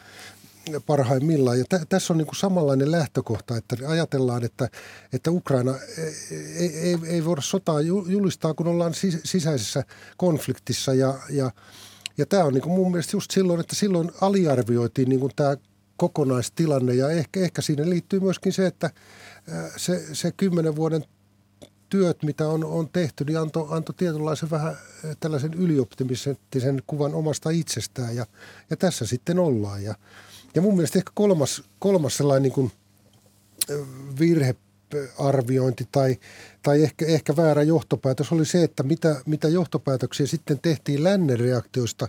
parhaimmillaan. 0.87 1.59
Ja 1.59 1.65
t- 1.65 1.89
tässä 1.89 2.13
on 2.13 2.19
niin 2.19 2.27
kuin 2.27 2.37
samanlainen 2.37 2.91
lähtökohta, 2.91 3.57
että 3.57 3.77
ajatellaan, 3.87 4.45
että, 4.45 4.69
että 5.13 5.31
Ukraina 5.31 5.75
ei, 6.31 6.79
ei, 6.79 6.99
ei 7.07 7.25
voida 7.25 7.43
sotaa 7.43 7.81
julistaa, 8.07 8.55
kun 8.55 8.67
ollaan 8.67 8.93
sis- 8.95 9.21
sisäisessä 9.25 9.85
konfliktissa. 10.17 10.95
Ja, 10.95 11.15
ja, 11.31 11.51
ja 12.19 12.27
tämä 12.27 12.45
on 12.45 12.55
niin 12.55 12.63
kuin 12.63 12.75
mun 12.75 12.91
mielestä 12.91 13.17
just 13.17 13.31
silloin, 13.31 13.61
että 13.61 13.77
silloin 13.77 14.11
aliarvioitiin 14.21 15.09
niin 15.09 15.21
kuin 15.21 15.33
tämä 15.37 15.57
kokonaistilanne 15.97 16.95
ja 16.95 17.11
ehkä, 17.11 17.41
ehkä 17.41 17.63
siinä 17.63 17.91
liittyy 17.91 18.21
myöskin 18.21 18.53
se, 18.53 18.67
että 18.67 18.91
se, 19.77 20.07
se 20.13 20.33
kymmenen 20.33 20.77
vuoden 20.77 21.05
työt, 21.95 22.23
mitä 22.23 22.49
on, 22.49 22.65
on 22.65 22.89
tehty, 22.89 23.25
niin 23.25 23.39
antoi 23.39 23.67
anto 23.71 23.93
tietynlaisen 23.93 24.51
vähän 24.51 24.77
eh, 25.05 25.17
tällaisen 25.21 25.55
ylioptimistisen 25.55 26.83
kuvan 26.87 27.15
omasta 27.15 27.51
itsestään. 27.51 28.17
Ja, 28.17 28.27
ja 28.71 28.77
tässä 28.77 29.07
sitten 29.07 29.39
ollaan. 29.39 29.83
Ja, 29.83 29.95
ja 30.55 30.63
mun 30.63 30.75
mielestä 30.75 30.99
ehkä 30.99 31.11
kolmas, 31.15 31.63
kolmas 31.79 32.17
sellainen 32.17 32.43
niin 32.43 32.53
kuin 32.53 32.73
eh, 33.69 33.79
virhe 34.19 34.57
arviointi 35.19 35.89
tai, 35.93 36.17
tai 36.63 36.83
ehkä, 36.83 37.07
ehkä 37.07 37.37
väärä 37.37 37.63
johtopäätös 37.63 38.33
oli 38.33 38.45
se, 38.45 38.65
että 38.65 38.83
mitä, 38.83 39.23
mitä 39.27 39.49
johtopäätöksiä 39.49 40.27
sitten 40.27 40.59
tehtiin 40.61 41.05
lännen 41.05 41.41
reaktioista 41.41 42.09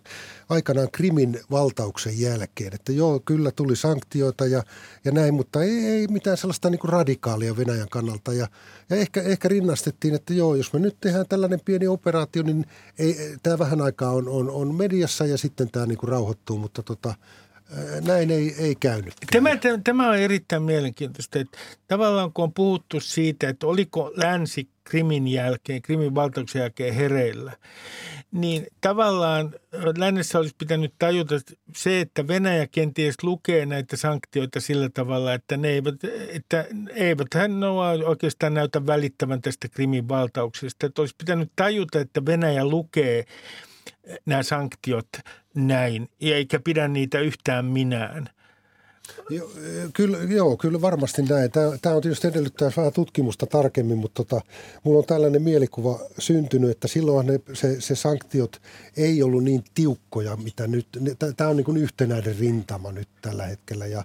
aikanaan 0.50 0.92
Krimin 0.92 1.40
valtauksen 1.52 2.20
jälkeen. 2.20 2.76
Että 2.76 2.92
joo, 2.92 3.20
kyllä 3.26 3.52
tuli 3.52 3.76
sanktioita 3.76 4.46
ja, 4.46 4.64
ja 5.06 5.12
näin, 5.12 5.34
mutta 5.34 5.64
ei, 5.64 5.86
ei 5.86 6.08
mitään 6.08 6.38
sellaista 6.38 6.70
niin 6.70 6.80
radikaalia 6.84 7.58
Venäjän 7.58 7.90
kannalta. 7.90 8.34
Ja, 8.34 8.48
ja 8.90 8.96
ehkä, 8.96 9.22
ehkä 9.22 9.48
rinnastettiin, 9.48 10.16
että 10.16 10.34
joo, 10.34 10.56
jos 10.56 10.74
me 10.74 10.80
nyt 10.80 10.98
tehdään 11.02 11.26
tällainen 11.30 11.60
pieni 11.66 11.88
operaatio, 11.88 12.44
niin 12.44 12.66
ei, 13.00 13.36
tämä 13.44 13.60
vähän 13.60 13.82
aikaa 13.82 14.12
on, 14.12 14.30
on, 14.30 14.50
on 14.50 14.76
mediassa 14.76 15.26
ja 15.26 15.38
sitten 15.38 15.72
tämä 15.72 15.86
niin 15.86 16.00
rauhoittuu, 16.04 16.58
mutta 16.58 16.84
tota, 16.84 17.14
näin 18.06 18.32
ei, 18.32 18.56
ei 18.60 18.76
käynyt. 18.80 19.14
Tämä, 19.32 19.50
tämä 19.84 20.10
on 20.10 20.18
erittäin 20.18 20.64
mielenkiintoista, 20.64 21.40
että 21.40 21.58
tavallaan 21.88 22.34
kun 22.34 22.44
on 22.44 22.54
puhuttu 22.54 23.00
siitä, 23.00 23.50
että 23.50 23.68
oliko 23.68 24.12
länsi 24.16 24.70
Krimin 24.84 25.28
jälkeen, 25.28 25.82
Krimin 25.82 26.16
valtauksen 26.16 26.60
jälkeen 26.60 26.94
hereillä, 26.94 27.52
niin 28.32 28.68
tavallaan 28.82 29.56
lännessä 29.98 30.40
olisi 30.40 30.56
pitänyt 30.58 30.94
tajuta 31.00 31.36
se, 31.76 32.02
että 32.02 32.28
Venäjä 32.28 32.68
kenties 32.68 33.16
lukee 33.24 33.66
näitä 33.66 33.98
sanktioita 33.98 34.60
sillä 34.60 34.90
tavalla, 34.90 35.34
että 35.34 35.58
ne 35.58 35.68
eivät, 35.68 35.96
että 36.30 36.66
eivät 36.96 37.34
hän 37.34 37.64
oikeastaan 38.06 38.54
näytä 38.54 38.86
välittävän 38.86 39.42
tästä 39.42 39.68
Krimin 39.70 40.08
valtauksesta. 40.08 40.86
Että 40.86 41.02
olisi 41.02 41.16
pitänyt 41.18 41.52
tajuta, 41.56 42.00
että 42.00 42.26
Venäjä 42.26 42.66
lukee 42.66 43.26
nämä 44.26 44.44
sanktiot 44.44 45.08
näin, 45.56 46.10
eikä 46.22 46.60
pidä 46.60 46.88
niitä 46.88 47.20
yhtään 47.20 47.66
minään. 47.66 48.30
Joo, 49.30 49.50
kyllä, 49.94 50.18
joo, 50.18 50.58
kyllä 50.58 50.82
varmasti 50.82 51.22
näin. 51.22 51.52
Tämä, 51.82 51.96
on 51.96 52.02
tietysti 52.02 52.28
edellyttää 52.28 52.72
vähän 52.78 52.94
tutkimusta 52.94 53.46
tarkemmin, 53.46 53.98
mutta 53.98 54.24
tota, 54.24 54.46
mulla 54.84 55.00
on 55.00 55.06
tällainen 55.06 55.42
mielikuva 55.42 56.00
syntynyt, 56.20 56.70
että 56.70 56.88
silloin 56.88 57.28
ne, 57.28 57.40
se, 57.54 57.82
se 57.82 57.96
sanktiot 57.96 58.62
ei 58.98 59.24
ollut 59.24 59.44
niin 59.44 59.64
tiukkoja, 59.74 60.36
mitä 60.36 60.68
nyt. 60.68 60.88
Tämä 61.38 61.50
on 61.50 61.56
niin 61.56 61.66
kuin 61.66 61.78
yhtenäinen 61.78 62.40
rintama 62.40 62.92
nyt 62.92 63.10
tällä 63.22 63.46
hetkellä 63.46 63.86
ja, 63.86 64.04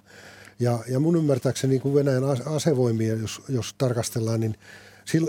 ja, 0.59 0.79
ja 0.87 0.99
mun 0.99 1.15
ymmärtääkseni 1.15 1.71
niin 1.71 1.81
kuin 1.81 1.95
Venäjän 1.95 2.23
asevoimia, 2.45 3.15
jos, 3.15 3.41
jos 3.49 3.75
tarkastellaan, 3.77 4.39
niin– 4.39 4.55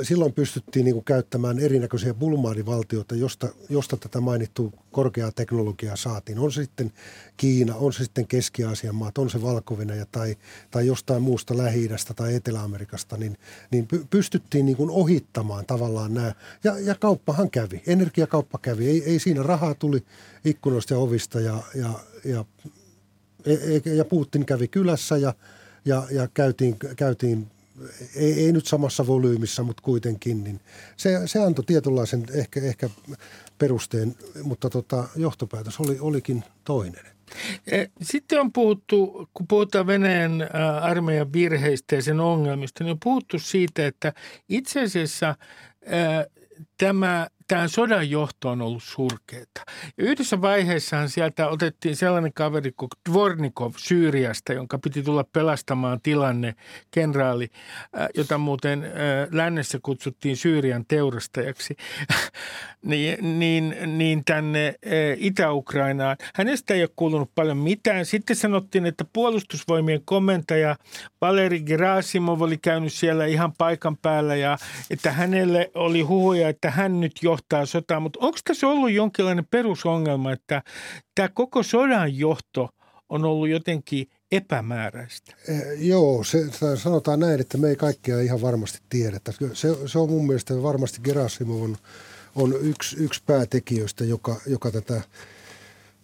silloin 0.02 0.32
pystyttiin 0.32 0.84
niin 0.84 0.94
kuin 0.94 1.04
käyttämään 1.04 1.58
erinäköisiä 1.58 2.14
bulmaarivaltioita, 2.14 3.14
josta, 3.14 3.48
josta 3.68 3.96
tätä 3.96 4.20
mainittua 4.20 4.72
korkeaa 4.90 5.32
teknologiaa 5.32 5.96
saatiin. 5.96 6.38
On 6.38 6.52
se 6.52 6.62
sitten 6.62 6.92
Kiina, 7.36 7.76
on 7.76 7.92
se 7.92 8.04
sitten 8.04 8.26
Keski-Aasian 8.26 8.94
maat, 8.94 9.18
on 9.18 9.30
se 9.30 9.42
valko 9.42 9.78
tai, 10.12 10.36
tai 10.70 10.86
jostain 10.86 11.22
muusta 11.22 11.56
lähi 11.56 11.90
tai 12.16 12.34
Etelä-Amerikasta, 12.34 13.16
niin, 13.16 13.38
niin 13.70 13.88
pystyttiin 14.10 14.66
niin 14.66 14.76
kuin 14.76 14.90
ohittamaan 14.90 15.66
tavallaan 15.66 16.14
nämä. 16.14 16.34
Ja, 16.64 16.78
ja 16.78 16.94
kauppahan 16.94 17.50
kävi, 17.50 17.82
energiakauppa 17.86 18.58
kävi. 18.62 18.88
Ei, 18.88 19.04
ei 19.04 19.18
siinä 19.18 19.42
rahaa 19.42 19.74
tuli 19.74 20.04
ikkunoista 20.44 20.94
ja 20.94 20.98
ovista 20.98 21.40
ja, 21.40 21.62
ja, 21.74 21.90
ja, 22.24 22.44
ja, 23.46 23.54
e, 23.84 23.94
ja 23.94 24.04
Putin 24.04 24.46
kävi 24.46 24.68
kylässä 24.68 25.16
ja, 25.16 25.34
ja, 25.84 26.06
ja 26.10 26.28
käytiin, 26.34 26.76
käytiin 26.96 27.50
ei, 28.16 28.44
ei 28.44 28.52
nyt 28.52 28.66
samassa 28.66 29.06
volyymissa, 29.06 29.62
mutta 29.62 29.82
kuitenkin, 29.82 30.44
niin 30.44 30.60
se, 30.96 31.20
se 31.26 31.38
antoi 31.38 31.64
tietynlaisen 31.64 32.26
ehkä, 32.34 32.60
ehkä 32.60 32.90
perusteen, 33.58 34.14
mutta 34.42 34.70
tota, 34.70 35.08
johtopäätös 35.16 35.80
oli, 35.80 35.96
olikin 36.00 36.44
toinen. 36.64 37.04
E, 37.66 37.86
sitten 38.02 38.40
on 38.40 38.52
puhuttu, 38.52 39.28
kun 39.34 39.46
puhutaan 39.46 39.86
Venäjän 39.86 40.48
armeijan 40.80 41.32
virheistä 41.32 41.94
ja 41.94 42.02
sen 42.02 42.20
ongelmista, 42.20 42.84
niin 42.84 42.90
on 42.90 42.98
puhuttu 43.04 43.38
siitä, 43.38 43.86
että 43.86 44.12
itse 44.48 44.82
asiassa 44.82 45.34
tämä 46.78 47.28
tämä 47.52 47.68
sodan 47.68 48.10
johto 48.10 48.48
on 48.48 48.62
ollut 48.62 48.82
surkeata. 48.82 49.62
Ja 49.98 50.04
yhdessä 50.04 50.40
vaiheessahan 50.40 51.08
sieltä 51.08 51.48
otettiin 51.48 51.96
sellainen 51.96 52.32
kaveri 52.32 52.72
kuin 52.76 52.88
Dvornikov 53.10 53.72
Syyriasta, 53.76 54.52
jonka 54.52 54.78
piti 54.78 55.02
tulla 55.02 55.24
pelastamaan 55.32 56.00
tilanne, 56.02 56.54
kenraali, 56.90 57.48
äh, 58.00 58.08
jota 58.16 58.38
muuten 58.38 58.84
äh, 58.84 58.90
lännessä 59.32 59.78
kutsuttiin 59.82 60.36
Syyrian 60.36 60.84
teurastajaksi, 60.88 61.76
niin, 62.90 63.38
niin, 63.38 63.76
niin 63.86 64.24
tänne 64.24 64.66
äh, 64.66 64.92
Itä-Ukrainaan. 65.16 66.16
Hänestä 66.34 66.74
ei 66.74 66.82
ole 66.82 66.90
kuulunut 66.96 67.30
paljon 67.34 67.58
mitään. 67.58 68.06
Sitten 68.06 68.36
sanottiin, 68.36 68.86
että 68.86 69.04
puolustusvoimien 69.12 70.00
komentaja 70.04 70.76
Valeri 71.20 71.60
Gerasimov 71.60 72.40
oli 72.40 72.58
käynyt 72.58 72.92
siellä 72.92 73.26
ihan 73.26 73.52
paikan 73.58 73.96
päällä 73.96 74.36
ja 74.36 74.58
että 74.90 75.12
hänelle 75.12 75.70
oli 75.74 76.00
huhuja, 76.00 76.48
että 76.48 76.70
hän 76.70 77.00
nyt 77.00 77.12
johtaa 77.22 77.41
johtaa 77.42 77.66
sotaa, 77.66 78.00
mutta 78.00 78.18
onko 78.22 78.38
tässä 78.44 78.68
ollut 78.68 78.90
jonkinlainen 78.90 79.46
perusongelma, 79.50 80.32
että 80.32 80.62
tämä 81.14 81.28
koko 81.28 81.62
sodan 81.62 82.18
johto 82.18 82.68
on 83.08 83.24
ollut 83.24 83.48
jotenkin 83.48 84.06
epämääräistä? 84.32 85.32
Eh, 85.48 85.62
joo, 85.78 86.24
se, 86.24 86.44
sanotaan 86.76 87.20
näin, 87.20 87.40
että 87.40 87.58
me 87.58 87.68
ei 87.68 87.76
kaikkea 87.76 88.20
ihan 88.20 88.42
varmasti 88.42 88.78
tiedetä. 88.88 89.32
Se, 89.52 89.68
se 89.86 89.98
on 89.98 90.10
mun 90.10 90.26
mielestä 90.26 90.62
varmasti 90.62 91.00
Gerasimov 91.04 91.62
on, 91.62 91.76
on 92.34 92.54
yksi, 92.60 92.96
yksi 92.96 93.22
päätekijöistä, 93.26 94.04
joka, 94.04 94.36
joka 94.46 94.70
tätä, 94.70 95.02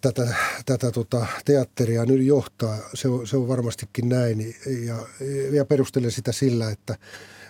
tätä, 0.00 0.34
tätä 0.66 0.90
tota, 0.90 1.26
teatteria 1.44 2.04
nyt 2.04 2.22
johtaa. 2.22 2.78
Se 2.94 3.08
on, 3.08 3.26
se 3.26 3.36
on 3.36 3.48
varmastikin 3.48 4.08
näin 4.08 4.54
ja, 4.86 4.96
ja 5.52 5.64
perustelen 5.64 6.10
sitä 6.10 6.32
sillä, 6.32 6.70
että– 6.70 6.96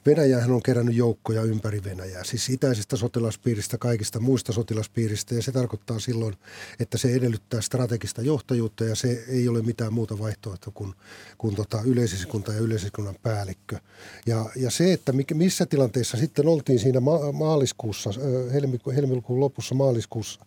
Venäjähän 0.09 0.51
on 0.51 0.63
kerännyt 0.63 0.95
joukkoja 0.95 1.43
ympäri 1.43 1.85
Venäjää, 1.85 2.25
siis 2.25 2.49
itäisestä 2.49 2.97
sotilaspiiristä, 2.97 3.79
kaikista 3.79 4.21
muista 4.21 4.53
sotilaspiiristä 4.53 5.35
ja 5.35 5.43
se 5.43 5.53
tarkoittaa 5.53 5.99
silloin, 5.99 6.35
että 6.81 6.99
se 6.99 7.15
edellyttää 7.15 7.61
strategista 7.61 8.23
johtajuutta 8.23 8.85
ja 8.85 8.95
se 8.95 9.25
ei 9.29 9.49
ole 9.49 9.63
mitään 9.63 9.93
muuta 9.93 10.19
vaihtoehtoa 10.19 10.73
kuin, 10.75 10.95
kuin 11.39 11.55
tota 11.55 11.83
yleiseskunta 11.85 12.53
ja 12.53 12.59
yleiseskunnan 12.59 13.15
päällikkö. 13.23 13.79
Ja, 14.27 14.47
ja 14.57 14.71
se, 14.71 14.93
että 14.93 15.13
missä 15.35 15.67
tilanteessa 15.67 16.17
sitten 16.17 16.49
oltiin 16.49 16.79
siinä 16.79 17.01
ma- 17.01 17.33
maaliskuussa, 17.33 18.11
helmikuun, 18.53 18.95
helmikuun 18.95 19.41
lopussa 19.41 19.75
maaliskuussa, 19.75 20.41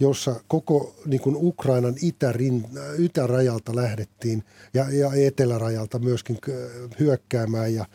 jossa 0.00 0.40
koko 0.48 0.94
niin 1.06 1.20
kuin 1.20 1.36
Ukrainan 1.38 1.94
itärin, 2.02 2.66
itärajalta 2.98 3.76
lähdettiin 3.76 4.44
ja, 4.74 4.90
ja 4.90 5.10
etelärajalta 5.26 5.98
myöskin 5.98 6.38
hyökkäämään 7.00 7.74
ja, 7.74 7.86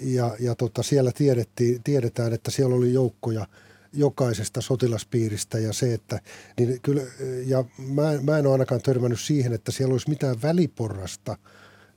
ja, 0.00 0.36
ja 0.40 0.54
tota, 0.54 0.82
siellä 0.82 1.12
tiedettiin, 1.12 1.82
tiedetään, 1.82 2.32
että 2.32 2.50
siellä 2.50 2.76
oli 2.76 2.92
joukkoja 2.92 3.46
jokaisesta 3.92 4.60
sotilaspiiristä 4.60 5.58
ja 5.58 5.72
se, 5.72 5.94
että 5.94 6.20
niin 6.58 6.80
kyllä, 6.82 7.02
ja 7.46 7.64
mä, 7.78 8.02
mä 8.22 8.38
en 8.38 8.46
ole 8.46 8.52
ainakaan 8.52 8.82
törmännyt 8.82 9.20
siihen, 9.20 9.52
että 9.52 9.72
siellä 9.72 9.92
olisi 9.92 10.08
mitään 10.08 10.42
väliporrasta 10.42 11.36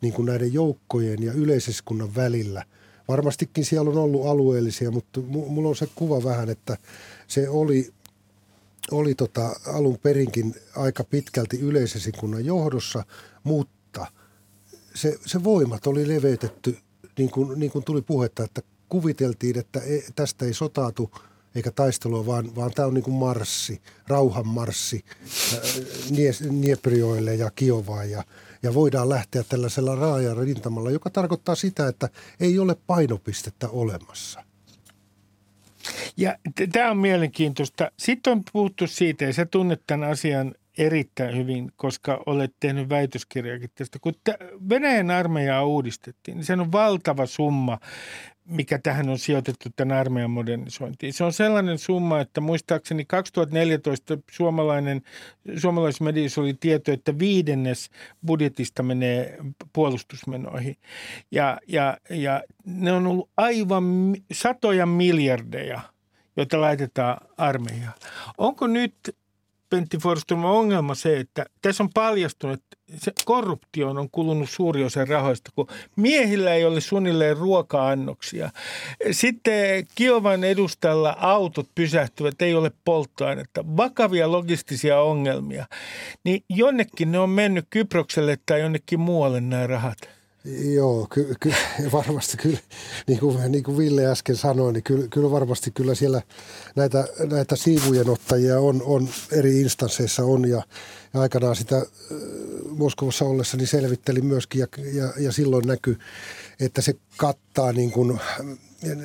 niin 0.02 0.14
kuin 0.14 0.26
näiden 0.26 0.54
joukkojen 0.54 1.24
ja 1.24 1.32
yleiseskunnan 1.34 2.16
välillä. 2.16 2.64
Varmastikin 3.08 3.66
siellä 3.66 3.90
on 3.90 3.98
ollut 3.98 4.26
alueellisia, 4.28 4.92
mutta 4.92 5.22
mulla 5.28 5.70
on 5.70 5.76
se 5.76 5.88
kuva 5.96 6.24
vähän, 6.24 6.50
että 6.50 6.78
se 7.28 7.50
oli 7.50 7.94
oli 8.92 9.16
tota 9.16 9.56
alun 9.68 9.98
perinkin 9.98 10.56
aika 10.76 11.04
pitkälti 11.04 11.60
yleisesikunnan 11.60 12.46
johdossa, 12.46 13.06
mutta 13.44 14.08
se, 14.96 15.18
se 15.26 15.44
voimat 15.44 15.88
oli 15.88 16.08
leveytetty, 16.08 16.78
niin 17.18 17.32
kuin, 17.32 17.60
niin 17.60 17.72
kuin 17.72 17.86
tuli 17.86 18.02
puhetta, 18.02 18.44
että 18.44 18.62
kuviteltiin, 18.90 19.60
että 19.60 19.80
ei, 19.80 20.04
tästä 20.16 20.46
ei 20.46 20.54
sotaatu 20.54 21.12
eikä 21.56 21.72
taistelua, 21.72 22.26
vaan, 22.26 22.56
vaan 22.56 22.72
tämä 22.72 22.88
on 22.88 22.94
niin 22.94 23.04
kuin 23.04 23.16
marssi, 23.16 23.82
rauhan 24.08 24.48
marssi 24.48 25.06
Nieprioille 26.50 27.36
ja 27.36 27.52
Kiovaan 27.52 28.12
ja, 28.12 28.24
ja 28.64 28.74
voidaan 28.74 29.10
lähteä 29.10 29.44
tällaisella 29.44 29.96
raajan 29.96 30.38
rintamalla, 30.38 30.92
joka 30.92 31.10
tarkoittaa 31.10 31.56
sitä, 31.56 31.88
että 31.88 32.10
ei 32.40 32.60
ole 32.60 32.76
painopistettä 32.88 33.70
olemassa. 33.70 34.44
Ja 36.18 36.38
tämä 36.72 36.92
on 36.92 36.98
mielenkiintoista. 36.98 37.92
Sitten 38.00 38.34
on 38.34 38.44
puhuttu 38.54 38.88
siitä, 38.88 39.26
ja 39.26 39.34
sä 39.34 39.46
tunnet 39.46 39.82
tämän 39.88 40.10
asian 40.10 40.56
erittäin 40.78 41.38
hyvin, 41.38 41.72
koska 41.76 42.24
olet 42.26 42.54
tehnyt 42.60 42.90
väitöskirjakin 42.90 43.70
tästä. 43.76 44.00
Kun 44.00 44.14
Venäjän 44.70 45.12
armeijaa 45.12 45.66
uudistettiin, 45.66 46.38
niin 46.38 46.46
se 46.46 46.54
on 46.54 46.72
valtava 46.72 47.26
summa, 47.26 47.80
mikä 48.46 48.80
tähän 48.84 49.10
on 49.10 49.20
sijoitettu 49.20 49.70
tämän 49.76 49.98
armeijan 49.98 50.32
modernisointiin. 50.32 51.14
Se 51.14 51.24
on 51.24 51.34
sellainen 51.34 51.78
summa, 51.78 52.20
että 52.20 52.42
muistaakseni 52.42 53.06
2014 53.06 54.18
suomalainen, 54.32 55.02
suomalaisessa 55.58 56.04
mediassa 56.04 56.42
oli 56.42 56.54
tieto, 56.60 56.92
että 56.92 57.20
viidennes 57.20 57.90
budjetista 58.26 58.84
menee 58.84 59.38
puolustusmenoihin. 59.74 60.78
Ja, 61.32 61.60
ja, 61.68 61.98
ja 62.10 62.44
ne 62.66 62.92
on 62.92 63.08
ollut 63.08 63.30
aivan 63.38 64.16
satoja 64.34 64.86
miljardeja, 64.86 65.82
joita 66.38 66.62
laitetaan 66.62 67.18
armeijaan. 67.38 67.94
Onko 68.38 68.68
nyt 68.68 68.96
Pentti 69.76 69.98
Forsström 69.98 70.46
ongelma 70.46 70.96
se, 70.96 71.20
että 71.20 71.46
tässä 71.62 71.84
on 71.84 71.90
paljastunut, 71.94 72.54
että 72.54 72.78
se 72.98 73.12
korruptioon 73.26 73.98
on 73.98 74.10
kulunut 74.10 74.50
suuri 74.50 74.84
osa 74.84 75.06
rahoista, 75.06 75.52
kun 75.56 75.68
miehillä 75.96 76.54
ei 76.54 76.66
ole 76.66 76.82
suunnilleen 76.82 77.38
ruoka-annoksia. 77.38 78.50
Sitten 79.12 79.88
Kiovan 79.96 80.44
edustalla 80.44 81.16
autot 81.20 81.68
pysähtyvät, 81.76 82.42
ei 82.42 82.56
ole 82.56 82.72
polttoainetta, 82.86 83.64
vakavia 83.78 84.32
logistisia 84.32 85.02
ongelmia. 85.02 85.66
Niin 86.24 86.44
jonnekin 86.50 87.12
ne 87.12 87.20
on 87.20 87.30
mennyt 87.30 87.66
Kyprokselle 87.70 88.38
tai 88.46 88.62
jonnekin 88.62 89.00
muualle 89.00 89.42
nämä 89.42 89.68
rahat. 89.68 89.98
Joo, 90.46 91.08
ky, 91.14 91.36
ky, 91.40 91.54
varmasti 91.92 92.38
kyllä, 92.38 92.60
niin 93.08 93.20
kuin, 93.20 93.52
niin 93.52 93.64
kuin 93.64 93.78
Ville 93.78 94.06
äsken 94.06 94.36
sanoi, 94.36 94.74
niin 94.74 94.84
kyllä, 94.84 95.08
kyllä 95.08 95.32
varmasti 95.32 95.72
kyllä 95.72 95.96
siellä 95.96 96.22
näitä, 96.76 97.08
näitä 97.30 97.56
siivujen 97.56 98.10
ottajia 98.10 98.60
on, 98.60 98.82
on 98.86 99.10
eri 99.32 99.62
instansseissa 99.62 100.24
on. 100.24 100.50
Ja, 100.50 100.64
ja 101.14 101.22
aikanaan 101.22 101.56
sitä 101.56 101.78
äh, 101.78 101.86
Moskovassa 102.70 103.26
ollessa 103.26 103.58
niin 103.58 103.68
selvittelin 103.68 104.26
myöskin 104.26 104.60
ja, 104.60 104.68
ja, 104.94 105.14
ja 105.20 105.32
silloin 105.32 105.68
näkyy, 105.68 106.00
että 106.60 106.82
se 106.82 106.94
kattaa 107.18 107.74
niin 107.74 107.92
kuin, 107.92 108.20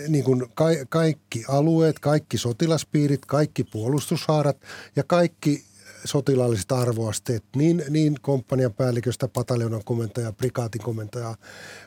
niin 0.09 0.25
kuin 0.25 0.47
ka, 0.55 0.65
kaikki 0.89 1.45
alueet, 1.49 1.99
kaikki 1.99 2.39
sotilaspiirit, 2.39 3.27
kaikki 3.27 3.65
puolustushaarat 3.65 4.57
ja 4.97 5.03
kaikki 5.07 5.65
sotilaalliset 6.05 6.73
arvoasteet 6.73 7.45
niin, 7.57 7.85
niin 7.89 8.17
komppanian 8.23 8.73
päälliköstä, 8.73 9.29
pataljonan 9.29 9.85
komentaja, 9.85 10.33
prikaatin 10.33 10.83
komentaja, 10.83 11.35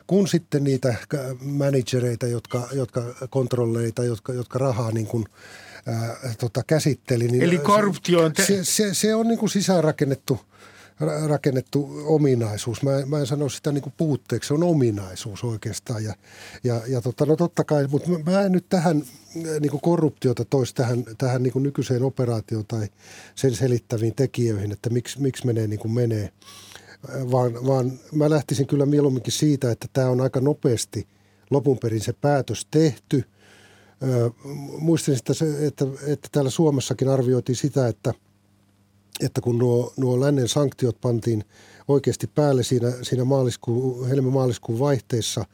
kuin 0.06 0.28
sitten 0.28 0.64
niitä 0.64 0.94
managereita, 1.40 2.26
jotka, 2.26 2.68
jotka 2.72 3.02
kontrolleita, 3.30 4.04
jotka, 4.04 4.32
jotka 4.32 4.58
rahaa 4.58 4.90
niin 4.90 5.06
kuin, 5.06 5.24
ää, 5.86 6.16
tota, 6.38 6.62
käsitteli. 6.66 7.28
Niin 7.28 7.42
Eli 7.42 7.58
korruptio 7.58 8.20
on... 8.20 8.32
Te- 8.32 8.44
se, 8.44 8.64
se, 8.64 8.94
se 8.94 9.14
on 9.14 9.28
niin 9.28 9.38
kuin 9.38 9.50
sisäänrakennettu– 9.50 10.40
rakennettu 11.00 11.90
ominaisuus. 12.04 12.82
Mä, 12.82 12.90
mä 13.06 13.18
en 13.18 13.26
sano 13.26 13.48
sitä 13.48 13.72
niin 13.72 13.82
kuin 13.82 13.94
puutteeksi, 13.96 14.48
se 14.48 14.54
on 14.54 14.62
ominaisuus 14.62 15.44
oikeastaan. 15.44 16.04
Ja, 16.04 16.14
ja, 16.64 16.80
ja 16.88 17.00
tota, 17.00 17.26
no 17.26 17.36
totta 17.36 17.64
kai, 17.64 17.86
mutta 17.86 18.10
mä, 18.30 18.42
en 18.42 18.52
nyt 18.52 18.68
tähän 18.68 19.02
niin 19.34 19.70
kuin 19.70 19.80
korruptiota 19.80 20.44
toisi 20.44 20.74
tähän, 20.74 21.04
tähän 21.18 21.42
niin 21.42 21.52
kuin 21.52 21.62
nykyiseen 21.62 22.02
operaatioon 22.02 22.66
tai 22.66 22.88
sen 23.34 23.54
selittäviin 23.54 24.14
tekijöihin, 24.14 24.72
että 24.72 24.90
miksi, 24.90 25.20
miksi 25.20 25.46
menee 25.46 25.66
niin 25.66 25.80
kuin 25.80 25.92
menee. 25.92 26.30
Vaan, 27.30 27.66
vaan 27.66 27.92
mä 28.12 28.30
lähtisin 28.30 28.66
kyllä 28.66 28.86
mieluumminkin 28.86 29.32
siitä, 29.32 29.70
että 29.70 29.88
tämä 29.92 30.08
on 30.08 30.20
aika 30.20 30.40
nopeasti 30.40 31.08
lopun 31.50 31.78
perin 31.78 32.00
se 32.00 32.12
päätös 32.12 32.66
tehty. 32.70 33.24
muistin 34.78 35.16
sitä, 35.16 35.32
että, 35.66 35.84
että 36.06 36.28
täällä 36.32 36.50
Suomessakin 36.50 37.08
arvioitiin 37.08 37.56
sitä, 37.56 37.88
että– 37.88 38.14
että 39.20 39.40
kun 39.40 39.58
nuo, 39.58 39.92
nuo 39.96 40.20
lännen 40.20 40.48
sanktiot 40.48 41.00
pantiin 41.00 41.44
oikeasti 41.88 42.26
päälle 42.26 42.62
siinä, 42.62 42.92
siinä 43.02 43.24
maaliskuun, 43.24 44.08
helmi-maaliskuun 44.08 44.78
vaihteessa, 44.78 45.44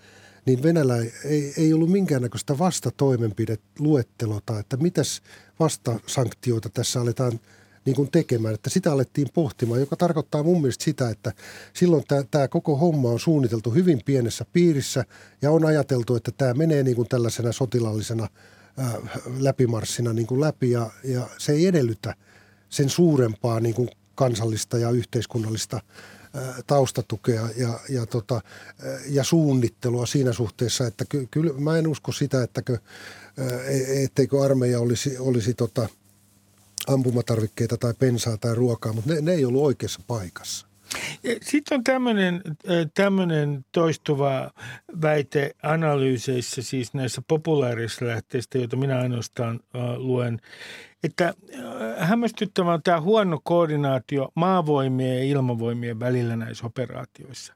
niin 0.47 0.63
Venäjällä 0.63 0.97
ei, 1.25 1.55
ei 1.57 1.73
ollut 1.73 1.91
minkäännäköistä 1.91 2.59
vastatoimenpideluettelota, 2.59 4.59
että 4.59 4.77
mitäs 4.77 5.23
vastasanktioita 5.61 6.69
tässä 6.69 7.01
aletaan 7.01 7.41
niin 7.85 7.97
kuin 7.97 8.11
tekemään, 8.11 8.55
että 8.55 8.71
sitä 8.71 8.93
alettiin 8.93 9.29
pohtimaan, 9.35 9.81
joka 9.81 9.97
tarkoittaa 9.97 10.43
mun 10.43 10.61
mielestä 10.61 10.85
sitä, 10.85 11.11
että 11.11 11.33
silloin 11.73 12.05
tämä, 12.09 12.23
tämä 12.31 12.49
koko 12.49 12.77
homma 12.77 13.09
on 13.09 13.21
suunniteltu 13.21 13.71
hyvin 13.71 14.01
pienessä 14.05 14.45
piirissä 14.53 15.05
ja 15.43 15.51
on 15.51 15.65
ajateltu, 15.65 16.17
että 16.17 16.31
tämä 16.37 16.55
menee 16.55 16.83
niin 16.83 16.97
kuin 16.97 17.09
tällaisena 17.09 17.53
sotilallisena 17.53 18.29
ää, 18.77 18.99
läpimarssina 19.39 20.13
niin 20.13 20.27
kuin 20.27 20.41
läpi 20.41 20.71
ja, 20.71 20.91
ja 21.05 21.29
se 21.39 21.53
ei 21.53 21.67
edellytä– 21.67 22.15
sen 22.71 22.91
suurempaa 22.91 23.61
niin 23.61 23.75
kuin 23.75 23.89
kansallista 24.15 24.79
ja 24.79 24.91
yhteiskunnallista 24.91 25.81
taustatukea 26.67 27.49
ja, 27.57 27.81
ja, 27.89 28.07
tota, 28.07 28.41
ja 29.07 29.25
suunnittelua 29.25 30.07
siinä 30.07 30.33
suhteessa, 30.33 30.87
että 30.87 31.05
ky, 31.09 31.29
kyllä 31.31 31.53
mä 31.53 31.79
en 31.79 31.87
usko 31.87 32.13
sitä, 32.13 32.43
että 32.43 32.63
e, 32.69 34.05
etteikö 34.05 34.43
armeija 34.43 34.81
olisi, 34.81 35.19
olisi 35.19 35.55
tota, 35.55 35.89
ampumatarvikkeita 36.87 37.77
tai 37.77 37.95
pensaa 37.95 38.37
tai 38.37 38.55
ruokaa, 38.55 38.93
mutta 38.93 39.15
ne, 39.15 39.21
ne 39.21 39.33
ei 39.33 39.45
ollut 39.45 39.63
oikeassa 39.63 40.01
paikassa. 40.07 40.67
Sitten 41.43 41.79
on 41.79 41.85
tämmöinen, 41.85 42.43
tämmöinen 42.95 43.65
toistuva 43.73 44.51
väite 45.03 45.51
analyyseissä, 45.63 46.63
siis 46.63 46.95
näissä 46.95 47.23
populaarisissa 47.29 48.07
lähteistä, 48.07 48.59
joita 48.59 48.77
minä 48.77 49.01
ainoastaan 49.01 49.61
luen, 49.97 50.41
että 51.03 51.35
hämmästyttävä 51.99 52.73
on 52.73 52.83
tämä 52.83 53.01
huono 53.01 53.41
koordinaatio 53.45 54.29
maavoimien 54.35 55.17
ja 55.19 55.25
ilmavoimien 55.25 56.01
välillä 56.01 56.37
näissä 56.37 56.67
operaatioissa. 56.67 57.55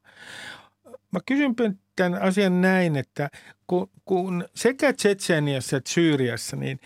Mä 1.11 1.20
kysyn 1.26 1.55
tämän 1.97 2.22
asian 2.22 2.61
näin, 2.61 2.97
että 2.97 3.30
kun, 3.66 3.91
kun 4.05 4.49
sekä 4.55 4.93
Tsetseniassa 4.93 5.76
että 5.76 5.91
Syyriassa, 5.91 6.57
niin 6.57 6.80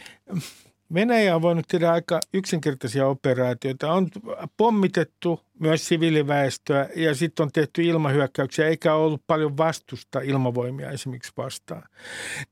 Venäjä 0.95 1.37
on 1.37 1.43
voinut 1.43 1.69
tehdä 1.69 1.93
aika 1.93 2.21
yksinkertaisia 2.35 3.07
operaatioita. 3.07 3.93
On 3.93 4.09
pommitettu 4.57 5.41
myös 5.61 5.89
siviiliväestöä 5.89 6.89
ja 6.97 7.15
sitten 7.15 7.45
on 7.45 7.53
tehty 7.53 7.83
ilmahyökkäyksiä, 7.83 8.69
eikä 8.69 8.95
ollut 8.95 9.23
paljon 9.27 9.57
vastusta 9.57 10.21
ilmavoimia 10.21 10.91
esimerkiksi 10.91 11.33
vastaan. 11.37 11.83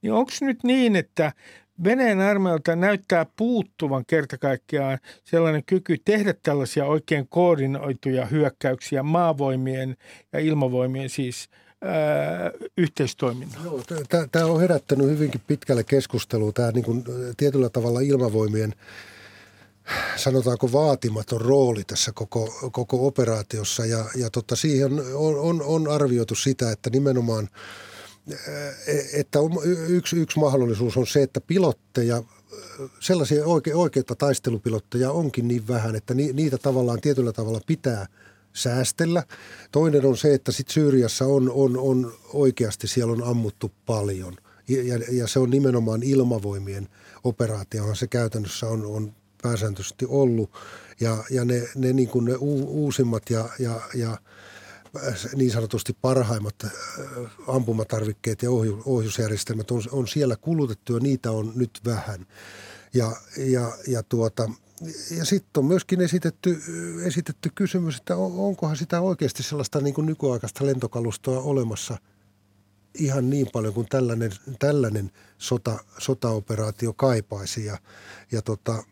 Niin 0.03 0.12
onko 0.12 0.32
nyt 0.41 0.64
niin, 0.64 0.97
että 0.97 1.32
Venäjän 1.84 2.20
armeijalta 2.20 2.76
näyttää 2.76 3.26
puuttuvan 3.37 4.05
kerta 4.07 4.39
kaikkiaan 4.39 4.99
sellainen 5.24 5.64
kyky 5.66 5.97
tehdä 6.05 6.34
tällaisia 6.43 6.84
oikein 6.84 7.28
koordinoituja 7.28 8.26
hyökkäyksiä 8.26 9.03
maavoimien 9.03 9.97
ja 10.32 10.41
ilmavoimien 10.41 11.11
siis 11.11 11.49
yhteistoiminnan. 12.79 13.62
Tämä 14.33 14.47
on 14.47 14.61
herättänyt 14.61 15.07
hyvinkin 15.07 15.41
pitkälle 15.47 15.85
keskustelua, 15.85 16.53
tämä 16.53 16.70
niin 16.70 16.85
kuin 16.85 17.05
tietyllä 17.37 17.68
tavalla 17.68 18.01
ilmavoimien 18.01 18.74
sanotaanko 20.16 20.72
vaatimaton 20.72 21.41
rooli 21.41 21.85
tässä 21.85 22.12
koko, 22.12 22.70
koko 22.72 23.07
operaatiossa 23.07 23.87
ja, 23.87 24.05
ja 24.16 24.31
tota, 24.31 24.57
siihen 24.57 24.93
on, 25.14 25.39
on, 25.39 25.62
on 25.62 25.89
arvioitu 25.89 26.35
sitä, 26.35 26.72
että 26.72 26.91
nimenomaan 26.91 27.49
että 29.12 29.39
yksi, 29.89 30.16
yksi 30.16 30.39
mahdollisuus 30.39 30.97
on 30.97 31.07
se, 31.07 31.22
että 31.22 31.41
pilotteja 31.41 32.22
sellaisia 33.01 33.45
oike, 33.45 33.74
oikeita 33.74 34.14
taistelupilotteja 34.14 35.11
onkin 35.11 35.49
niin 35.49 35.68
vähän, 35.68 35.97
että 35.97 36.14
ni, 36.14 36.33
niitä 36.33 36.59
tavallaan 36.59 37.01
tietyllä 37.01 37.33
tavalla 37.33 37.61
pitää 37.66 38.07
säästellä. 38.57 39.22
Toinen 39.72 40.07
on 40.07 40.16
se, 40.16 40.34
että 40.34 40.52
sitten 40.52 40.74
Syyriassa 40.74 41.24
on, 41.24 41.50
on, 41.50 41.78
on 41.78 42.12
oikeasti 42.32 42.88
siellä 42.88 43.12
on 43.12 43.22
ammuttu 43.22 43.72
paljon. 43.86 44.36
Ja, 44.68 44.98
ja 45.12 45.26
se 45.26 45.38
on 45.38 45.50
nimenomaan 45.50 46.02
ilmavoimien 46.02 46.88
operaatiohan 47.24 47.96
se 47.96 48.07
käytännössä 48.07 48.66
on, 48.66 48.86
on 48.86 49.12
pääsääntöisesti 49.42 50.07
ollut. 50.09 50.50
Ja, 51.00 51.24
ja 51.30 51.44
ne, 51.44 51.68
ne, 51.74 51.92
niin 51.92 52.09
kuin 52.09 52.24
ne 52.24 52.34
uusimmat 52.36 53.30
ja, 53.30 53.48
ja, 53.59 53.80
ja 53.94 54.18
niin 55.36 55.50
sanotusti 55.50 55.96
parhaimmat 56.00 56.54
äh, 56.64 56.70
ampumatarvikkeet 57.48 58.42
ja 58.42 58.50
ohjusjärjestelmät 58.84 59.70
on, 59.70 59.82
on 59.90 60.09
siellä 60.09 60.36
kulutettu 60.36 60.94
ja 60.94 61.00
niitä 61.00 61.30
on 61.30 61.52
nyt 61.54 61.80
vähän. 61.84 62.26
Ja, 62.94 63.12
ja, 63.36 63.72
ja, 63.86 64.02
tuota, 64.02 64.50
ja 65.16 65.24
sitten 65.24 65.61
on 65.61 65.64
myöskin 65.64 66.01
esitetty, 66.01 66.62
esitetty 67.05 67.51
kysymys, 67.55 67.97
että 67.97 68.16
onkohan 68.16 68.77
sitä 68.77 69.01
oikeasti 69.01 69.43
sellaista 69.43 69.81
niin 69.81 69.95
kuin 69.95 70.07
nykyaikaista 70.07 70.66
lentokalustoa 70.66 71.41
olemassa 71.41 71.99
ihan 72.99 73.31
niin 73.31 73.47
paljon 73.53 73.74
kuin 73.74 73.87
tällainen, 73.89 74.33
tällainen 74.59 75.11
sota, 75.39 75.79
sotaoperaatio 75.99 76.93
kaipaisi. 76.93 77.64
Ja, 77.64 77.79
ja, 78.33 78.43
tota, 78.43 78.85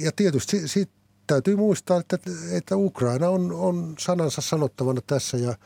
ja 0.00 0.12
tietysti 0.12 0.68
sit, 0.68 0.90
täytyy 1.26 1.56
muistaa, 1.56 2.00
että, 2.00 2.18
että 2.52 2.76
Ukraina 2.76 3.28
on, 3.28 3.52
on 3.52 3.94
sanansa 3.98 4.40
sanottavana 4.40 5.00
tässä 5.06 5.36
ja, 5.36 5.56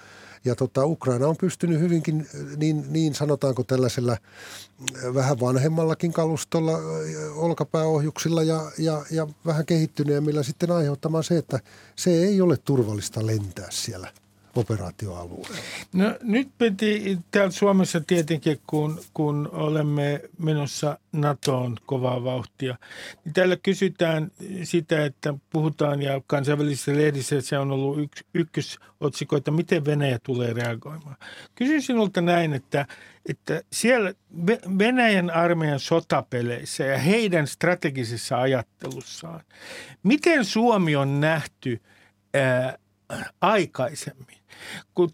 ja 0.44 0.54
tota, 0.54 0.86
Ukraina 0.86 1.26
on 1.26 1.36
pystynyt 1.36 1.80
hyvinkin 1.80 2.26
niin, 2.56 2.84
niin 2.88 3.14
sanotaanko 3.14 3.64
tällaisella 3.64 4.16
vähän 5.14 5.40
vanhemmallakin 5.40 6.12
kalustolla, 6.12 6.78
olkapääohjuksilla 7.34 8.42
ja, 8.42 8.72
ja, 8.78 9.04
ja 9.10 9.26
vähän 9.46 9.66
kehittyneemmillä 9.66 10.42
sitten 10.42 10.70
aiheuttamaan 10.70 11.24
se, 11.24 11.36
että 11.36 11.60
se 11.96 12.10
ei 12.10 12.40
ole 12.40 12.56
turvallista 12.56 13.26
lentää 13.26 13.68
siellä 13.70 14.12
operaatioalueella? 14.56 15.56
No 15.92 16.14
nyt 16.22 16.48
piti 16.58 17.18
täällä 17.30 17.50
Suomessa 17.50 18.00
tietenkin, 18.00 18.60
kun, 18.66 19.00
kun 19.14 19.48
olemme 19.52 20.22
menossa 20.38 20.98
NATOon 21.12 21.76
kovaa 21.86 22.24
vauhtia, 22.24 22.78
niin 23.24 23.32
täällä 23.32 23.56
kysytään 23.62 24.30
sitä, 24.62 25.04
että 25.04 25.34
puhutaan 25.50 26.02
ja 26.02 26.20
kansainvälisissä 26.26 26.96
lehdissä 26.96 27.40
se 27.40 27.58
on 27.58 27.70
ollut 27.70 27.98
yks, 27.98 28.24
ykkösotsikko, 28.34 29.36
että 29.36 29.50
miten 29.50 29.84
Venäjä 29.84 30.18
tulee 30.22 30.52
reagoimaan. 30.52 31.16
Kysyn 31.54 31.82
sinulta 31.82 32.20
näin, 32.20 32.52
että, 32.52 32.86
että 33.28 33.62
siellä 33.72 34.14
Venäjän 34.78 35.30
armeijan 35.30 35.80
sotapeleissä 35.80 36.84
ja 36.84 36.98
heidän 36.98 37.46
strategisessa 37.46 38.40
ajattelussaan, 38.40 39.40
miten 40.02 40.44
Suomi 40.44 40.96
on 40.96 41.20
nähty 41.20 41.80
ää, 42.34 42.78
aikaisemmin? 43.40 44.39
Kun 44.94 45.10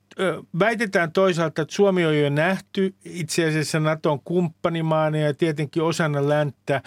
väitetään 0.58 1.12
toisaalta, 1.12 1.62
että 1.62 1.74
Suomi 1.74 2.06
on 2.06 2.18
jo 2.18 2.30
nähty 2.30 2.94
itse 3.04 3.48
asiassa 3.48 3.80
Naton 3.80 4.20
kumppanimaana 4.24 5.18
ja 5.18 5.34
tietenkin 5.34 5.82
osana 5.82 6.28
länttä, 6.28 6.82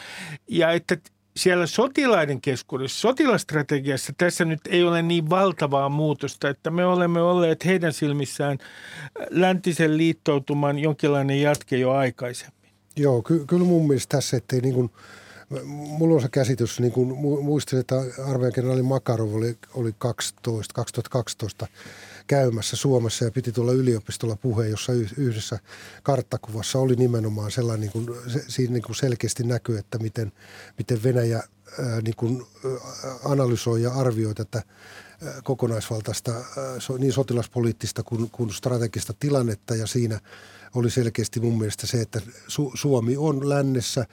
ja 0.48 0.72
että 0.72 0.98
siellä 1.38 1.68
sotilaiden 1.68 2.42
keskuudessa, 2.42 3.00
sotilastrategiassa 3.00 4.14
tässä 4.18 4.46
nyt 4.46 4.60
ei 4.70 4.84
ole 4.84 5.02
niin 5.02 5.30
valtavaa 5.30 5.90
muutosta, 5.90 6.50
että 6.50 6.72
me 6.72 6.86
olemme 6.86 7.22
olleet 7.22 7.66
heidän 7.66 7.94
silmissään 7.94 8.58
läntisen 9.30 9.98
liittoutuman 9.98 10.80
jonkinlainen 10.80 11.42
jatke 11.42 11.78
jo 11.78 11.92
aikaisemmin. 11.92 12.70
Joo, 12.96 13.22
ky- 13.22 13.46
kyllä 13.46 13.66
mun 13.66 13.88
mielestä 13.88 14.18
tässä, 14.18 14.38
ettei 14.38 14.62
niin 14.62 14.74
kuin, 14.74 14.92
mulla 15.66 16.16
on 16.16 16.22
se 16.22 16.30
käsitys, 16.32 16.80
niin 16.80 16.92
kuin 16.92 17.18
muistin, 17.44 17.80
että 17.80 17.96
armeijan 18.28 18.54
kenraali 18.54 18.84
Makarov 18.84 19.34
oli, 19.34 19.58
oli 19.74 19.96
12, 19.98 20.74
2012 20.74 21.68
käymässä 22.30 22.76
Suomessa 22.76 23.26
ja 23.26 23.32
piti 23.32 23.52
tulla 23.52 23.72
yliopistolla 23.72 24.36
puheen, 24.36 24.70
jossa 24.70 24.94
yhdessä 25.18 25.60
karttakuvassa 26.04 26.80
oli 26.80 26.96
nimenomaan 26.96 27.52
sellainen, 27.52 27.82
niin 27.82 27.92
kuin, 27.92 28.20
siinä 28.48 28.74
niin 28.74 28.84
kuin 28.84 28.96
selkeästi 28.96 29.44
näkyy, 29.44 29.78
että 29.78 29.98
miten, 29.98 30.32
miten 30.78 31.04
Venäjä 31.04 31.44
niin 32.04 32.16
kuin, 32.18 32.46
analysoi 33.24 33.82
ja 33.82 33.94
arvioi 33.94 34.36
tätä 34.36 34.64
kokonaisvaltaista 35.44 36.32
niin 37.00 37.14
sotilaspoliittista 37.14 38.04
kuin, 38.04 38.30
kuin 38.30 38.54
strategista 38.54 39.14
tilannetta. 39.20 39.76
Ja 39.76 39.88
siinä 39.88 40.20
oli 40.76 40.90
selkeästi 40.90 41.40
mun 41.40 41.58
mielestä 41.58 41.88
se, 41.88 42.02
että 42.02 42.22
Su- 42.48 42.72
Suomi 42.74 43.18
on 43.18 43.50
lännessä, 43.50 44.06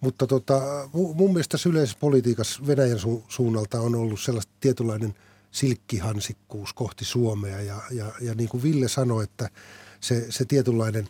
mutta 0.00 0.26
tota, 0.26 0.88
mun 0.92 1.32
mielestä 1.32 1.58
yleisessä 1.68 1.98
politiikassa 2.00 2.66
Venäjän 2.66 2.98
su- 2.98 3.22
suunnalta 3.28 3.80
on 3.80 3.94
ollut 3.94 4.20
sellaista 4.20 4.52
tietynlainen– 4.60 5.14
silkkihansikkuus 5.54 6.72
kohti 6.72 7.04
Suomea. 7.04 7.60
Ja, 7.60 7.82
ja, 7.90 8.12
ja 8.20 8.34
niin 8.34 8.48
kuin 8.48 8.62
Ville 8.62 8.88
sanoi, 8.88 9.24
että 9.24 9.50
se, 10.00 10.32
se 10.32 10.44
tietynlainen 10.44 11.08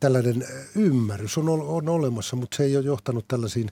tällainen 0.00 0.44
ymmärrys 0.74 1.38
on, 1.38 1.48
on 1.48 1.88
olemassa, 1.88 2.36
mutta 2.36 2.56
se 2.56 2.64
ei 2.64 2.76
ole 2.76 2.84
johtanut 2.84 3.28
tällaisiin 3.28 3.68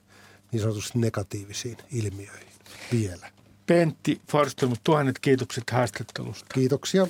niin 0.51 0.61
sanotusti 0.61 0.99
negatiivisiin 0.99 1.77
ilmiöihin 1.91 2.47
vielä. 2.91 3.31
Pentti 3.65 4.21
Forsström, 4.31 4.73
tuhannet 4.83 5.19
kiitokset 5.19 5.63
haastattelusta. 5.71 6.53
Kiitoksia. 6.53 7.07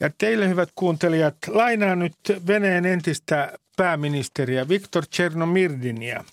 Ja 0.00 0.10
teille 0.18 0.48
hyvät 0.48 0.68
kuuntelijat, 0.74 1.36
lainaan 1.48 1.98
nyt 1.98 2.16
Venäjän 2.46 2.86
entistä 2.86 3.58
pääministeriä 3.76 4.68
Viktor 4.68 5.06
Chernomyrdinia. 5.06 6.24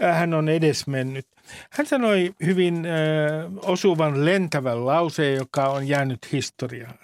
Hän 0.00 0.34
on 0.34 0.48
edesmennyt. 0.48 1.26
Hän 1.70 1.86
sanoi 1.86 2.34
hyvin 2.44 2.86
äh, 2.86 3.52
osuvan 3.62 4.24
lentävän 4.24 4.86
lauseen, 4.86 5.36
joka 5.36 5.68
on 5.68 5.88
jäänyt 5.88 6.32
historiaan. 6.32 6.98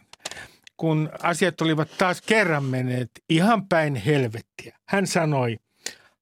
Kun 0.77 1.11
asiat 1.23 1.61
olivat 1.61 1.89
taas 1.99 2.23
kerran 2.23 2.65
menneet 2.65 3.11
ihan 3.29 3.69
päin 3.69 3.95
helvettiä. 3.95 4.79
Hän 4.89 5.07
sanoi, 5.07 5.59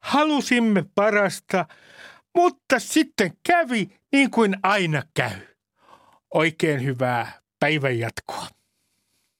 halusimme 0.00 0.84
parasta, 0.94 1.66
mutta 2.36 2.78
sitten 2.78 3.32
kävi 3.48 3.98
niin 4.12 4.30
kuin 4.30 4.56
aina 4.62 5.02
käy. 5.14 5.40
Oikein 6.34 6.84
hyvää 6.84 7.32
päivän 7.60 7.98
jatkoa. 7.98 8.46